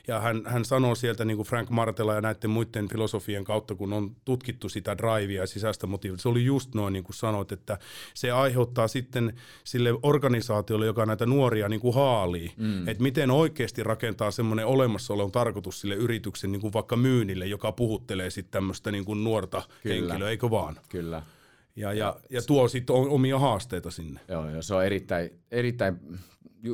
ja 0.09 0.21
hän, 0.21 0.43
hän 0.47 0.65
sanoi 0.65 0.97
sieltä 0.97 1.25
niin 1.25 1.37
kuin 1.37 1.49
Frank 1.49 1.71
Martela 1.71 2.15
ja 2.15 2.21
näiden 2.21 2.51
muiden 2.51 2.89
filosofien 2.89 3.45
kautta, 3.45 3.75
kun 3.75 3.93
on 3.93 4.17
tutkittu 4.25 4.69
sitä 4.69 4.99
drivea 4.99 5.43
ja 5.43 5.47
sisäistä 5.47 5.87
motiivia, 5.87 6.19
se 6.19 6.29
oli 6.29 6.45
just 6.45 6.75
noin 6.75 6.93
niin 6.93 7.05
kuin 7.05 7.17
sanoit, 7.17 7.53
että 7.53 7.79
se 8.15 8.31
aiheuttaa 8.31 8.89
sitten 8.89 9.35
sille 9.65 9.91
organisaatiolle, 10.03 10.32
joka 10.87 11.07
näitä 11.07 11.27
nuoria 11.27 11.69
niin 11.69 11.81
kuin 11.81 11.95
haalii, 11.95 12.53
mm. 12.57 12.89
että 12.89 13.03
miten 13.03 13.31
oikeasti 13.31 13.83
rakentaa 13.83 14.31
semmoinen 14.31 14.67
olemassaolon 14.67 15.33
tarkoitus 15.33 15.81
sille 15.81 15.95
yrityksen 15.95 16.53
niin 16.53 16.61
kuin 16.61 16.73
vaikka 16.73 16.97
myynnille, 16.97 17.47
joka 17.47 17.73
puhuttelee 17.73 18.31
sitten 18.31 18.53
tämmöistä 18.53 18.91
niin 18.91 19.05
kuin 19.05 19.25
nuorta 19.25 19.63
Kyllä. 19.83 19.95
henkilöä, 19.95 20.31
eikö 20.31 20.51
vaan? 20.51 20.77
Kyllä. 20.89 21.23
Ja, 21.77 21.93
ja, 21.93 22.17
ja 22.31 22.43
tuo 22.43 22.69
sitten 22.69 22.97
omia 22.97 23.39
haasteita 23.39 23.91
sinne. 23.91 24.21
Joo, 24.29 24.51
joo 24.51 24.63
se 24.63 24.75
on 24.75 24.85
erittäin, 24.85 25.31
erittäin 25.51 26.01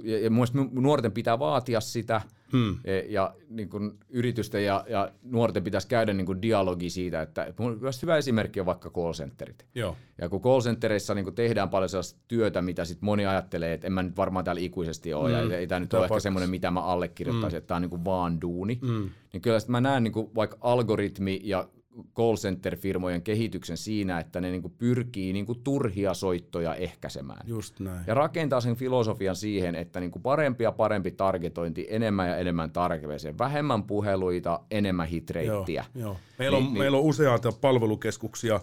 ja, 0.04 0.18
ja 0.18 0.30
nuorten 0.72 1.12
pitää 1.12 1.38
vaatia 1.38 1.80
sitä, 1.80 2.20
hmm. 2.52 2.78
ja, 2.84 3.02
ja 3.08 3.34
niin 3.48 3.68
kuin 3.68 3.98
yritysten 4.08 4.64
ja, 4.64 4.84
ja 4.88 5.12
nuorten 5.22 5.64
pitäisi 5.64 5.88
käydä 5.88 6.12
niin 6.12 6.26
kuin 6.26 6.42
dialogi 6.42 6.90
siitä, 6.90 7.22
että 7.22 7.54
myös 7.80 8.02
hyvä 8.02 8.16
esimerkki 8.16 8.60
on 8.60 8.66
vaikka 8.66 8.90
call 8.90 9.12
centerit. 9.12 9.66
Joo. 9.74 9.96
Ja 10.20 10.28
kun 10.28 10.42
call 10.42 10.60
centereissa 10.60 11.14
niin 11.14 11.24
kuin 11.24 11.34
tehdään 11.34 11.68
paljon 11.68 11.88
sellaista 11.88 12.20
työtä, 12.28 12.62
mitä 12.62 12.84
sit 12.84 13.02
moni 13.02 13.26
ajattelee, 13.26 13.72
että 13.72 13.86
en 13.86 13.92
mä 13.92 14.02
nyt 14.02 14.16
varmaan 14.16 14.44
täällä 14.44 14.60
ikuisesti 14.60 15.14
ole, 15.14 15.40
hmm. 15.40 15.50
ja 15.50 15.58
ei 15.58 15.66
tämä 15.66 15.80
nyt 15.80 15.94
ole 15.94 16.04
ehkä 16.04 16.20
semmoinen, 16.20 16.50
mitä 16.50 16.70
mä 16.70 16.80
allekirjoittaisin, 16.80 17.56
hmm. 17.56 17.58
että 17.58 17.68
tämä 17.68 17.76
on 17.76 17.82
niin 17.82 18.04
vaan 18.04 18.40
duuni, 18.40 18.78
hmm. 18.86 19.10
niin 19.32 19.40
kyllä 19.40 19.58
mä 19.68 19.80
näen 19.80 20.02
niin 20.02 20.12
kuin 20.12 20.30
vaikka 20.34 20.56
algoritmi 20.60 21.40
ja 21.44 21.68
call 22.16 22.36
center-firmojen 22.36 23.22
kehityksen 23.22 23.76
siinä, 23.76 24.20
että 24.20 24.40
ne 24.40 24.50
niinku 24.50 24.68
pyrkii 24.68 25.32
niinku 25.32 25.54
turhia 25.54 26.14
soittoja 26.14 26.74
ehkäisemään. 26.74 27.46
Just 27.46 27.80
näin. 27.80 28.04
Ja 28.06 28.14
rakentaa 28.14 28.60
sen 28.60 28.76
filosofian 28.76 29.36
siihen, 29.36 29.74
että 29.74 30.00
niinku 30.00 30.18
parempi 30.18 30.64
ja 30.64 30.72
parempi 30.72 31.10
targetointi, 31.10 31.86
enemmän 31.90 32.28
ja 32.28 32.36
enemmän 32.36 32.70
tarkeeseen, 32.70 33.38
vähemmän 33.38 33.82
puheluita, 33.82 34.60
enemmän 34.70 35.06
hitreittiä. 35.06 35.84
Joo, 35.94 36.04
joo. 36.04 36.16
Meillä, 36.38 36.56
on, 36.56 36.64
niin, 36.64 36.78
meillä 36.78 36.98
on 36.98 37.04
useita 37.04 37.52
palvelukeskuksia 37.60 38.60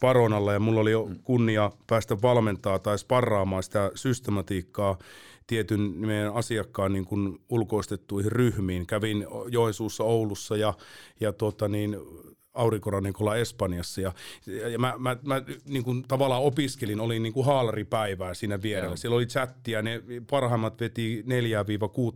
Paronalla 0.00 0.52
ja 0.52 0.60
mulla 0.60 0.80
oli 0.80 0.92
jo 0.92 1.10
kunnia 1.24 1.70
päästä 1.86 2.16
valmentaa 2.22 2.78
tai 2.78 2.98
sparraamaan 2.98 3.62
sitä 3.62 3.90
systematiikkaa 3.94 4.98
tietyn 5.46 5.80
meidän 5.80 6.34
asiakkaan 6.34 6.92
niin 6.92 7.04
kuin 7.04 7.38
ulkoistettuihin 7.48 8.32
ryhmiin. 8.32 8.86
Kävin 8.86 9.26
Joensuussa, 9.48 10.04
Oulussa 10.04 10.56
ja, 10.56 10.74
ja 11.20 11.32
tota 11.32 11.68
niin, 11.68 11.96
aurinkorannikolla 12.58 13.36
Espanjassa. 13.36 14.00
Ja, 14.00 14.12
ja 14.68 14.78
mä, 14.78 14.94
mä, 14.98 15.16
mä 15.22 15.42
niin 15.64 15.84
kuin 15.84 16.04
tavallaan 16.08 16.42
opiskelin, 16.42 17.00
olin 17.00 17.22
niin 17.22 17.32
kuin 17.32 17.46
haalaripäivää 17.46 18.34
siinä 18.34 18.62
vierellä. 18.62 18.88
Joo. 18.88 18.96
Siellä 18.96 19.16
oli 19.16 19.26
chattia, 19.26 19.82
ne 19.82 20.02
parhaimmat 20.30 20.80
veti 20.80 21.24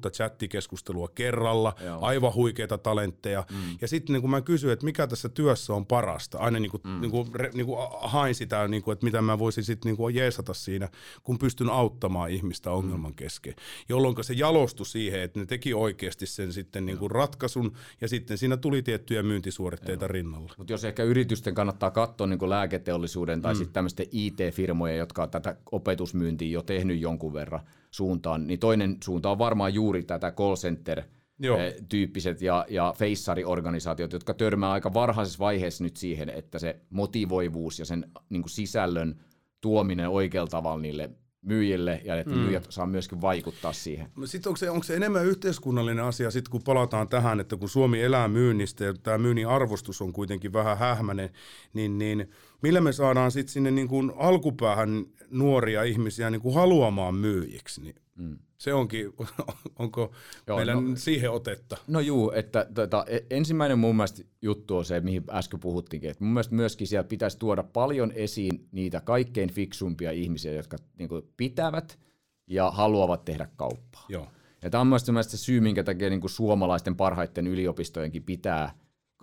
4-6 0.06 0.10
chattikeskustelua 0.10 1.08
kerralla, 1.14 1.74
Joo. 1.84 1.98
aivan 2.00 2.34
huikeita 2.34 2.78
talentteja. 2.78 3.44
Mm. 3.50 3.78
Ja 3.80 3.88
sitten 3.88 4.12
niin 4.12 4.20
kuin 4.20 4.30
mä 4.30 4.40
kysyin, 4.40 4.72
että 4.72 4.84
mikä 4.84 5.06
tässä 5.06 5.28
työssä 5.28 5.74
on 5.74 5.86
parasta. 5.86 6.38
Aina 6.38 6.58
niin 6.58 6.70
kuin, 6.70 6.80
mm. 6.84 7.00
niin 7.00 7.10
kuin, 7.10 7.28
niin 7.54 7.66
kuin 7.66 7.78
hain 8.00 8.34
sitä, 8.34 8.68
niin 8.68 8.82
kuin, 8.82 8.92
että 8.92 9.04
mitä 9.04 9.22
mä 9.22 9.38
voisin 9.38 9.64
sitten 9.64 9.90
niin 9.90 9.96
kuin 9.96 10.14
jeesata 10.14 10.54
siinä, 10.54 10.88
kun 11.22 11.38
pystyn 11.38 11.70
auttamaan 11.70 12.30
ihmistä 12.30 12.70
ongelman 12.70 13.10
mm. 13.10 13.16
kesken. 13.16 13.54
Jolloin 13.88 14.24
se 14.24 14.34
jalostui 14.34 14.86
siihen, 14.86 15.20
että 15.20 15.40
ne 15.40 15.46
teki 15.46 15.74
oikeasti 15.74 16.26
sen 16.26 16.52
sitten 16.52 16.86
niin 16.86 16.98
kuin 16.98 17.10
ratkaisun, 17.10 17.72
ja 18.00 18.08
sitten 18.08 18.38
siinä 18.38 18.56
tuli 18.56 18.82
tiettyjä 18.82 19.22
myyntisuoritteita 19.22 20.08
rinnalla 20.08 20.31
rinnalla. 20.32 20.54
Mutta 20.58 20.72
jos 20.72 20.84
ehkä 20.84 21.02
yritysten 21.02 21.54
kannattaa 21.54 21.90
katsoa 21.90 22.26
niin 22.26 22.50
lääketeollisuuden 22.50 23.42
tai 23.42 23.54
mm. 23.54 23.58
sitten 23.58 23.72
tämmöisten 23.72 24.06
IT-firmojen, 24.12 24.98
jotka 24.98 25.22
on 25.22 25.30
tätä 25.30 25.56
opetusmyyntiä 25.72 26.48
jo 26.48 26.62
tehnyt 26.62 27.00
jonkun 27.00 27.34
verran 27.34 27.60
suuntaan, 27.90 28.46
niin 28.46 28.58
toinen 28.58 28.96
suunta 29.04 29.30
on 29.30 29.38
varmaan 29.38 29.74
juuri 29.74 30.02
tätä 30.02 30.32
call 30.32 30.56
center 30.56 31.02
Joo. 31.38 31.58
Eh, 31.58 31.74
tyyppiset 31.88 32.42
ja, 32.42 32.66
ja 32.68 32.94
feissari-organisaatiot, 32.98 34.12
jotka 34.12 34.34
törmää 34.34 34.72
aika 34.72 34.94
varhaisessa 34.94 35.38
vaiheessa 35.38 35.84
nyt 35.84 35.96
siihen, 35.96 36.30
että 36.30 36.58
se 36.58 36.80
motivoivuus 36.90 37.78
ja 37.78 37.84
sen 37.84 38.10
niin 38.28 38.42
sisällön 38.46 39.20
tuominen 39.60 40.08
oikealla 40.08 40.50
tavalla 40.50 40.82
niille 40.82 41.10
myyjille 41.42 42.00
ja 42.04 42.16
että 42.20 42.34
mm. 42.34 42.40
myyjät 42.40 42.66
saa 42.68 42.86
myöskin 42.86 43.20
vaikuttaa 43.20 43.72
siihen. 43.72 44.08
Sitten 44.24 44.50
onko 44.50 44.56
se, 44.56 44.70
onko 44.70 44.84
se 44.84 44.96
enemmän 44.96 45.26
yhteiskunnallinen 45.26 46.04
asia, 46.04 46.30
sit 46.30 46.48
kun 46.48 46.62
palataan 46.62 47.08
tähän, 47.08 47.40
että 47.40 47.56
kun 47.56 47.68
Suomi 47.68 48.02
elää 48.02 48.28
myynnistä 48.28 48.84
ja 48.84 48.94
tämä 48.94 49.18
myynnin 49.18 49.48
arvostus 49.48 50.02
on 50.02 50.12
kuitenkin 50.12 50.52
vähän 50.52 50.78
hähmäinen, 50.78 51.30
niin, 51.74 51.98
niin 51.98 52.30
millä 52.62 52.80
me 52.80 52.92
saadaan 52.92 53.30
sitten 53.30 53.52
sinne 53.52 53.70
niin 53.70 53.88
kuin 53.88 54.12
alkupäähän 54.16 55.04
nuoria 55.30 55.82
ihmisiä 55.82 56.30
niin 56.30 56.42
kuin 56.42 56.54
haluamaan 56.54 57.14
myyjiksi? 57.14 57.80
Niin 57.80 57.94
mm. 58.14 58.38
Se 58.58 58.74
onkin, 58.74 59.12
onko 59.78 60.12
Joo, 60.46 60.56
meillä 60.56 60.74
no, 60.74 60.80
siihen 60.94 61.30
otetta? 61.30 61.76
No 61.86 62.00
juu, 62.00 62.30
että 62.30 62.66
tota, 62.74 63.04
e, 63.08 63.18
ensimmäinen 63.30 63.78
mun 63.78 63.96
mielestä 63.96 64.22
juttu 64.42 64.76
on 64.76 64.84
se, 64.84 65.00
mihin 65.00 65.24
äsken 65.30 65.60
puhuttiinkin, 65.60 66.10
että 66.10 66.24
mun 66.24 66.32
mielestä 66.32 66.54
myöskin 66.54 66.86
siellä 66.86 67.08
pitäisi 67.08 67.38
tuoda 67.38 67.62
paljon 67.62 68.12
esiin 68.14 68.68
niitä 68.72 69.00
kaikkein 69.00 69.52
fiksumpia 69.52 70.10
ihmisiä, 70.10 70.52
jotka 70.52 70.76
niin 70.98 71.08
kuin, 71.08 71.22
pitävät 71.36 71.98
ja 72.46 72.70
haluavat 72.70 73.24
tehdä 73.24 73.48
kauppaa. 73.56 74.06
Joo. 74.08 74.28
Ja 74.62 74.70
tämä 74.70 74.80
on 74.80 74.86
myös 74.86 75.04
se 75.22 75.36
syy, 75.36 75.60
minkä 75.60 75.84
takia 75.84 76.10
niin 76.10 76.20
kuin 76.20 76.30
suomalaisten 76.30 76.96
parhaiten 76.96 77.46
yliopistojenkin 77.46 78.22
pitää 78.22 78.74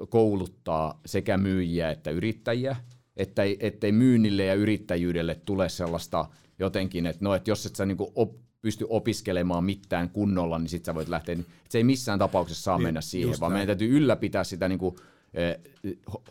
kouluttaa 0.10 1.02
sekä 1.06 1.38
myyjiä 1.38 1.92
että 1.92 2.12
yrittäjiä, 2.12 2.76
ettei, 3.18 3.58
ettei 3.60 3.92
myynnille 3.92 4.46
ja 4.46 4.54
yrittäjyydelle 4.54 5.36
tule 5.46 5.70
sellaista 5.70 6.26
jotenkin, 6.60 7.06
että 7.06 7.26
no, 7.26 7.36
että 7.36 7.52
jos 7.52 7.66
et 7.66 7.76
sä 7.76 7.86
niin 7.86 7.98
kuin 7.98 8.12
op, 8.16 8.36
pysty 8.62 8.86
opiskelemaan 8.90 9.64
mitään 9.64 10.10
kunnolla, 10.10 10.60
niin 10.60 10.70
sitten 10.70 10.86
sä 10.86 10.96
voit 10.96 11.10
lähteä. 11.10 11.38
Se 11.70 11.78
ei 11.78 11.84
missään 11.84 12.20
tapauksessa 12.20 12.64
saa 12.64 12.78
niin, 12.78 12.84
mennä 12.84 13.02
siihen, 13.02 13.40
vaan 13.40 13.52
näin. 13.52 13.60
meidän 13.60 13.78
täytyy 13.78 13.98
ylläpitää 13.98 14.44
sitä 14.44 14.68
niin 14.68 14.80
kuin, 14.80 14.96
eh, 15.34 15.60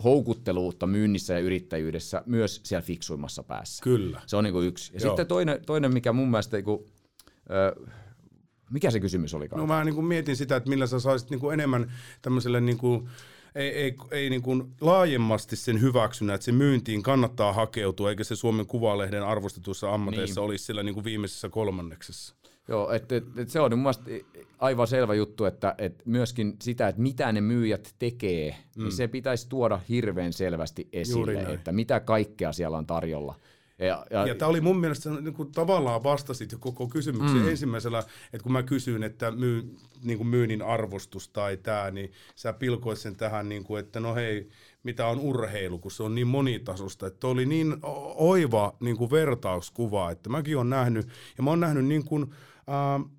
houkutteluutta 0.04 0.86
myynnissä 0.86 1.34
ja 1.34 1.40
yrittäjyydessä 1.40 2.22
myös 2.26 2.60
siellä 2.64 2.82
fiksuimmassa 2.82 3.42
päässä. 3.42 3.82
Kyllä. 3.82 4.22
Se 4.26 4.36
on 4.36 4.44
niin 4.44 4.54
kuin 4.54 4.66
yksi. 4.66 4.92
Ja 4.94 5.00
Joo. 5.00 5.10
sitten 5.10 5.26
toinen, 5.26 5.64
toinen, 5.66 5.92
mikä 5.92 6.12
mun 6.12 6.30
mielestä 6.30 6.56
niin 6.56 6.64
kuin, 6.64 6.84
Mikä 8.70 8.90
se 8.90 9.00
kysymys 9.00 9.34
oli? 9.34 9.48
No 9.54 9.66
mä 9.66 9.84
niin 9.84 9.94
kuin 9.94 10.06
mietin 10.06 10.36
sitä, 10.36 10.56
että 10.56 10.70
millä 10.70 10.86
sä 10.86 11.00
saisit 11.00 11.30
niin 11.30 11.40
kuin 11.40 11.54
enemmän 11.54 11.92
tämmöiselle 12.22 12.60
niin 12.60 12.78
kuin, 12.78 13.08
ei, 13.58 13.68
ei, 13.68 13.94
ei 14.10 14.30
niin 14.30 14.42
kuin 14.42 14.74
laajemmasti 14.80 15.56
sen 15.56 15.80
hyväksynnä, 15.80 16.34
että 16.34 16.44
se 16.44 16.52
myyntiin 16.52 17.02
kannattaa 17.02 17.52
hakeutua, 17.52 18.10
eikä 18.10 18.24
se 18.24 18.36
Suomen 18.36 18.66
Kuvalehden 18.66 19.22
arvostetuissa 19.22 19.94
ammateissa 19.94 20.40
niin. 20.40 20.46
olisi 20.46 20.64
sillä 20.64 20.82
niin 20.82 20.94
kuin 20.94 21.04
viimeisessä 21.04 21.48
kolmanneksessa. 21.48 22.34
Joo, 22.68 22.92
että 22.92 23.16
et, 23.16 23.24
et 23.36 23.48
se 23.48 23.60
on 23.60 23.78
mun 23.78 23.92
aivan 24.58 24.86
selvä 24.86 25.14
juttu, 25.14 25.44
että 25.44 25.74
et 25.78 26.02
myöskin 26.04 26.56
sitä, 26.62 26.88
että 26.88 27.02
mitä 27.02 27.32
ne 27.32 27.40
myyjät 27.40 27.94
tekee, 27.98 28.50
niin 28.50 28.64
mm. 28.76 28.82
niin 28.82 28.92
se 28.92 29.08
pitäisi 29.08 29.48
tuoda 29.48 29.80
hirveän 29.88 30.32
selvästi 30.32 30.88
esille, 30.92 31.42
että 31.42 31.72
mitä 31.72 32.00
kaikkea 32.00 32.52
siellä 32.52 32.78
on 32.78 32.86
tarjolla. 32.86 33.34
Ja, 33.78 34.06
ja, 34.10 34.26
ja 34.26 34.34
tämä 34.34 34.48
oli 34.48 34.60
mun 34.60 34.80
mielestä, 34.80 35.10
niin 35.10 35.34
kuin 35.34 35.52
tavallaan 35.52 36.02
vastasit 36.02 36.52
jo 36.52 36.58
koko 36.58 36.88
kysymykseen 36.88 37.42
mm. 37.42 37.48
ensimmäisellä, 37.48 37.98
että 38.32 38.42
kun 38.42 38.52
mä 38.52 38.62
kysyin, 38.62 39.02
että 39.02 39.30
myy, 39.30 39.76
niin 40.02 40.18
kuin 40.18 40.28
myynnin 40.28 40.62
arvostus 40.62 41.28
tai 41.28 41.56
tämä, 41.56 41.90
niin 41.90 42.12
sä 42.34 42.52
pilkoit 42.52 42.98
sen 42.98 43.16
tähän, 43.16 43.48
niin 43.48 43.64
kuin, 43.64 43.80
että 43.80 44.00
no 44.00 44.14
hei, 44.14 44.48
mitä 44.82 45.06
on 45.06 45.18
urheilu, 45.18 45.78
kun 45.78 45.90
se 45.90 46.02
on 46.02 46.14
niin 46.14 46.26
monitasosta. 46.26 47.06
Että 47.06 47.26
oli 47.26 47.46
niin 47.46 47.76
oiva 48.14 48.76
niin 48.80 48.96
kuin 48.96 49.10
vertauskuva, 49.10 50.10
että 50.10 50.30
mäkin 50.30 50.56
olen 50.56 50.70
nähnyt, 50.70 51.08
ja 51.36 51.42
mä 51.42 51.50
oon 51.50 51.60
nähnyt 51.60 51.84
niin 51.84 52.04
kuin, 52.04 52.34
äh, 52.68 53.10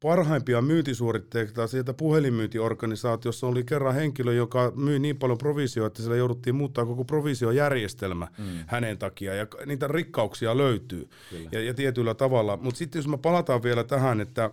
parhaimpia 0.00 0.62
myyntisuoritteita 0.62 1.66
sieltä 1.66 1.94
puhelinmyyntiorganisaatiossa 1.94 3.46
oli 3.46 3.64
kerran 3.64 3.94
henkilö, 3.94 4.32
joka 4.32 4.72
myi 4.76 4.98
niin 4.98 5.16
paljon 5.16 5.38
provisioita, 5.38 5.86
että 5.86 6.02
sillä 6.02 6.16
jouduttiin 6.16 6.56
muuttaa 6.56 6.86
koko 6.86 7.04
provisiojärjestelmä 7.04 8.28
mm. 8.38 8.44
hänen 8.66 8.98
takia 8.98 9.34
ja 9.34 9.46
niitä 9.66 9.88
rikkauksia 9.88 10.56
löytyy 10.56 11.08
ja, 11.52 11.62
ja 11.62 11.74
tietyllä 11.74 12.14
tavalla. 12.14 12.56
Mutta 12.56 12.78
sitten 12.78 12.98
jos 12.98 13.08
me 13.08 13.18
palataan 13.18 13.62
vielä 13.62 13.84
tähän, 13.84 14.20
että 14.20 14.50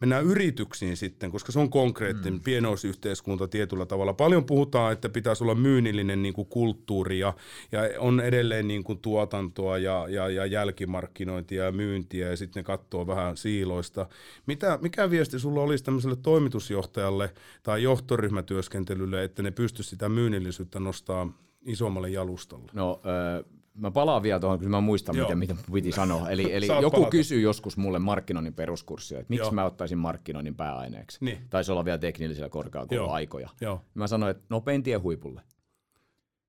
mennään 0.00 0.24
yrityksiin 0.24 0.96
sitten, 0.96 1.30
koska 1.30 1.52
se 1.52 1.58
on 1.58 1.70
konkreettinen 1.70 2.34
mm. 2.34 2.44
pienoisyhteiskunta 2.44 3.48
tietyllä 3.48 3.86
tavalla. 3.86 4.12
Paljon 4.12 4.44
puhutaan, 4.44 4.92
että 4.92 5.08
pitäisi 5.08 5.44
olla 5.44 5.54
myynnillinen 5.54 6.22
niin 6.22 6.34
kuin 6.34 6.48
kulttuuri 6.48 7.18
ja, 7.18 7.34
ja 7.72 7.80
on 7.98 8.20
edelleen 8.20 8.68
niin 8.68 8.84
kuin 8.84 8.98
tuotantoa 8.98 9.78
ja, 9.78 10.06
ja, 10.08 10.28
ja 10.28 10.46
jälkimarkkinointia 10.46 11.64
ja 11.64 11.72
myyntiä 11.72 12.30
ja 12.30 12.36
sitten 12.36 12.60
ne 12.60 12.64
katsoo 12.64 13.06
vähän 13.06 13.36
siiloista. 13.36 14.08
Mitä, 14.46 14.78
mikä 14.82 15.10
viesti 15.10 15.38
sulla 15.38 15.62
olisi 15.62 15.84
tämmöiselle 15.84 16.16
toimitusjohtajalle 16.16 17.34
tai 17.62 17.82
johtoryhmätyöskentelylle, 17.82 19.24
että 19.24 19.42
ne 19.42 19.50
pystyisi 19.50 19.90
sitä 19.90 20.08
myynnillisyyttä 20.08 20.80
nostaa 20.80 21.32
isommalle 21.66 22.10
jalustalle? 22.10 22.70
No, 22.74 23.00
äh 23.04 23.57
mä 23.78 23.90
palaan 23.90 24.22
vielä 24.22 24.40
tuohon, 24.40 24.58
kun 24.58 24.70
mä 24.70 24.80
muistan, 24.80 25.16
Joo. 25.16 25.24
miten, 25.24 25.38
miten 25.38 25.58
piti 25.72 25.92
sanoa. 25.92 26.30
Eli, 26.30 26.52
eli 26.52 26.66
joku 26.66 26.90
palata. 26.90 27.10
kysyi 27.10 27.42
joskus 27.42 27.76
mulle 27.76 27.98
markkinoinnin 27.98 28.54
peruskurssia, 28.54 29.20
että 29.20 29.30
miksi 29.30 29.46
Joo. 29.46 29.52
mä 29.52 29.64
ottaisin 29.64 29.98
markkinoinnin 29.98 30.54
pääaineeksi. 30.54 31.18
Niin. 31.20 31.38
Taisi 31.50 31.72
olla 31.72 31.84
vielä 31.84 31.98
teknillisellä 31.98 32.48
korkeakoululla 32.48 33.12
aikoja. 33.12 33.48
Joo. 33.60 33.84
Mä 33.94 34.06
sanoin, 34.06 34.30
että 34.30 34.44
nopein 34.50 34.82
tie 34.82 34.96
huipulle. 34.96 35.42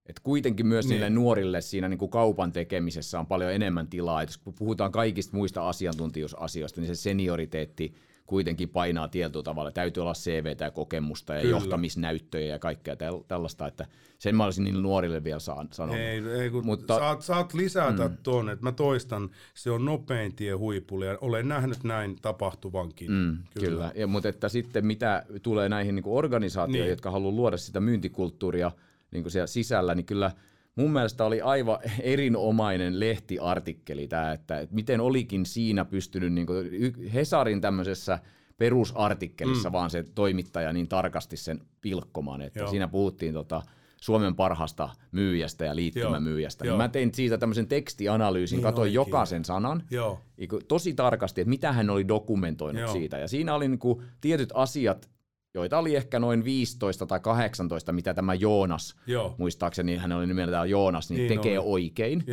Et 0.06 0.20
kuitenkin 0.20 0.68
myös 0.68 0.86
niin. 0.86 0.92
niille 0.92 1.10
nuorille 1.10 1.62
siinä 1.62 1.90
niin 1.90 1.98
kuin 1.98 2.12
kaupan 2.12 2.52
tekemisessä 2.52 3.20
on 3.20 3.28
paljon 3.28 3.54
enemmän 3.54 3.88
tilaa. 3.88 4.22
Et 4.22 4.30
kun 4.44 4.54
puhutaan 4.54 4.92
kaikista 4.92 5.38
muista 5.38 5.70
asiantuntijuusasioista, 5.70 6.82
niin 6.82 6.96
se 6.96 7.02
senioriteetti– 7.02 7.94
kuitenkin 8.30 8.70
painaa 8.70 9.08
tietyllä 9.08 9.44
tavalla. 9.44 9.72
Täytyy 9.72 10.02
olla 10.02 10.14
CVtä 10.14 10.66
ja 10.66 10.72
kokemusta 10.72 11.34
ja 11.34 11.42
Kyllä. 11.42 11.52
johtamisnäyttöjä 11.52 12.48
ja 12.48 12.60
kaikkea 12.60 12.96
tällaista, 13.28 13.68
että 13.68 13.86
sen 14.18 14.36
mä 14.36 14.46
olisin 14.46 14.64
niille 14.64 14.82
nuorille 14.82 15.24
vielä 15.24 15.40
sanonut. 15.40 15.96
Ei, 15.96 16.24
ei 16.42 16.50
kun 16.50 16.66
Mutta, 16.66 16.98
saat, 16.98 17.22
saat 17.22 17.54
lisätä 17.54 18.08
mm. 18.08 18.18
tuon, 18.24 18.50
että 18.50 18.66
mä 18.66 18.72
toistan, 18.72 19.30
se 19.54 19.72
on 19.72 19.86
nopein 19.86 20.36
tie 20.36 20.54
huipulle 20.54 21.06
ja 21.06 21.18
olen 21.22 21.48
nähnyt 21.48 21.84
näin 21.84 22.16
tapahtuvankin. 22.22 23.12
Mm, 23.12 23.38
kyllä, 23.54 23.68
kyllä. 23.68 23.92
Ja, 23.96 24.08
mutta 24.08 24.30
että 24.30 24.50
sitten 24.50 24.86
mitä 24.86 25.26
tulee 25.42 25.70
näihin 25.70 25.96
niin 25.96 26.04
organisaatioihin, 26.06 26.84
niin. 26.84 26.90
jotka 26.90 27.12
haluaa 27.12 27.36
luoda 27.36 27.58
sitä 27.58 27.80
myyntikulttuuria 27.80 28.72
niin 29.12 29.32
siellä 29.32 29.48
sisällä, 29.48 29.96
niin 29.96 30.06
kyllä– 30.06 30.32
mun 30.80 30.92
mielestä 30.92 31.26
oli 31.26 31.42
aivan 31.42 31.80
erinomainen 32.02 33.00
lehtiartikkeli 33.00 34.08
tämä, 34.08 34.32
että, 34.32 34.60
että 34.60 34.76
miten 34.76 35.02
olikin 35.02 35.46
siinä 35.46 35.86
pystynyt 35.86 36.34
niin 36.34 36.48
kuin 36.48 36.70
Hesarin 37.14 37.62
tämmöisessä 37.62 38.20
perusartikkelissa 38.58 39.70
mm. 39.70 39.74
vaan 39.74 39.90
se 39.90 40.04
toimittaja 40.16 40.74
niin 40.74 40.88
tarkasti 40.88 41.38
sen 41.38 41.62
pilkkomaan, 41.82 42.42
että 42.42 42.60
Joo. 42.60 42.70
siinä 42.70 42.88
puhuttiin 42.88 43.34
tota, 43.34 43.62
Suomen 44.02 44.36
parhaasta 44.36 44.90
myyjästä 45.12 45.66
ja 45.66 45.76
liittymämyyjästä. 45.76 46.66
Niin 46.66 46.78
mä 46.78 46.88
tein 46.88 47.14
siitä 47.14 47.38
tämmöisen 47.38 47.68
tekstianalyysin, 47.68 48.56
niin 48.56 48.64
katsoin 48.64 48.84
oikein. 48.84 48.96
jokaisen 48.96 49.46
sanan 49.46 49.84
Joo. 49.92 50.22
tosi 50.68 50.94
tarkasti, 50.94 51.42
että 51.42 51.50
mitä 51.50 51.72
hän 51.72 51.90
oli 51.90 52.08
dokumentoinut 52.08 52.82
Joo. 52.82 52.94
siitä. 52.94 53.18
Ja 53.18 53.28
siinä 53.28 53.56
oli 53.56 53.68
niin 53.68 53.80
kuin 53.80 54.04
tietyt 54.22 54.50
asiat, 54.54 55.10
joita 55.54 55.78
oli 55.78 55.96
ehkä 55.96 56.20
noin 56.20 56.44
15 56.44 57.06
tai 57.06 57.20
18, 57.20 57.92
mitä 57.92 58.14
tämä 58.14 58.34
Joonas, 58.34 58.96
Joo. 59.08 59.36
muistaakseni 59.38 59.98
hän 59.98 60.12
oli 60.12 60.28
nimeltään 60.28 60.70
Joonas, 60.70 61.10
niin, 61.10 61.18
niin 61.18 61.28
tekee 61.28 61.60
oli. 61.60 61.68
oikein. 61.84 62.24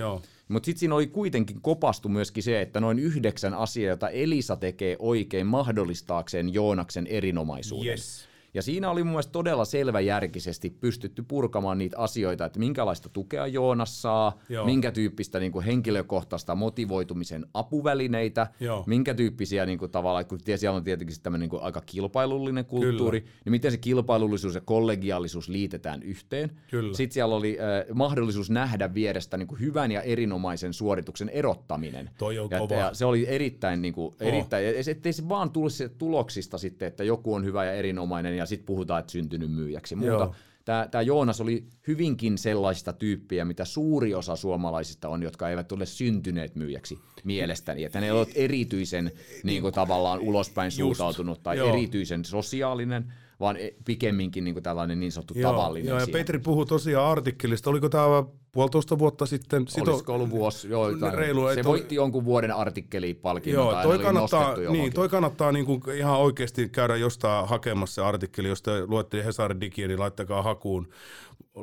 Mutta 0.48 0.66
sitten 0.66 0.80
siinä 0.80 0.94
oli 0.94 1.06
kuitenkin 1.06 1.60
kopastu 1.60 2.08
myöskin 2.08 2.42
se, 2.42 2.60
että 2.60 2.80
noin 2.80 2.98
yhdeksän 2.98 3.54
asiaa, 3.54 3.90
jota 3.90 4.08
Elisa 4.08 4.56
tekee 4.56 4.96
oikein 4.98 5.46
mahdollistaakseen 5.46 6.54
Joonaksen 6.54 7.06
erinomaisuuden. 7.06 7.90
Yes. 7.90 8.28
Ja 8.56 8.62
siinä 8.62 8.90
oli 8.90 9.04
mun 9.04 9.12
mielestä 9.12 9.32
todella 9.32 9.64
selväjärkisesti 9.64 10.70
pystytty 10.70 11.22
purkamaan 11.28 11.78
niitä 11.78 11.98
asioita, 11.98 12.44
että 12.44 12.58
minkälaista 12.58 13.08
tukea 13.08 13.46
Joonas 13.46 14.02
saa, 14.02 14.38
Joo. 14.48 14.66
minkä 14.66 14.92
tyyppistä 14.92 15.40
niin 15.40 15.52
kuin 15.52 15.64
henkilökohtaista 15.64 16.54
motivoitumisen 16.54 17.46
apuvälineitä, 17.54 18.46
Joo. 18.60 18.84
minkä 18.86 19.14
tyyppisiä 19.14 19.66
niin 19.66 19.78
kuin, 19.78 19.90
tavallaan, 19.90 20.26
kun 20.26 20.38
siellä 20.56 20.76
on 20.76 20.84
tietenkin 20.84 21.16
tämmöinen 21.22 21.48
niin 21.48 21.62
aika 21.62 21.80
kilpailullinen 21.86 22.64
kulttuuri, 22.64 23.20
Kyllä. 23.20 23.32
niin 23.44 23.50
miten 23.50 23.70
se 23.70 23.76
kilpailullisuus 23.78 24.54
ja 24.54 24.60
kollegiaalisuus 24.60 25.48
liitetään 25.48 26.02
yhteen. 26.02 26.50
Kyllä. 26.70 26.96
Sitten 26.96 27.14
siellä 27.14 27.34
oli 27.34 27.58
äh, 27.60 27.94
mahdollisuus 27.94 28.50
nähdä 28.50 28.94
vierestä 28.94 29.36
niin 29.36 29.48
kuin 29.48 29.60
hyvän 29.60 29.92
ja 29.92 30.02
erinomaisen 30.02 30.72
suorituksen 30.72 31.28
erottaminen. 31.28 32.10
Toi 32.18 32.38
on 32.38 32.48
ja, 32.50 32.58
kova. 32.58 32.74
ja 32.74 32.94
se 32.94 33.04
oli 33.04 33.26
erittäin, 33.28 33.82
niin 33.82 33.94
kuin, 33.94 34.14
erittäin 34.20 34.66
oh. 34.66 34.88
ettei 34.88 35.12
se 35.12 35.28
vaan 35.28 35.50
tulisi 35.50 35.88
tuloksista 35.88 36.58
sitten, 36.58 36.88
että 36.88 37.04
joku 37.04 37.34
on 37.34 37.44
hyvä 37.44 37.64
ja 37.64 37.72
erinomainen 37.72 38.36
ja 38.36 38.45
sitten 38.46 38.66
puhutaan, 38.66 39.00
että 39.00 39.12
syntynyt 39.12 39.52
myyjäksi. 39.52 39.96
Muuta, 39.96 40.34
tämä, 40.64 40.88
tämä 40.90 41.02
Joonas 41.02 41.40
oli 41.40 41.66
hyvinkin 41.88 42.38
sellaista 42.38 42.92
tyyppiä, 42.92 43.44
mitä 43.44 43.64
suuri 43.64 44.14
osa 44.14 44.36
suomalaisista 44.36 45.08
on, 45.08 45.22
jotka 45.22 45.48
eivät 45.48 45.72
ole 45.72 45.86
syntyneet 45.86 46.54
myyjäksi 46.54 46.98
mielestäni. 47.24 47.84
Että 47.84 48.00
ne 48.00 48.12
ovat 48.12 48.28
erityisen 48.34 49.12
niin 49.42 49.62
kuin, 49.62 49.74
tavallaan 49.74 50.20
ulospäin 50.20 50.70
suuntautunut 50.70 51.42
tai 51.42 51.56
Joo. 51.56 51.68
erityisen 51.68 52.24
sosiaalinen, 52.24 53.12
vaan 53.40 53.56
e, 53.56 53.74
pikemminkin 53.84 54.44
niin 54.44 54.54
kuin 54.54 54.62
tällainen 54.62 55.00
niin 55.00 55.12
sanottu 55.12 55.34
joo, 55.36 55.52
tavallinen. 55.52 55.88
Joo, 55.88 56.00
ja 56.00 56.06
Petri 56.12 56.38
puhui 56.38 56.66
tosiaan 56.66 57.10
artikkelista. 57.10 57.70
Oliko 57.70 57.88
tämä 57.88 58.24
puolitoista 58.56 58.98
vuotta 58.98 59.26
sitten? 59.26 59.68
Sito... 59.68 59.90
Olisiko 59.90 60.14
ollut 60.14 60.30
vuosi? 60.30 60.68
Joo, 60.68 60.86
reilu, 61.12 61.54
se 61.54 61.64
voitti 61.64 61.88
toi... 61.88 61.96
jonkun 61.96 62.24
vuoden 62.24 62.52
artikkelipalkinnon. 62.52 63.72
Joo, 63.72 63.82
toi 63.82 63.98
kannattaa, 63.98 64.56
niin, 64.56 64.92
toi 64.92 65.08
kannattaa 65.08 65.52
niin 65.52 65.66
kuin 65.66 65.82
ihan 65.96 66.18
oikeasti 66.18 66.68
käydä 66.68 66.96
jostain 66.96 67.48
hakemassa 67.48 67.94
se 67.94 68.02
artikkeli. 68.02 68.48
Jos 68.48 68.62
te 68.62 68.86
luette 68.86 69.24
Hesarin 69.24 69.60
Digiä, 69.60 69.88
niin 69.88 70.00
laittakaa 70.00 70.42
hakuun 70.42 70.88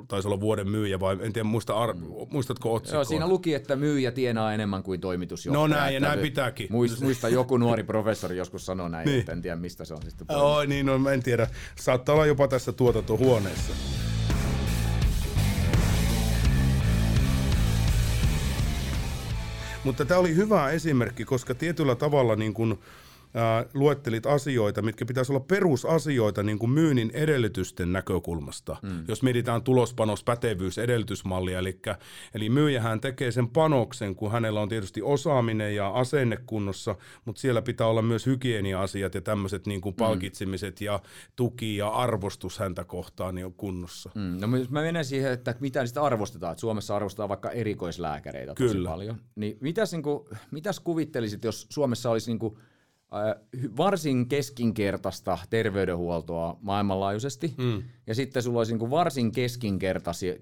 taisi 0.07 0.27
olla 0.27 0.39
vuoden 0.39 0.69
myyjä 0.69 0.99
vai 0.99 1.17
en 1.21 1.33
tiedä, 1.33 1.43
muista 1.43 1.73
ar- 1.73 1.93
mm. 1.93 2.01
muistatko 2.29 2.73
otsikkoa? 2.73 2.97
Joo, 2.97 3.03
siinä 3.03 3.27
luki, 3.27 3.53
että 3.53 3.75
myyjä 3.75 4.11
tienaa 4.11 4.53
enemmän 4.53 4.83
kuin 4.83 5.01
toimitusjohtaja. 5.01 5.67
No 5.67 5.75
näin, 5.75 5.93
ja 5.93 5.99
näin 5.99 6.19
pitääkin. 6.19 6.67
Muista, 6.69 7.03
muista 7.03 7.29
joku 7.29 7.57
nuori 7.57 7.83
professori 7.83 8.37
joskus 8.37 8.65
sanoi 8.65 8.89
näin, 8.89 9.05
niin. 9.05 9.19
että 9.19 9.31
en 9.31 9.41
tiedä 9.41 9.55
mistä 9.55 9.85
se 9.85 9.93
on 9.93 10.01
sitten. 10.03 10.37
Oi, 10.37 10.67
niin, 10.67 10.85
no, 10.85 11.09
en 11.09 11.23
tiedä. 11.23 11.47
Saattaa 11.75 12.15
olla 12.15 12.25
jopa 12.25 12.47
tässä 12.47 12.71
tuotantohuoneessa. 12.71 13.73
Mutta 19.83 20.05
tämä 20.05 20.19
oli 20.19 20.35
hyvä 20.35 20.69
esimerkki, 20.69 21.25
koska 21.25 21.55
tietyllä 21.55 21.95
tavalla 21.95 22.35
niin 22.35 22.53
kun, 22.53 22.79
ää, 23.33 23.65
luettelit 23.73 24.25
asioita, 24.25 24.81
mitkä 24.81 25.05
pitäisi 25.05 25.31
olla 25.31 25.45
perusasioita 25.47 26.43
niin 26.43 26.59
kuin 26.59 26.69
myynnin 26.69 27.11
edellytysten 27.13 27.93
näkökulmasta. 27.93 28.77
Mm. 28.81 29.05
Jos 29.07 29.23
mietitään 29.23 29.63
tulospanos, 29.63 30.23
pätevyys, 30.23 30.77
edellytysmallia, 30.77 31.59
eli, 31.59 31.79
eli 32.33 32.49
myyjähän 32.49 33.01
tekee 33.01 33.31
sen 33.31 33.47
panoksen, 33.47 34.15
kun 34.15 34.31
hänellä 34.31 34.61
on 34.61 34.69
tietysti 34.69 35.01
osaaminen 35.01 35.75
ja 35.75 35.89
asenne 35.89 36.37
kunnossa, 36.45 36.95
mutta 37.25 37.41
siellä 37.41 37.61
pitää 37.61 37.87
olla 37.87 38.01
myös 38.01 38.25
hygienia-asiat 38.25 39.15
ja 39.15 39.21
tämmöiset 39.21 39.67
niin 39.67 39.81
kuin 39.81 39.93
mm. 39.93 39.97
palkitsemiset 39.97 40.79
mm. 40.79 40.85
ja 40.85 40.99
tuki 41.35 41.77
ja 41.77 41.87
arvostus 41.87 42.59
häntä 42.59 42.83
kohtaan 42.83 43.35
niin 43.35 43.45
on 43.45 43.53
kunnossa. 43.53 44.09
Mm. 44.15 44.37
No 44.41 44.47
mä 44.47 44.81
menen 44.81 45.05
siihen, 45.05 45.31
että 45.31 45.55
mitä 45.59 45.85
sitä 45.85 46.01
arvostetaan. 46.01 46.51
Että 46.51 46.61
Suomessa 46.61 46.95
arvostetaan 46.95 47.29
vaikka 47.29 47.51
erikoislääkäreitä 47.51 48.53
tosi 48.53 48.73
Kyllä. 48.73 48.89
paljon. 48.89 49.17
Niin 49.35 49.57
mitäs, 49.61 49.91
niin 49.91 50.03
kuin, 50.03 50.27
mitäs 50.51 50.79
kuvittelisit, 50.79 51.43
jos 51.43 51.67
Suomessa 51.69 52.09
olisi 52.09 52.31
niin 52.31 52.39
kuin 52.39 52.57
varsin 53.77 54.27
keskinkertaista 54.27 55.37
terveydenhuoltoa 55.49 56.57
maailmanlaajuisesti, 56.61 57.53
mm. 57.57 57.83
ja 58.07 58.15
sitten 58.15 58.43
sulla 58.43 58.59
olisi 58.59 58.77
niin 58.77 58.89
varsin 58.89 59.31
keskinkertaisia 59.31 60.33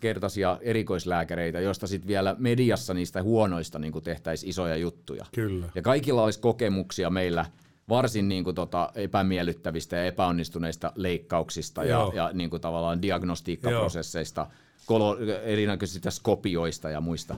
kertaisia 0.00 0.58
erikoislääkäreitä, 0.60 1.60
joista 1.60 1.86
sitten 1.86 2.08
vielä 2.08 2.36
mediassa 2.38 2.94
niistä 2.94 3.22
huonoista 3.22 3.78
niin 3.78 3.92
tehtäisiin 4.04 4.50
isoja 4.50 4.76
juttuja. 4.76 5.26
Kyllä. 5.34 5.66
Ja 5.74 5.82
kaikilla 5.82 6.24
olisi 6.24 6.40
kokemuksia 6.40 7.10
meillä 7.10 7.44
varsin 7.88 8.28
niin 8.28 8.44
kuin, 8.44 8.56
tota, 8.56 8.90
epämiellyttävistä 8.94 9.96
ja 9.96 10.04
epäonnistuneista 10.04 10.92
leikkauksista 10.94 11.84
ja, 11.84 12.10
ja 12.14 12.30
niin 12.32 12.50
kuin, 12.50 12.62
tavallaan 12.62 13.02
diagnostiikkaprosesseista, 13.02 14.46
kolo, 14.86 15.18
erinäköisistä 15.42 16.10
skopioista 16.10 16.90
ja 16.90 17.00
muista. 17.00 17.36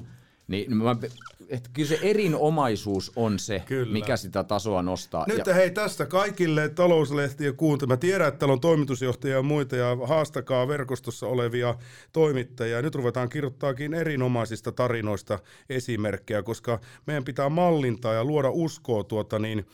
Niin 0.48 0.76
mä, 0.76 0.96
että 1.48 1.70
kyllä 1.72 1.88
se 1.88 1.98
erinomaisuus 2.02 3.12
on 3.16 3.38
se, 3.38 3.62
kyllä. 3.66 3.92
mikä 3.92 4.16
sitä 4.16 4.44
tasoa 4.44 4.82
nostaa. 4.82 5.24
Nyt 5.28 5.46
ja... 5.46 5.54
hei 5.54 5.70
tästä 5.70 6.06
kaikille 6.06 6.68
talouslehtiä 6.68 7.52
kuuntelemaan. 7.52 7.96
Mä 7.96 8.00
tiedän, 8.00 8.28
että 8.28 8.38
täällä 8.38 8.52
on 8.52 8.60
toimitusjohtajia 8.60 9.36
ja 9.36 9.42
muita 9.42 9.76
ja 9.76 9.96
haastakaa 10.04 10.68
verkostossa 10.68 11.26
olevia 11.26 11.74
toimittajia. 12.12 12.82
Nyt 12.82 12.94
ruvetaan 12.94 13.28
kirjoittaakin 13.28 13.94
erinomaisista 13.94 14.72
tarinoista 14.72 15.38
esimerkkejä, 15.68 16.42
koska 16.42 16.80
meidän 17.06 17.24
pitää 17.24 17.48
mallintaa 17.48 18.14
ja 18.14 18.24
luoda 18.24 18.50
uskoa 18.50 19.04
tuota 19.04 19.38
niin, 19.38 19.66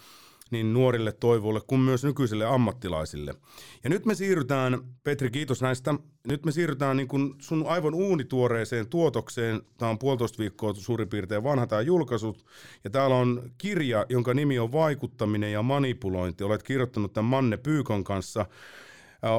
niin 0.51 0.73
nuorille 0.73 1.11
toivoille 1.11 1.61
kuin 1.67 1.81
myös 1.81 2.03
nykyisille 2.03 2.45
ammattilaisille. 2.45 3.35
Ja 3.83 3.89
nyt 3.89 4.05
me 4.05 4.15
siirrytään, 4.15 4.79
Petri 5.03 5.31
kiitos 5.31 5.61
näistä, 5.61 5.95
nyt 6.27 6.45
me 6.45 6.51
siirrytään 6.51 6.97
niin 6.97 7.07
kuin 7.07 7.35
sun 7.39 7.65
aivan 7.67 7.93
uunituoreeseen 7.93 8.87
tuotokseen. 8.87 9.61
Tämä 9.77 9.91
on 9.91 9.99
puolitoista 9.99 10.39
viikkoa 10.39 10.73
suurin 10.73 11.09
piirtein 11.09 11.43
vanha 11.43 11.67
tämä 11.67 11.81
julkaisut. 11.81 12.45
Ja 12.83 12.89
täällä 12.89 13.15
on 13.15 13.51
kirja, 13.57 14.05
jonka 14.09 14.33
nimi 14.33 14.59
on 14.59 14.71
Vaikuttaminen 14.71 15.51
ja 15.51 15.63
manipulointi. 15.63 16.43
Olet 16.43 16.63
kirjoittanut 16.63 17.13
tämän 17.13 17.29
Manne 17.29 17.57
Pyykon 17.57 18.03
kanssa. 18.03 18.45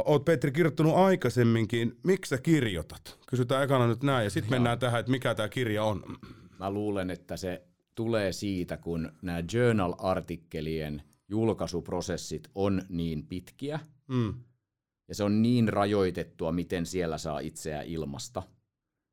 Olet 0.05 0.25
Petri 0.25 0.53
kirjoittanut 0.53 0.97
aikaisemminkin. 0.97 1.99
Miksi 2.03 2.29
sä 2.29 2.39
kirjoitat? 2.39 3.19
Kysytään 3.27 3.65
ekana 3.65 3.87
nyt 3.87 4.03
näin 4.03 4.25
ja 4.25 4.31
sitten 4.31 4.51
mennään 4.51 4.79
tähän, 4.79 5.01
että 5.01 5.13
mikä 5.13 5.35
tämä 5.35 5.49
kirja 5.49 5.85
on. 5.85 6.03
Mä 6.59 6.71
luulen, 6.71 7.11
että 7.11 7.37
se 7.37 7.63
tulee 8.01 8.33
siitä, 8.33 8.77
kun 8.77 9.13
nämä 9.23 9.43
journal-artikkelien 9.53 11.03
julkaisuprosessit 11.29 12.49
on 12.55 12.83
niin 12.89 13.27
pitkiä, 13.27 13.81
mm. 14.09 14.35
ja 15.09 15.15
se 15.15 15.25
on 15.25 15.43
niin 15.43 15.69
rajoitettua, 15.69 16.53
miten 16.53 16.87
siellä 16.87 17.19
saa 17.19 17.39
itseä 17.39 17.83
ilmasta, 17.83 18.43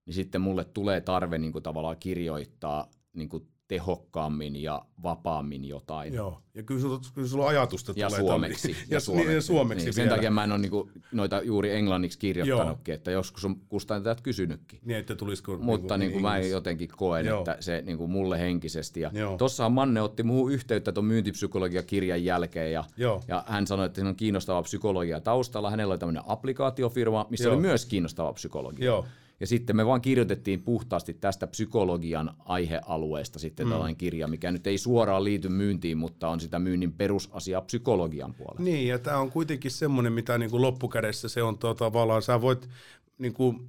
niin 0.05 0.13
sitten 0.13 0.41
mulle 0.41 0.65
tulee 0.65 1.01
tarve 1.01 1.38
niin 1.38 1.51
kuin 1.51 1.63
tavallaan 1.63 1.97
kirjoittaa 1.97 2.91
niin 3.13 3.29
kuin 3.29 3.47
tehokkaammin 3.68 4.55
ja 4.55 4.82
vapaammin 5.03 5.65
jotain. 5.65 6.13
Joo, 6.13 6.41
ja 6.53 6.63
kyllä 6.63 6.82
sulla, 6.82 6.99
kyllä 7.13 7.28
sulla 7.28 7.47
ajatusta 7.47 7.93
ja 7.95 8.07
tulee. 8.07 8.22
Suomeksi, 8.22 8.72
ja, 8.72 8.78
ja 8.95 8.99
suomeksi. 8.99 9.30
Niin, 9.30 9.41
suomeksi 9.41 9.86
niin, 9.86 9.93
sen 9.93 10.09
takia 10.09 10.32
mä 10.32 10.43
en 10.43 10.51
ole 10.51 10.59
niinku 10.59 10.89
noita 11.11 11.41
juuri 11.41 11.72
englanniksi 11.72 12.20
kirjoittanutkin, 12.20 12.91
Joo. 12.91 12.95
että 12.95 13.11
joskus 13.11 13.45
on 13.45 13.55
kustantajat 13.70 14.22
kysynytkin. 14.22 14.80
Niin, 14.86 14.99
että 14.99 15.15
tulisiko... 15.15 15.57
Mutta 15.57 15.97
niinku, 15.97 16.18
niinku 16.18 16.28
mä 16.28 16.39
jotenkin 16.39 16.89
koen, 16.97 17.26
Joo. 17.26 17.39
että 17.39 17.57
se 17.59 17.82
niinku 17.86 18.07
mulle 18.07 18.39
henkisesti. 18.39 19.01
Ja 19.01 19.11
tossahan 19.38 19.72
Manne 19.72 20.01
otti 20.01 20.24
muuhun 20.24 20.51
yhteyttä 20.51 20.91
tuon 20.91 21.05
myyntipsykologia-kirjan 21.05 22.24
jälkeen, 22.24 22.72
ja, 22.72 22.84
Joo. 22.97 23.24
ja 23.28 23.43
hän 23.47 23.68
sanoi, 23.68 23.86
että 23.86 23.95
siinä 23.95 24.09
on 24.09 24.15
kiinnostava 24.15 24.63
psykologia 24.63 25.20
taustalla. 25.20 25.72
Hänellä 25.72 25.91
oli 25.91 25.99
tämmöinen 25.99 26.24
applikaatiofirma, 26.28 27.28
missä 27.30 27.43
Joo. 27.43 27.53
oli 27.53 27.61
myös 27.61 27.86
kiinnostava 27.86 28.34
psykologia. 28.34 28.86
Joo. 28.86 29.05
Ja 29.39 29.47
sitten 29.47 29.75
me 29.75 29.85
vaan 29.85 30.01
kirjoitettiin 30.01 30.63
puhtaasti 30.63 31.13
tästä 31.13 31.47
psykologian 31.47 32.33
aihealueesta 32.45 33.39
sitten 33.39 33.65
mm. 33.65 33.71
tällainen 33.71 33.95
kirja, 33.95 34.27
mikä 34.27 34.51
nyt 34.51 34.67
ei 34.67 34.77
suoraan 34.77 35.23
liity 35.23 35.49
myyntiin, 35.49 35.97
mutta 35.97 36.29
on 36.29 36.39
sitä 36.39 36.59
myynnin 36.59 36.93
perusasia 36.93 37.61
psykologian 37.61 38.33
puolella. 38.33 38.63
Niin, 38.63 38.88
ja 38.88 38.99
tämä 38.99 39.17
on 39.17 39.31
kuitenkin 39.31 39.71
semmoinen, 39.71 40.13
mitä 40.13 40.38
niin 40.38 40.51
kuin 40.51 40.61
loppukädessä 40.61 41.29
se 41.29 41.43
on 41.43 41.57
tuota, 41.57 41.85
tavallaan, 41.85 42.21
sä 42.21 42.41
voit 42.41 42.69
niin 43.17 43.33
kuin, 43.33 43.67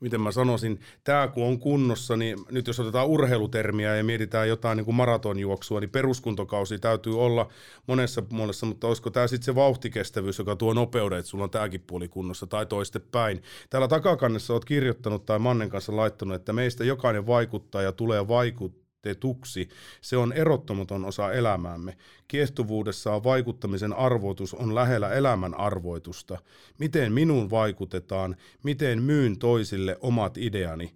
miten 0.00 0.20
mä 0.20 0.32
sanoisin, 0.32 0.80
tämä 1.04 1.28
kun 1.28 1.46
on 1.46 1.58
kunnossa, 1.58 2.16
niin 2.16 2.38
nyt 2.50 2.66
jos 2.66 2.80
otetaan 2.80 3.06
urheilutermiä 3.06 3.96
ja 3.96 4.04
mietitään 4.04 4.48
jotain 4.48 4.76
niin 4.76 4.84
kuin 4.84 4.94
maratonjuoksua, 4.94 5.80
niin 5.80 5.90
peruskuntokausi 5.90 6.78
täytyy 6.78 7.20
olla 7.20 7.48
monessa 7.86 8.22
puolessa, 8.22 8.66
mutta 8.66 8.86
olisiko 8.86 9.10
tämä 9.10 9.26
sitten 9.26 9.44
se 9.44 9.54
vauhtikestävyys, 9.54 10.38
joka 10.38 10.56
tuo 10.56 10.74
nopeuden, 10.74 11.18
että 11.18 11.28
sulla 11.28 11.44
on 11.44 11.50
tämäkin 11.50 11.84
puoli 11.86 12.08
kunnossa 12.08 12.46
tai 12.46 12.66
toistepäin. 12.66 13.42
Täällä 13.70 13.88
takakannessa 13.88 14.52
olet 14.52 14.64
kirjoittanut 14.64 15.26
tai 15.26 15.38
Mannen 15.38 15.70
kanssa 15.70 15.96
laittanut, 15.96 16.34
että 16.34 16.52
meistä 16.52 16.84
jokainen 16.84 17.26
vaikuttaa 17.26 17.82
ja 17.82 17.92
tulee 17.92 18.28
vaikuttaa 18.28 18.87
vaikutetuksi. 19.04 19.68
Se 20.00 20.16
on 20.16 20.32
erottamaton 20.32 21.04
osa 21.04 21.32
elämäämme. 21.32 21.96
Kiehtovuudessaan 22.28 23.24
vaikuttamisen 23.24 23.92
arvoitus 23.92 24.54
on 24.54 24.74
lähellä 24.74 25.12
elämän 25.12 25.54
arvoitusta. 25.54 26.38
Miten 26.78 27.12
minun 27.12 27.50
vaikutetaan, 27.50 28.36
miten 28.62 29.02
myyn 29.02 29.38
toisille 29.38 29.96
omat 30.00 30.38
ideani. 30.38 30.94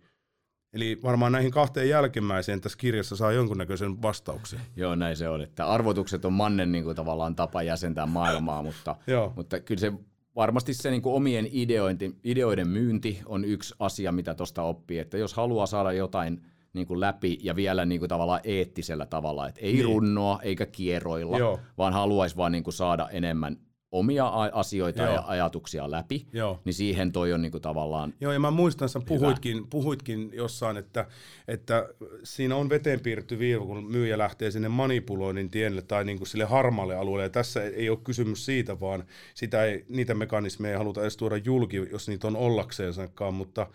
Eli 0.72 0.98
varmaan 1.02 1.32
näihin 1.32 1.50
kahteen 1.50 1.88
jälkimmäiseen 1.88 2.60
tässä 2.60 2.78
kirjassa 2.78 3.16
saa 3.16 3.32
jonkunnäköisen 3.32 4.02
vastauksen. 4.02 4.60
Joo, 4.76 4.94
näin 4.94 5.16
se 5.16 5.28
on. 5.28 5.42
Että 5.42 5.66
arvotukset 5.66 6.24
on 6.24 6.32
mannen 6.32 6.72
niin 6.72 6.84
kuin, 6.84 6.96
tavallaan 6.96 7.36
tapa 7.36 7.62
jäsentää 7.62 8.06
maailmaa, 8.06 8.62
mutta, 8.68 8.96
mutta 9.36 9.60
kyllä 9.60 9.80
se 9.80 9.92
varmasti 10.36 10.74
se 10.74 10.90
niin 10.90 11.02
kuin 11.02 11.14
omien 11.14 11.48
ideointi, 11.52 12.16
ideoiden 12.24 12.68
myynti 12.68 13.20
on 13.26 13.44
yksi 13.44 13.74
asia, 13.78 14.12
mitä 14.12 14.34
tuosta 14.34 14.62
oppii. 14.62 14.98
Että 14.98 15.18
jos 15.18 15.34
haluaa 15.34 15.66
saada 15.66 15.92
jotain 15.92 16.42
niin 16.72 16.86
kuin 16.86 17.00
läpi 17.00 17.38
ja 17.42 17.56
vielä 17.56 17.84
niin 17.84 17.98
kuin 17.98 18.08
tavallaan 18.08 18.40
eettisellä 18.44 19.06
tavalla, 19.06 19.48
että 19.48 19.60
ei 19.60 19.72
niin. 19.72 19.84
runnoa 19.84 20.40
eikä 20.42 20.66
kierroilla, 20.66 21.38
Joo. 21.38 21.60
vaan 21.78 21.92
haluaisi 21.92 22.36
vaan 22.36 22.52
niin 22.52 22.64
kuin 22.64 22.74
saada 22.74 23.08
enemmän 23.08 23.56
omia 23.92 24.28
asioita 24.52 25.02
Joo. 25.02 25.14
ja 25.14 25.24
ajatuksia 25.26 25.90
läpi, 25.90 26.26
Joo. 26.32 26.60
niin 26.64 26.74
siihen 26.74 27.12
toi 27.12 27.32
on 27.32 27.42
niinku 27.42 27.60
tavallaan... 27.60 28.14
Joo, 28.20 28.32
ja 28.32 28.40
mä 28.40 28.50
muistan, 28.50 28.86
että 28.86 29.08
puhuitkin, 29.08 29.66
puhuitkin 29.70 30.30
jossain, 30.32 30.76
että, 30.76 31.06
että 31.48 31.88
siinä 32.22 32.56
on 32.56 32.68
veteen 32.68 33.00
piirretty 33.00 33.38
viiva, 33.38 33.66
kun 33.66 33.84
myyjä 33.84 34.18
lähtee 34.18 34.50
sinne 34.50 34.68
manipuloinnin 34.68 35.50
tielle 35.50 35.82
tai 35.82 36.04
niinku 36.04 36.24
sille 36.24 36.44
harmaalle 36.44 36.96
alueelle, 36.96 37.24
ja 37.24 37.30
tässä 37.30 37.62
ei 37.62 37.90
ole 37.90 37.98
kysymys 38.04 38.44
siitä, 38.44 38.80
vaan 38.80 39.04
sitä 39.34 39.64
ei, 39.64 39.84
niitä 39.88 40.14
mekanismeja 40.14 40.72
ei 40.72 40.78
haluta 40.78 41.02
edes 41.02 41.16
tuoda 41.16 41.36
julki, 41.36 41.76
jos 41.76 42.08
niitä 42.08 42.26
on 42.26 42.36
ollakseensakaan, 42.36 43.34
mutta, 43.34 43.66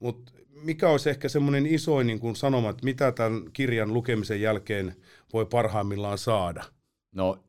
mutta 0.00 0.32
mikä 0.64 0.88
olisi 0.88 1.10
ehkä 1.10 1.28
semmoinen 1.28 1.66
isoin 1.66 2.06
niin 2.06 2.20
kuin 2.20 2.36
sanoma, 2.36 2.70
että 2.70 2.84
mitä 2.84 3.12
tämän 3.12 3.42
kirjan 3.52 3.92
lukemisen 3.94 4.40
jälkeen 4.40 4.96
voi 5.32 5.46
parhaimmillaan 5.46 6.18
saada? 6.18 6.64
No 7.12 7.44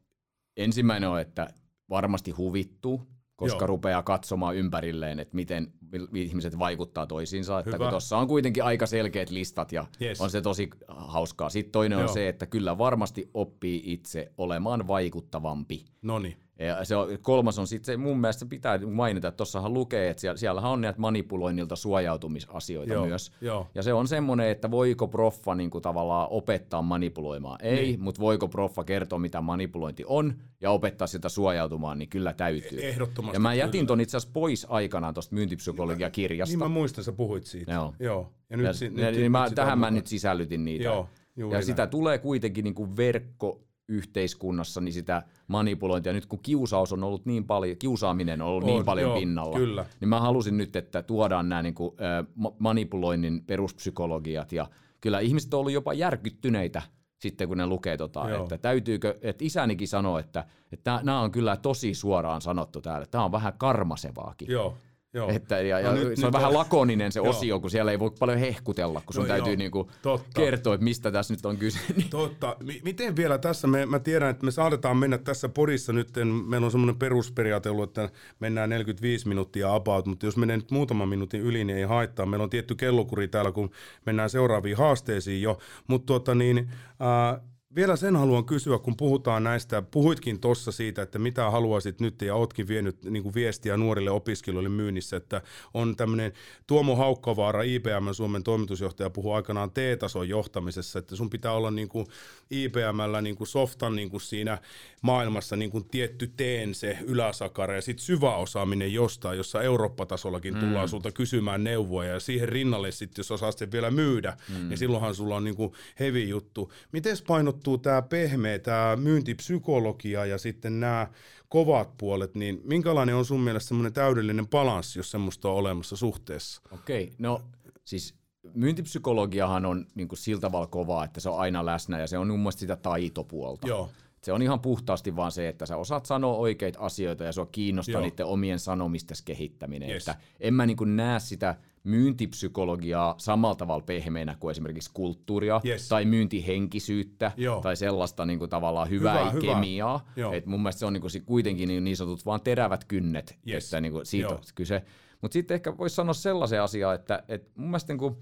ensimmäinen 0.57 1.09
on, 1.09 1.19
että 1.19 1.47
varmasti 1.89 2.31
huvittuu, 2.31 3.07
koska 3.35 3.59
Joo. 3.59 3.67
rupeaa 3.67 4.03
katsomaan 4.03 4.55
ympärilleen, 4.55 5.19
että 5.19 5.35
miten 5.35 5.73
ihmiset 6.13 6.59
vaikuttaa 6.59 7.07
toisiinsa. 7.07 7.59
Että 7.59 7.77
kun 7.77 7.89
tuossa 7.89 8.17
on 8.17 8.27
kuitenkin 8.27 8.63
aika 8.63 8.85
selkeät 8.85 9.29
listat 9.29 9.71
ja 9.71 9.85
yes. 10.01 10.21
on 10.21 10.29
se 10.29 10.41
tosi 10.41 10.69
hauskaa. 10.87 11.49
Sitten 11.49 11.71
toinen 11.71 11.95
Joo. 11.95 12.07
on 12.07 12.13
se, 12.13 12.29
että 12.29 12.45
kyllä 12.45 12.77
varmasti 12.77 13.29
oppii 13.33 13.81
itse 13.85 14.31
olemaan 14.37 14.87
vaikuttavampi. 14.87 15.85
Noniin. 16.01 16.44
Ja 16.59 16.85
se 16.85 16.95
on, 16.95 17.07
kolmas 17.21 17.59
on 17.59 17.67
sitten 17.67 17.85
se, 17.85 17.97
mun 17.97 18.21
mielestä 18.21 18.39
se 18.39 18.45
pitää 18.45 18.77
mainita, 18.77 19.27
että 19.27 19.37
tuossahan 19.37 19.73
lukee, 19.73 20.09
että 20.09 20.21
siellä, 20.21 20.37
siellähän 20.37 20.71
on 20.71 20.81
näitä 20.81 20.99
manipuloinnilta 20.99 21.75
suojautumisasioita 21.75 22.93
joo, 22.93 23.05
myös. 23.05 23.31
Joo. 23.41 23.67
Ja 23.75 23.83
se 23.83 23.93
on 23.93 24.07
semmoinen, 24.07 24.49
että 24.49 24.71
voiko 24.71 25.07
proffa 25.07 25.55
niin 25.55 25.69
kuin 25.69 25.81
tavallaan 25.81 26.27
opettaa 26.29 26.81
manipuloimaan? 26.81 27.59
Ei, 27.61 27.85
niin. 27.85 28.01
mutta 28.01 28.21
voiko 28.21 28.47
proffa 28.47 28.83
kertoa, 28.83 29.19
mitä 29.19 29.41
manipulointi 29.41 30.03
on 30.07 30.33
ja 30.61 30.71
opettaa 30.71 31.07
sitä 31.07 31.29
suojautumaan, 31.29 31.99
niin 31.99 32.09
kyllä 32.09 32.33
täytyy. 32.33 32.85
Ehdottomasti. 32.85 33.35
Ja 33.35 33.39
mä 33.39 33.53
jätin 33.53 33.71
kyllä. 33.71 33.87
ton 33.87 34.01
itse 34.01 34.17
asiassa 34.17 34.33
pois 34.33 34.67
aikanaan 34.69 35.13
tuosta 35.13 35.35
myyntipsykologia-kirjasta. 35.35 36.51
Niin 36.51 36.59
mä 36.59 36.67
muistan, 36.67 37.03
sä 37.03 37.11
puhuit 37.11 37.45
siitä. 37.45 37.71
Joo. 37.71 37.93
joo. 37.99 38.33
Ja, 38.49 38.57
nyt, 38.57 38.65
ja, 38.65 38.73
si- 38.73 38.89
nyt, 38.89 39.15
niin 39.15 39.31
mä, 39.31 39.49
tähän 39.55 39.79
mä 39.79 39.91
nyt 39.91 40.07
sisällytin 40.07 40.65
niitä. 40.65 40.83
Joo. 40.83 41.09
Juuri 41.37 41.53
ja 41.53 41.57
näin. 41.57 41.65
sitä 41.65 41.87
tulee 41.87 42.17
kuitenkin 42.17 42.63
niin 42.63 42.75
kuin 42.75 42.97
verkko 42.97 43.64
yhteiskunnassa, 43.87 44.81
niin 44.81 44.93
sitä 44.93 45.23
manipulointia, 45.47 46.13
nyt 46.13 46.25
kun 46.25 46.39
kiusaus 46.43 46.93
on 46.93 47.03
ollut 47.03 47.25
niin 47.25 47.45
paljon, 47.45 47.77
kiusaaminen 47.77 48.41
on 48.41 48.47
ollut 48.47 48.63
on, 48.63 48.69
niin 48.69 48.85
paljon 48.85 49.09
joo, 49.09 49.19
pinnalla, 49.19 49.57
kyllä. 49.57 49.85
niin 49.99 50.09
mä 50.09 50.19
halusin 50.19 50.57
nyt, 50.57 50.75
että 50.75 51.03
tuodaan 51.03 51.49
nämä 51.49 51.61
niin 51.61 51.75
kuin, 51.75 51.95
äh, 52.01 52.27
manipuloinnin 52.59 53.43
peruspsykologiat, 53.45 54.51
ja 54.51 54.67
kyllä 55.01 55.19
ihmiset 55.19 55.53
on 55.53 55.59
ollut 55.59 55.73
jopa 55.73 55.93
järkyttyneitä 55.93 56.81
sitten, 57.17 57.47
kun 57.47 57.57
ne 57.57 57.67
lukee 57.67 57.97
tota, 57.97 58.29
joo. 58.29 58.43
että 58.43 58.57
täytyykö, 58.57 59.17
että 59.21 59.45
isänikin 59.45 59.87
sanoo, 59.87 60.19
että, 60.19 60.45
että 60.71 60.99
nämä 61.03 61.21
on 61.21 61.31
kyllä 61.31 61.57
tosi 61.57 61.93
suoraan 61.93 62.41
sanottu 62.41 62.81
täällä, 62.81 63.05
tämä 63.05 63.25
on 63.25 63.31
vähän 63.31 63.53
karmasevaakin. 63.57 64.51
Joo. 64.51 64.77
Joo. 65.15 65.29
Että, 65.29 65.61
ja, 65.61 65.79
ja 65.79 65.91
no 65.91 65.95
nyt, 65.95 66.19
se 66.19 66.25
on 66.25 66.27
nyt 66.27 66.33
vähän 66.33 66.47
on... 66.47 66.53
lakoninen 66.53 67.11
se 67.11 67.21
osio, 67.21 67.49
joo. 67.49 67.59
kun 67.59 67.71
siellä 67.71 67.91
ei 67.91 67.99
voi 67.99 68.11
paljon 68.19 68.37
hehkutella, 68.37 69.01
kun 69.05 69.13
sun 69.13 69.23
no, 69.23 69.27
täytyy 69.27 69.55
niinku 69.55 69.91
kertoa, 70.33 70.73
että 70.73 70.83
mistä 70.83 71.11
tässä 71.11 71.33
nyt 71.33 71.45
on 71.45 71.57
kyse. 71.57 71.79
Totta. 72.09 72.55
M- 72.63 72.83
miten 72.83 73.15
vielä 73.15 73.37
tässä, 73.37 73.67
me, 73.67 73.85
mä 73.85 73.99
tiedän, 73.99 74.29
että 74.29 74.45
me 74.45 74.51
saatetaan 74.51 74.97
mennä 74.97 75.17
tässä 75.17 75.49
podissa 75.49 75.93
nyt, 75.93 76.09
meillä 76.47 76.65
on 76.65 76.71
semmoinen 76.71 76.99
perusperiaate 76.99 77.69
ollut, 77.69 77.89
että 77.89 78.09
mennään 78.39 78.69
45 78.69 79.27
minuuttia 79.27 79.73
about, 79.73 80.05
mutta 80.05 80.25
jos 80.25 80.37
menee 80.37 80.57
nyt 80.57 80.71
muutaman 80.71 81.09
minuutin 81.09 81.41
yli, 81.41 81.63
niin 81.63 81.77
ei 81.77 81.83
haittaa. 81.83 82.25
Meillä 82.25 82.43
on 82.43 82.49
tietty 82.49 82.75
kellokuri 82.75 83.27
täällä, 83.27 83.51
kun 83.51 83.69
mennään 84.05 84.29
seuraaviin 84.29 84.77
haasteisiin 84.77 85.41
jo, 85.41 85.57
mutta 85.87 86.05
tuota 86.05 86.35
niin, 86.35 86.57
äh, 87.01 87.41
vielä 87.75 87.95
sen 87.95 88.15
haluan 88.15 88.45
kysyä, 88.45 88.79
kun 88.79 88.97
puhutaan 88.97 89.43
näistä, 89.43 89.81
puhuitkin 89.81 90.39
tuossa 90.39 90.71
siitä, 90.71 91.01
että 91.01 91.19
mitä 91.19 91.51
haluaisit 91.51 92.01
nyt, 92.01 92.21
ja 92.21 92.35
ootkin 92.35 92.67
vienyt 92.67 93.03
niin 93.03 93.23
kuin 93.23 93.35
viestiä 93.35 93.77
nuorille 93.77 94.11
opiskelijoille 94.11 94.69
myynnissä, 94.69 95.17
että 95.17 95.41
on 95.73 95.95
tämmöinen 95.95 96.33
Tuomo 96.67 96.95
Haukkavaara, 96.95 97.61
IBM 97.61 98.11
Suomen 98.11 98.43
toimitusjohtaja, 98.43 99.09
puhuu 99.09 99.33
aikanaan 99.33 99.71
T-tason 99.71 100.29
johtamisessa, 100.29 100.99
että 100.99 101.15
sun 101.15 101.29
pitää 101.29 101.51
olla 101.51 101.71
niin 101.71 101.89
kuin 101.89 102.07
IBMllä 102.51 103.21
niin 103.21 103.35
kuin 103.35 103.47
softan 103.47 103.95
niin 103.95 104.09
kuin 104.09 104.21
siinä 104.21 104.57
maailmassa 105.01 105.55
niin 105.55 105.71
kuin 105.71 105.85
tietty 105.85 106.33
teen 106.37 106.75
se 106.75 106.97
yläsakara 107.01 107.75
ja 107.75 107.81
sitten 107.81 108.05
syvä 108.05 108.35
osaaminen 108.35 108.93
jostain, 108.93 109.37
jossa 109.37 109.61
Eurooppa-tasollakin 109.61 110.53
mm. 110.53 110.59
tullaan 110.59 110.89
sulta 110.89 111.11
kysymään 111.11 111.63
neuvoja 111.63 112.13
ja 112.13 112.19
siihen 112.19 112.49
rinnalle 112.49 112.91
sitten, 112.91 113.19
jos 113.19 113.31
osaa 113.31 113.51
sitten 113.51 113.71
vielä 113.71 113.91
myydä, 113.91 114.37
mm. 114.49 114.69
niin 114.69 114.77
silloinhan 114.77 115.15
sulla 115.15 115.35
on 115.35 115.43
niin 115.43 115.55
kuin 115.55 115.73
heavy 115.99 116.23
juttu. 116.23 116.71
Miten 116.91 117.17
painottuu 117.65 117.77
tämä 117.77 118.01
pehmeä, 118.01 118.59
tämä 118.59 118.95
myyntipsykologia 118.95 120.25
ja 120.25 120.37
sitten 120.37 120.79
nämä 120.79 121.07
kovat 121.49 121.97
puolet, 121.97 122.35
niin 122.35 122.61
minkälainen 122.63 123.15
on 123.15 123.25
sun 123.25 123.41
mielestä 123.41 123.67
semmoinen 123.67 123.93
täydellinen 123.93 124.47
balanssi, 124.47 124.99
jos 124.99 125.11
semmoista 125.11 125.49
on 125.49 125.55
olemassa 125.55 125.95
suhteessa? 125.95 126.61
Okei, 126.71 127.13
no 127.19 127.41
siis 127.85 128.15
myyntipsykologiahan 128.53 129.65
on 129.65 129.85
niin 129.95 130.07
kuin 130.07 130.19
sillä 130.19 130.41
tavalla 130.41 130.67
kovaa, 130.67 131.05
että 131.05 131.19
se 131.19 131.29
on 131.29 131.39
aina 131.39 131.65
läsnä 131.65 131.99
ja 131.99 132.07
se 132.07 132.17
on 132.17 132.27
mun 132.27 132.39
mielestä 132.39 132.59
sitä 132.59 132.75
taitopuolta. 132.75 133.67
Joo. 133.67 133.89
Se 134.23 134.33
on 134.33 134.41
ihan 134.41 134.59
puhtaasti 134.59 135.15
vaan 135.15 135.31
se, 135.31 135.47
että 135.47 135.65
sä 135.65 135.77
osaat 135.77 136.05
sanoa 136.05 136.35
oikeita 136.35 136.79
asioita 136.79 137.23
ja 137.23 137.31
sua 137.31 137.45
kiinnostaa 137.45 137.93
Joo. 137.93 138.01
niiden 138.01 138.25
omien 138.25 138.59
sanomisten 138.59 139.17
kehittäminen. 139.25 139.89
Yes. 139.89 140.07
Että 140.07 140.21
en 140.39 140.53
mä 140.53 140.65
niin 140.65 140.77
kuin 140.77 140.95
näe 140.95 141.19
sitä 141.19 141.55
myyntipsykologiaa 141.85 143.15
samalla 143.17 143.55
tavalla 143.55 143.83
pehmeänä 143.85 144.35
kuin 144.39 144.51
esimerkiksi 144.51 144.89
kulttuuria 144.93 145.61
yes. 145.65 145.89
tai 145.89 146.05
myyntihenkisyyttä 146.05 147.31
Joo. 147.37 147.61
tai 147.61 147.75
sellaista 147.75 148.25
niin 148.25 148.39
kuin 148.39 148.49
tavallaan 148.49 148.89
hyvää 148.89 149.29
hyvä, 149.31 149.41
kemiaa. 149.41 150.09
Hyvä. 150.15 150.35
Et 150.35 150.45
mun 150.45 150.61
mielestä 150.61 150.79
se 150.79 150.85
on 150.85 150.93
niin 150.93 151.01
kuin 151.01 151.25
kuitenkin 151.25 151.67
niin, 151.67 151.83
niin 151.83 151.97
sanotut 151.97 152.25
vaan 152.25 152.41
terävät 152.41 152.85
kynnet, 152.85 153.39
yes. 153.47 153.65
että 153.65 153.81
niin 153.81 153.91
kuin 153.91 154.05
siitä 154.05 154.27
Joo. 154.27 154.37
on 154.37 154.43
kyse. 154.55 154.83
Mutta 155.21 155.33
sitten 155.33 155.55
ehkä 155.55 155.77
voisi 155.77 155.95
sanoa 155.95 156.13
sellaisen 156.13 156.61
asian, 156.61 156.95
että, 156.95 157.23
että 157.27 157.51
mun 157.55 157.69
mielestä 157.69 157.93
niin 157.93 157.99
kuin 157.99 158.15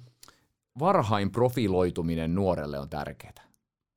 varhain 0.79 1.31
profiloituminen 1.31 2.35
nuorelle 2.35 2.79
on 2.79 2.89
tärkeää. 2.89 3.33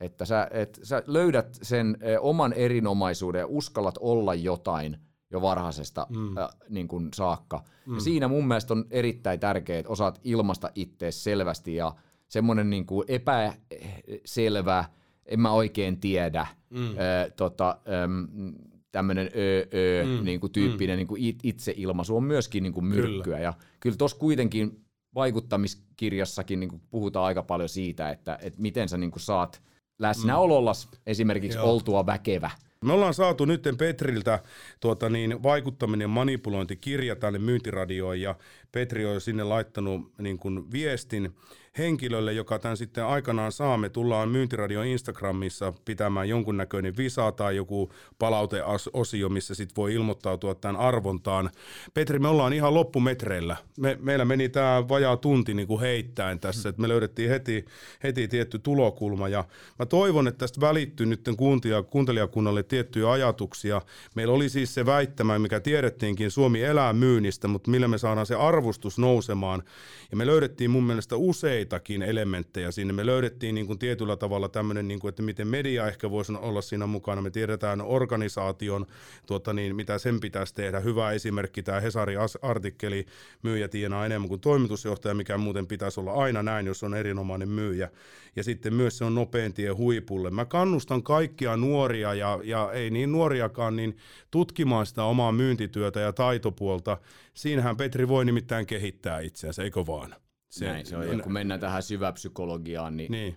Että 0.01 0.25
sä, 0.25 0.49
et 0.51 0.81
sä 0.83 1.03
löydät 1.07 1.59
sen 1.63 1.97
e, 2.01 2.19
oman 2.19 2.53
erinomaisuuden 2.53 3.39
ja 3.39 3.47
uskallat 3.47 3.95
olla 4.01 4.35
jotain 4.35 4.97
jo 5.31 5.43
varhaisesta 5.43 6.07
mm. 6.11 6.39
äh, 6.39 6.49
niin 6.69 6.89
kuin 6.89 7.09
saakka. 7.15 7.65
Mm. 7.87 7.95
Ja 7.95 8.01
siinä 8.01 8.29
mun 8.29 8.49
mielestä 8.49 8.75
on 8.75 8.85
erittäin 8.91 9.41
tärkeää, 9.41 9.79
että 9.79 9.93
osaat 9.93 10.21
ilmasta 10.25 10.71
itseäsi 10.75 11.21
selvästi 11.21 11.75
ja 11.75 11.95
semmoinen 12.29 12.71
niin 12.71 12.87
kuin 12.87 13.05
epäselvä, 13.09 14.85
en 15.27 15.41
mä 15.41 15.51
oikein 15.51 16.01
tiedä, 16.01 16.47
mm. 16.71 16.87
äh, 16.87 16.97
tota, 17.37 17.79
ähm, 17.89 18.55
tämmöinen 18.93 19.27
ö, 19.27 19.67
ö, 19.75 20.05
mm. 20.07 20.25
niin 20.25 20.41
kuin 20.41 20.53
tyyppinen 20.53 20.97
mm. 20.97 20.99
niin 20.99 21.07
kuin 21.07 21.37
itseilmaisu 21.43 22.17
on 22.17 22.25
myöskin 22.25 22.63
niin 22.63 22.73
kuin 22.73 22.87
myrkkyä. 22.87 23.23
Kyllä. 23.23 23.39
Ja 23.39 23.55
kyllä 23.81 23.97
tuossa 23.97 24.19
kuitenkin 24.19 24.85
vaikuttamiskirjassakin 25.15 26.61
niin 26.61 26.71
kuin 26.71 26.83
puhutaan 26.91 27.27
aika 27.27 27.43
paljon 27.43 27.69
siitä, 27.69 28.11
että, 28.11 28.39
että 28.43 28.63
miten 28.63 28.89
sä 28.89 28.97
niin 28.97 29.11
kuin 29.11 29.23
saat 29.23 29.63
läsnäolollas 29.99 30.89
mm. 30.93 30.99
esimerkiksi 31.07 31.59
Joo. 31.59 31.71
oltua 31.71 32.07
väkevä. 32.07 32.51
Me 32.85 32.93
ollaan 32.93 33.15
saatu 33.15 33.45
nyt 33.45 33.63
Petriltä 33.79 34.43
tuota 34.81 35.11
niin, 35.11 35.43
vaikuttaminen 35.43 36.05
ja 36.05 36.09
manipulointikirja 36.09 37.17
tänne 37.17 37.39
myyntiradioon 37.39 38.21
ja 38.21 38.35
Petri 38.73 39.07
on 39.07 39.21
sinne 39.21 39.45
laittanut 39.45 40.13
niin 40.19 40.39
kuin 40.39 40.73
viestin 40.73 41.35
henkilölle, 41.79 42.33
joka 42.33 42.59
tämän 42.59 42.77
sitten 42.77 43.05
aikanaan 43.05 43.53
saa. 43.53 43.77
Me 43.77 43.89
tullaan 43.89 44.29
Myyntiradio 44.29 44.83
Instagramissa 44.83 45.73
pitämään 45.85 46.29
jonkunnäköinen 46.29 46.97
visa 46.97 47.33
tai 47.33 47.57
joku 47.57 47.93
palauteosio, 48.19 49.29
missä 49.29 49.55
sitten 49.55 49.77
voi 49.77 49.95
ilmoittautua 49.95 50.55
tämän 50.55 50.77
arvontaan. 50.77 51.51
Petri, 51.95 52.19
me 52.19 52.29
ollaan 52.29 52.53
ihan 52.53 52.75
loppumetreillä. 52.75 53.57
Me, 53.77 53.99
meillä 54.01 54.25
meni 54.25 54.49
tämä 54.49 54.89
vajaa 54.89 55.17
tunti 55.17 55.55
niin 55.55 55.69
kuin 55.69 55.81
heittäen 55.81 56.41
tässä, 56.41 56.69
että 56.69 56.83
me 56.83 56.89
löydettiin 56.89 57.31
heti, 57.31 57.65
heti 58.03 58.29
tietty 58.29 58.59
tulokulma 58.59 59.29
ja 59.29 59.45
mä 59.79 59.87
toivon, 59.87 60.29
että 60.29 60.39
tästä 60.39 60.61
välittyy 60.61 61.07
nyt 61.07 61.29
kuuntelijakunnalle 61.91 62.63
tiettyjä 62.63 63.11
ajatuksia. 63.11 63.83
Meillä 64.15 64.35
oli 64.35 64.49
siis 64.49 64.75
se 64.75 64.87
väittämä, 64.87 65.39
mikä 65.39 65.61
tiedettiinkin, 65.61 66.31
Suomi 66.31 66.63
elää 66.63 66.93
myynnistä, 66.93 67.49
mutta 67.49 67.71
millä 67.71 67.89
me 67.89 67.99
saadaan 67.99 68.27
se 68.27 68.35
arvostus 68.35 68.99
nousemaan. 68.99 69.63
Ja 70.11 70.17
me 70.17 70.27
löydettiin 70.27 70.71
mun 70.71 70.85
mielestä 70.85 71.17
useitakin 71.67 72.03
elementtejä 72.03 72.71
sinne. 72.71 72.93
Me 72.93 73.07
löydettiin 73.07 73.55
niin 73.55 73.67
kuin 73.67 73.79
tietyllä 73.79 74.17
tavalla 74.17 74.49
tämmöinen, 74.49 74.89
niin 74.89 75.01
kuin, 75.01 75.09
että 75.09 75.23
miten 75.23 75.49
media 75.49 75.89
ehkä 75.89 76.11
voisi 76.11 76.33
olla 76.33 76.63
siinä 76.63 76.87
mukana. 76.87 77.23
Me 77.23 77.31
tiedetään 77.31 77.81
organisaation, 77.81 78.87
tuota 79.27 79.53
niin, 79.53 79.77
mitä 79.77 79.99
sen 79.99 80.21
pitäisi 80.21 80.55
tehdä. 80.55 80.81
Hyvä 80.81 81.13
esimerkki 81.13 81.63
tämä 81.63 81.81
Hesari-artikkeli, 81.81 83.07
myyjä 83.43 83.69
tienaa 83.69 84.07
enemmän 84.07 84.29
kuin 84.29 84.41
toimitusjohtaja, 84.41 85.15
mikä 85.15 85.39
muuten 85.39 85.67
pitäisi 85.67 86.01
olla 86.01 86.13
aina 86.13 86.43
näin, 86.43 86.67
jos 86.67 86.83
on 86.83 86.95
erinomainen 86.95 87.49
myyjä. 87.49 87.91
Ja 88.37 88.45
sitten 88.45 88.75
myös 88.75 88.99
se 88.99 89.05
on 89.05 89.15
nopein 89.15 89.55
tie 89.55 89.71
huipulle. 89.71 90.31
Mä 90.31 90.45
kannustan 90.45 91.03
kaikkia 91.03 91.57
nuoria 91.57 92.15
ja, 92.15 92.41
ja 92.45 92.73
ei 92.73 92.91
niin 92.91 93.13
nuoriakaan, 93.13 93.77
niin 93.77 93.97
tutkimaan 94.31 94.87
sitä 94.87 95.05
omaa 95.05 95.33
myyntityötä 95.33 96.01
ja 96.01 96.13
taitopuolta. 96.13 96.99
Siinähän 97.35 97.77
Petri 97.77 98.09
voi 98.09 98.25
nimittäin 98.25 98.67
kehittää 98.67 99.21
itseänsä, 99.21 99.63
eikö 99.63 99.87
vaan? 99.87 100.26
Se, 100.59 100.65
Näin 100.65 100.87
se 100.87 100.97
on, 100.97 101.09
ja 101.09 101.23
kun 101.23 101.33
mennään 101.33 101.61
tähän 101.61 101.83
syväpsykologiaan, 101.83 102.97
niin, 102.97 103.13
niin 103.13 103.37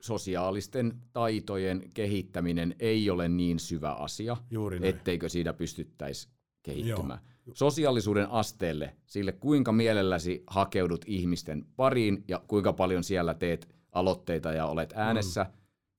sosiaalisten 0.00 1.02
taitojen 1.12 1.90
kehittäminen 1.94 2.74
ei 2.78 3.10
ole 3.10 3.28
niin 3.28 3.58
syvä 3.58 3.92
asia, 3.92 4.36
Juuri 4.50 4.78
etteikö 4.82 5.28
siitä 5.28 5.52
pystyttäisi 5.52 6.28
kehittymään. 6.62 7.20
Joo. 7.46 7.54
Sosiaalisuuden 7.54 8.30
asteelle, 8.30 8.96
sille 9.06 9.32
kuinka 9.32 9.72
mielelläsi 9.72 10.42
hakeudut 10.46 11.04
ihmisten 11.06 11.66
pariin 11.76 12.24
ja 12.28 12.42
kuinka 12.48 12.72
paljon 12.72 13.04
siellä 13.04 13.34
teet 13.34 13.68
aloitteita 13.92 14.52
ja 14.52 14.66
olet 14.66 14.92
äänessä 14.96 15.44
mm. 15.44 15.50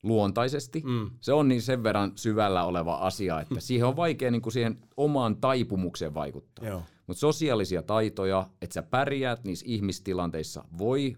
luontaisesti, 0.03 0.81
mm. 0.85 1.09
se 1.19 1.33
on 1.33 1.47
niin 1.47 1.61
sen 1.61 1.83
verran 1.83 2.11
syvällä 2.15 2.63
oleva 2.63 2.95
asia, 2.95 3.41
että 3.41 3.59
siihen 3.67 3.87
on 3.87 3.95
vaikea 3.95 4.31
niin 4.31 4.41
kuin 4.41 4.53
siihen 4.53 4.77
omaan 4.97 5.37
taipumukseen 5.37 6.13
vaikuttaa. 6.13 6.65
Mutta 7.07 7.19
sosiaalisia 7.19 7.81
taitoja, 7.81 8.49
että 8.61 8.73
sä 8.73 8.83
pärjäät 8.83 9.43
niissä 9.43 9.65
ihmistilanteissa, 9.69 10.63
voi 10.77 11.17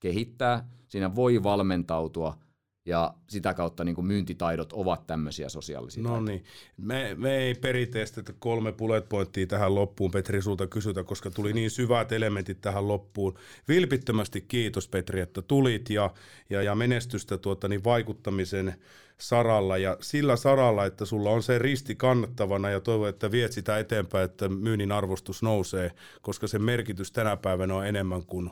kehittää, 0.00 0.68
siinä 0.88 1.14
voi 1.14 1.42
valmentautua– 1.42 2.36
ja 2.86 3.14
sitä 3.28 3.54
kautta 3.54 3.84
niin 3.84 3.94
kuin 3.94 4.06
myyntitaidot 4.06 4.72
ovat 4.72 5.06
tämmöisiä 5.06 5.48
sosiaalisia 5.48 6.02
No 6.02 6.20
niin, 6.20 6.44
me, 6.76 7.14
me 7.18 7.36
ei 7.36 7.54
perinteisesti 7.54 8.20
kolme 8.38 8.72
bullet 8.72 9.08
pointtia 9.08 9.46
tähän 9.46 9.74
loppuun 9.74 10.10
Petri 10.10 10.42
sulta 10.42 10.66
kysytä, 10.66 11.04
koska 11.04 11.30
tuli 11.30 11.52
niin 11.52 11.70
syvät 11.70 12.12
elementit 12.12 12.60
tähän 12.60 12.88
loppuun. 12.88 13.38
Vilpittömästi 13.68 14.40
kiitos 14.40 14.88
Petri, 14.88 15.20
että 15.20 15.42
tulit 15.42 15.90
ja, 15.90 16.10
ja, 16.50 16.62
ja 16.62 16.74
menestystä 16.74 17.38
tuota, 17.38 17.68
niin 17.68 17.84
vaikuttamisen 17.84 18.74
saralla 19.18 19.78
ja 19.78 19.96
sillä 20.00 20.36
saralla, 20.36 20.86
että 20.86 21.04
sulla 21.04 21.30
on 21.30 21.42
se 21.42 21.58
risti 21.58 21.94
kannattavana 21.94 22.70
ja 22.70 22.80
toivon, 22.80 23.08
että 23.08 23.30
viet 23.30 23.52
sitä 23.52 23.78
eteenpäin, 23.78 24.24
että 24.24 24.48
myynnin 24.48 24.92
arvostus 24.92 25.42
nousee, 25.42 25.92
koska 26.22 26.46
se 26.46 26.58
merkitys 26.58 27.12
tänä 27.12 27.36
päivänä 27.36 27.74
on 27.74 27.86
enemmän 27.86 28.26
kuin 28.26 28.50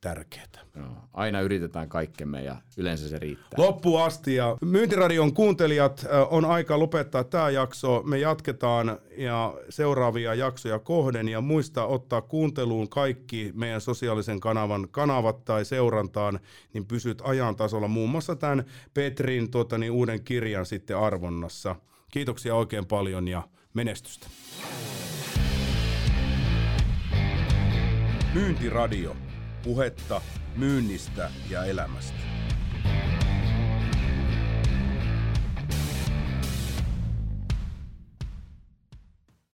tärkeää. 0.00 0.46
No, 0.74 0.84
aina 1.12 1.40
yritetään 1.40 1.88
kaikkemme 1.88 2.42
ja 2.42 2.56
yleensä 2.76 3.08
se 3.08 3.18
riittää. 3.18 3.48
Loppu 3.56 3.96
asti 3.96 4.34
ja 4.34 4.56
Myyntiradion 4.64 5.34
kuuntelijat 5.34 6.06
on 6.30 6.44
aika 6.44 6.78
lopettaa 6.78 7.24
tämä 7.24 7.50
jakso. 7.50 8.02
Me 8.02 8.18
jatketaan 8.18 8.98
ja 9.16 9.54
seuraavia 9.68 10.34
jaksoja 10.34 10.78
kohden 10.78 11.28
ja 11.28 11.40
muista 11.40 11.86
ottaa 11.86 12.22
kuunteluun 12.22 12.88
kaikki 12.88 13.52
meidän 13.54 13.80
sosiaalisen 13.80 14.40
kanavan 14.40 14.88
kanavat 14.90 15.44
tai 15.44 15.64
seurantaan, 15.64 16.40
niin 16.72 16.86
pysyt 16.86 17.22
ajan 17.24 17.56
tasolla 17.56 17.88
muun 17.88 18.10
muassa 18.10 18.36
tämän 18.36 18.64
Petrin 18.94 19.50
tuota, 19.50 19.78
niin 19.78 19.92
uuden 19.92 20.24
kirjan 20.24 20.66
sitten 20.66 20.98
arvonnassa. 20.98 21.76
Kiitoksia 22.12 22.54
oikein 22.54 22.86
paljon 22.86 23.28
ja 23.28 23.42
menestystä. 23.74 24.26
Myyntiradio 28.34 29.16
puhetta 29.68 30.20
myynnistä 30.56 31.30
ja 31.50 31.64
elämästä. 31.64 32.18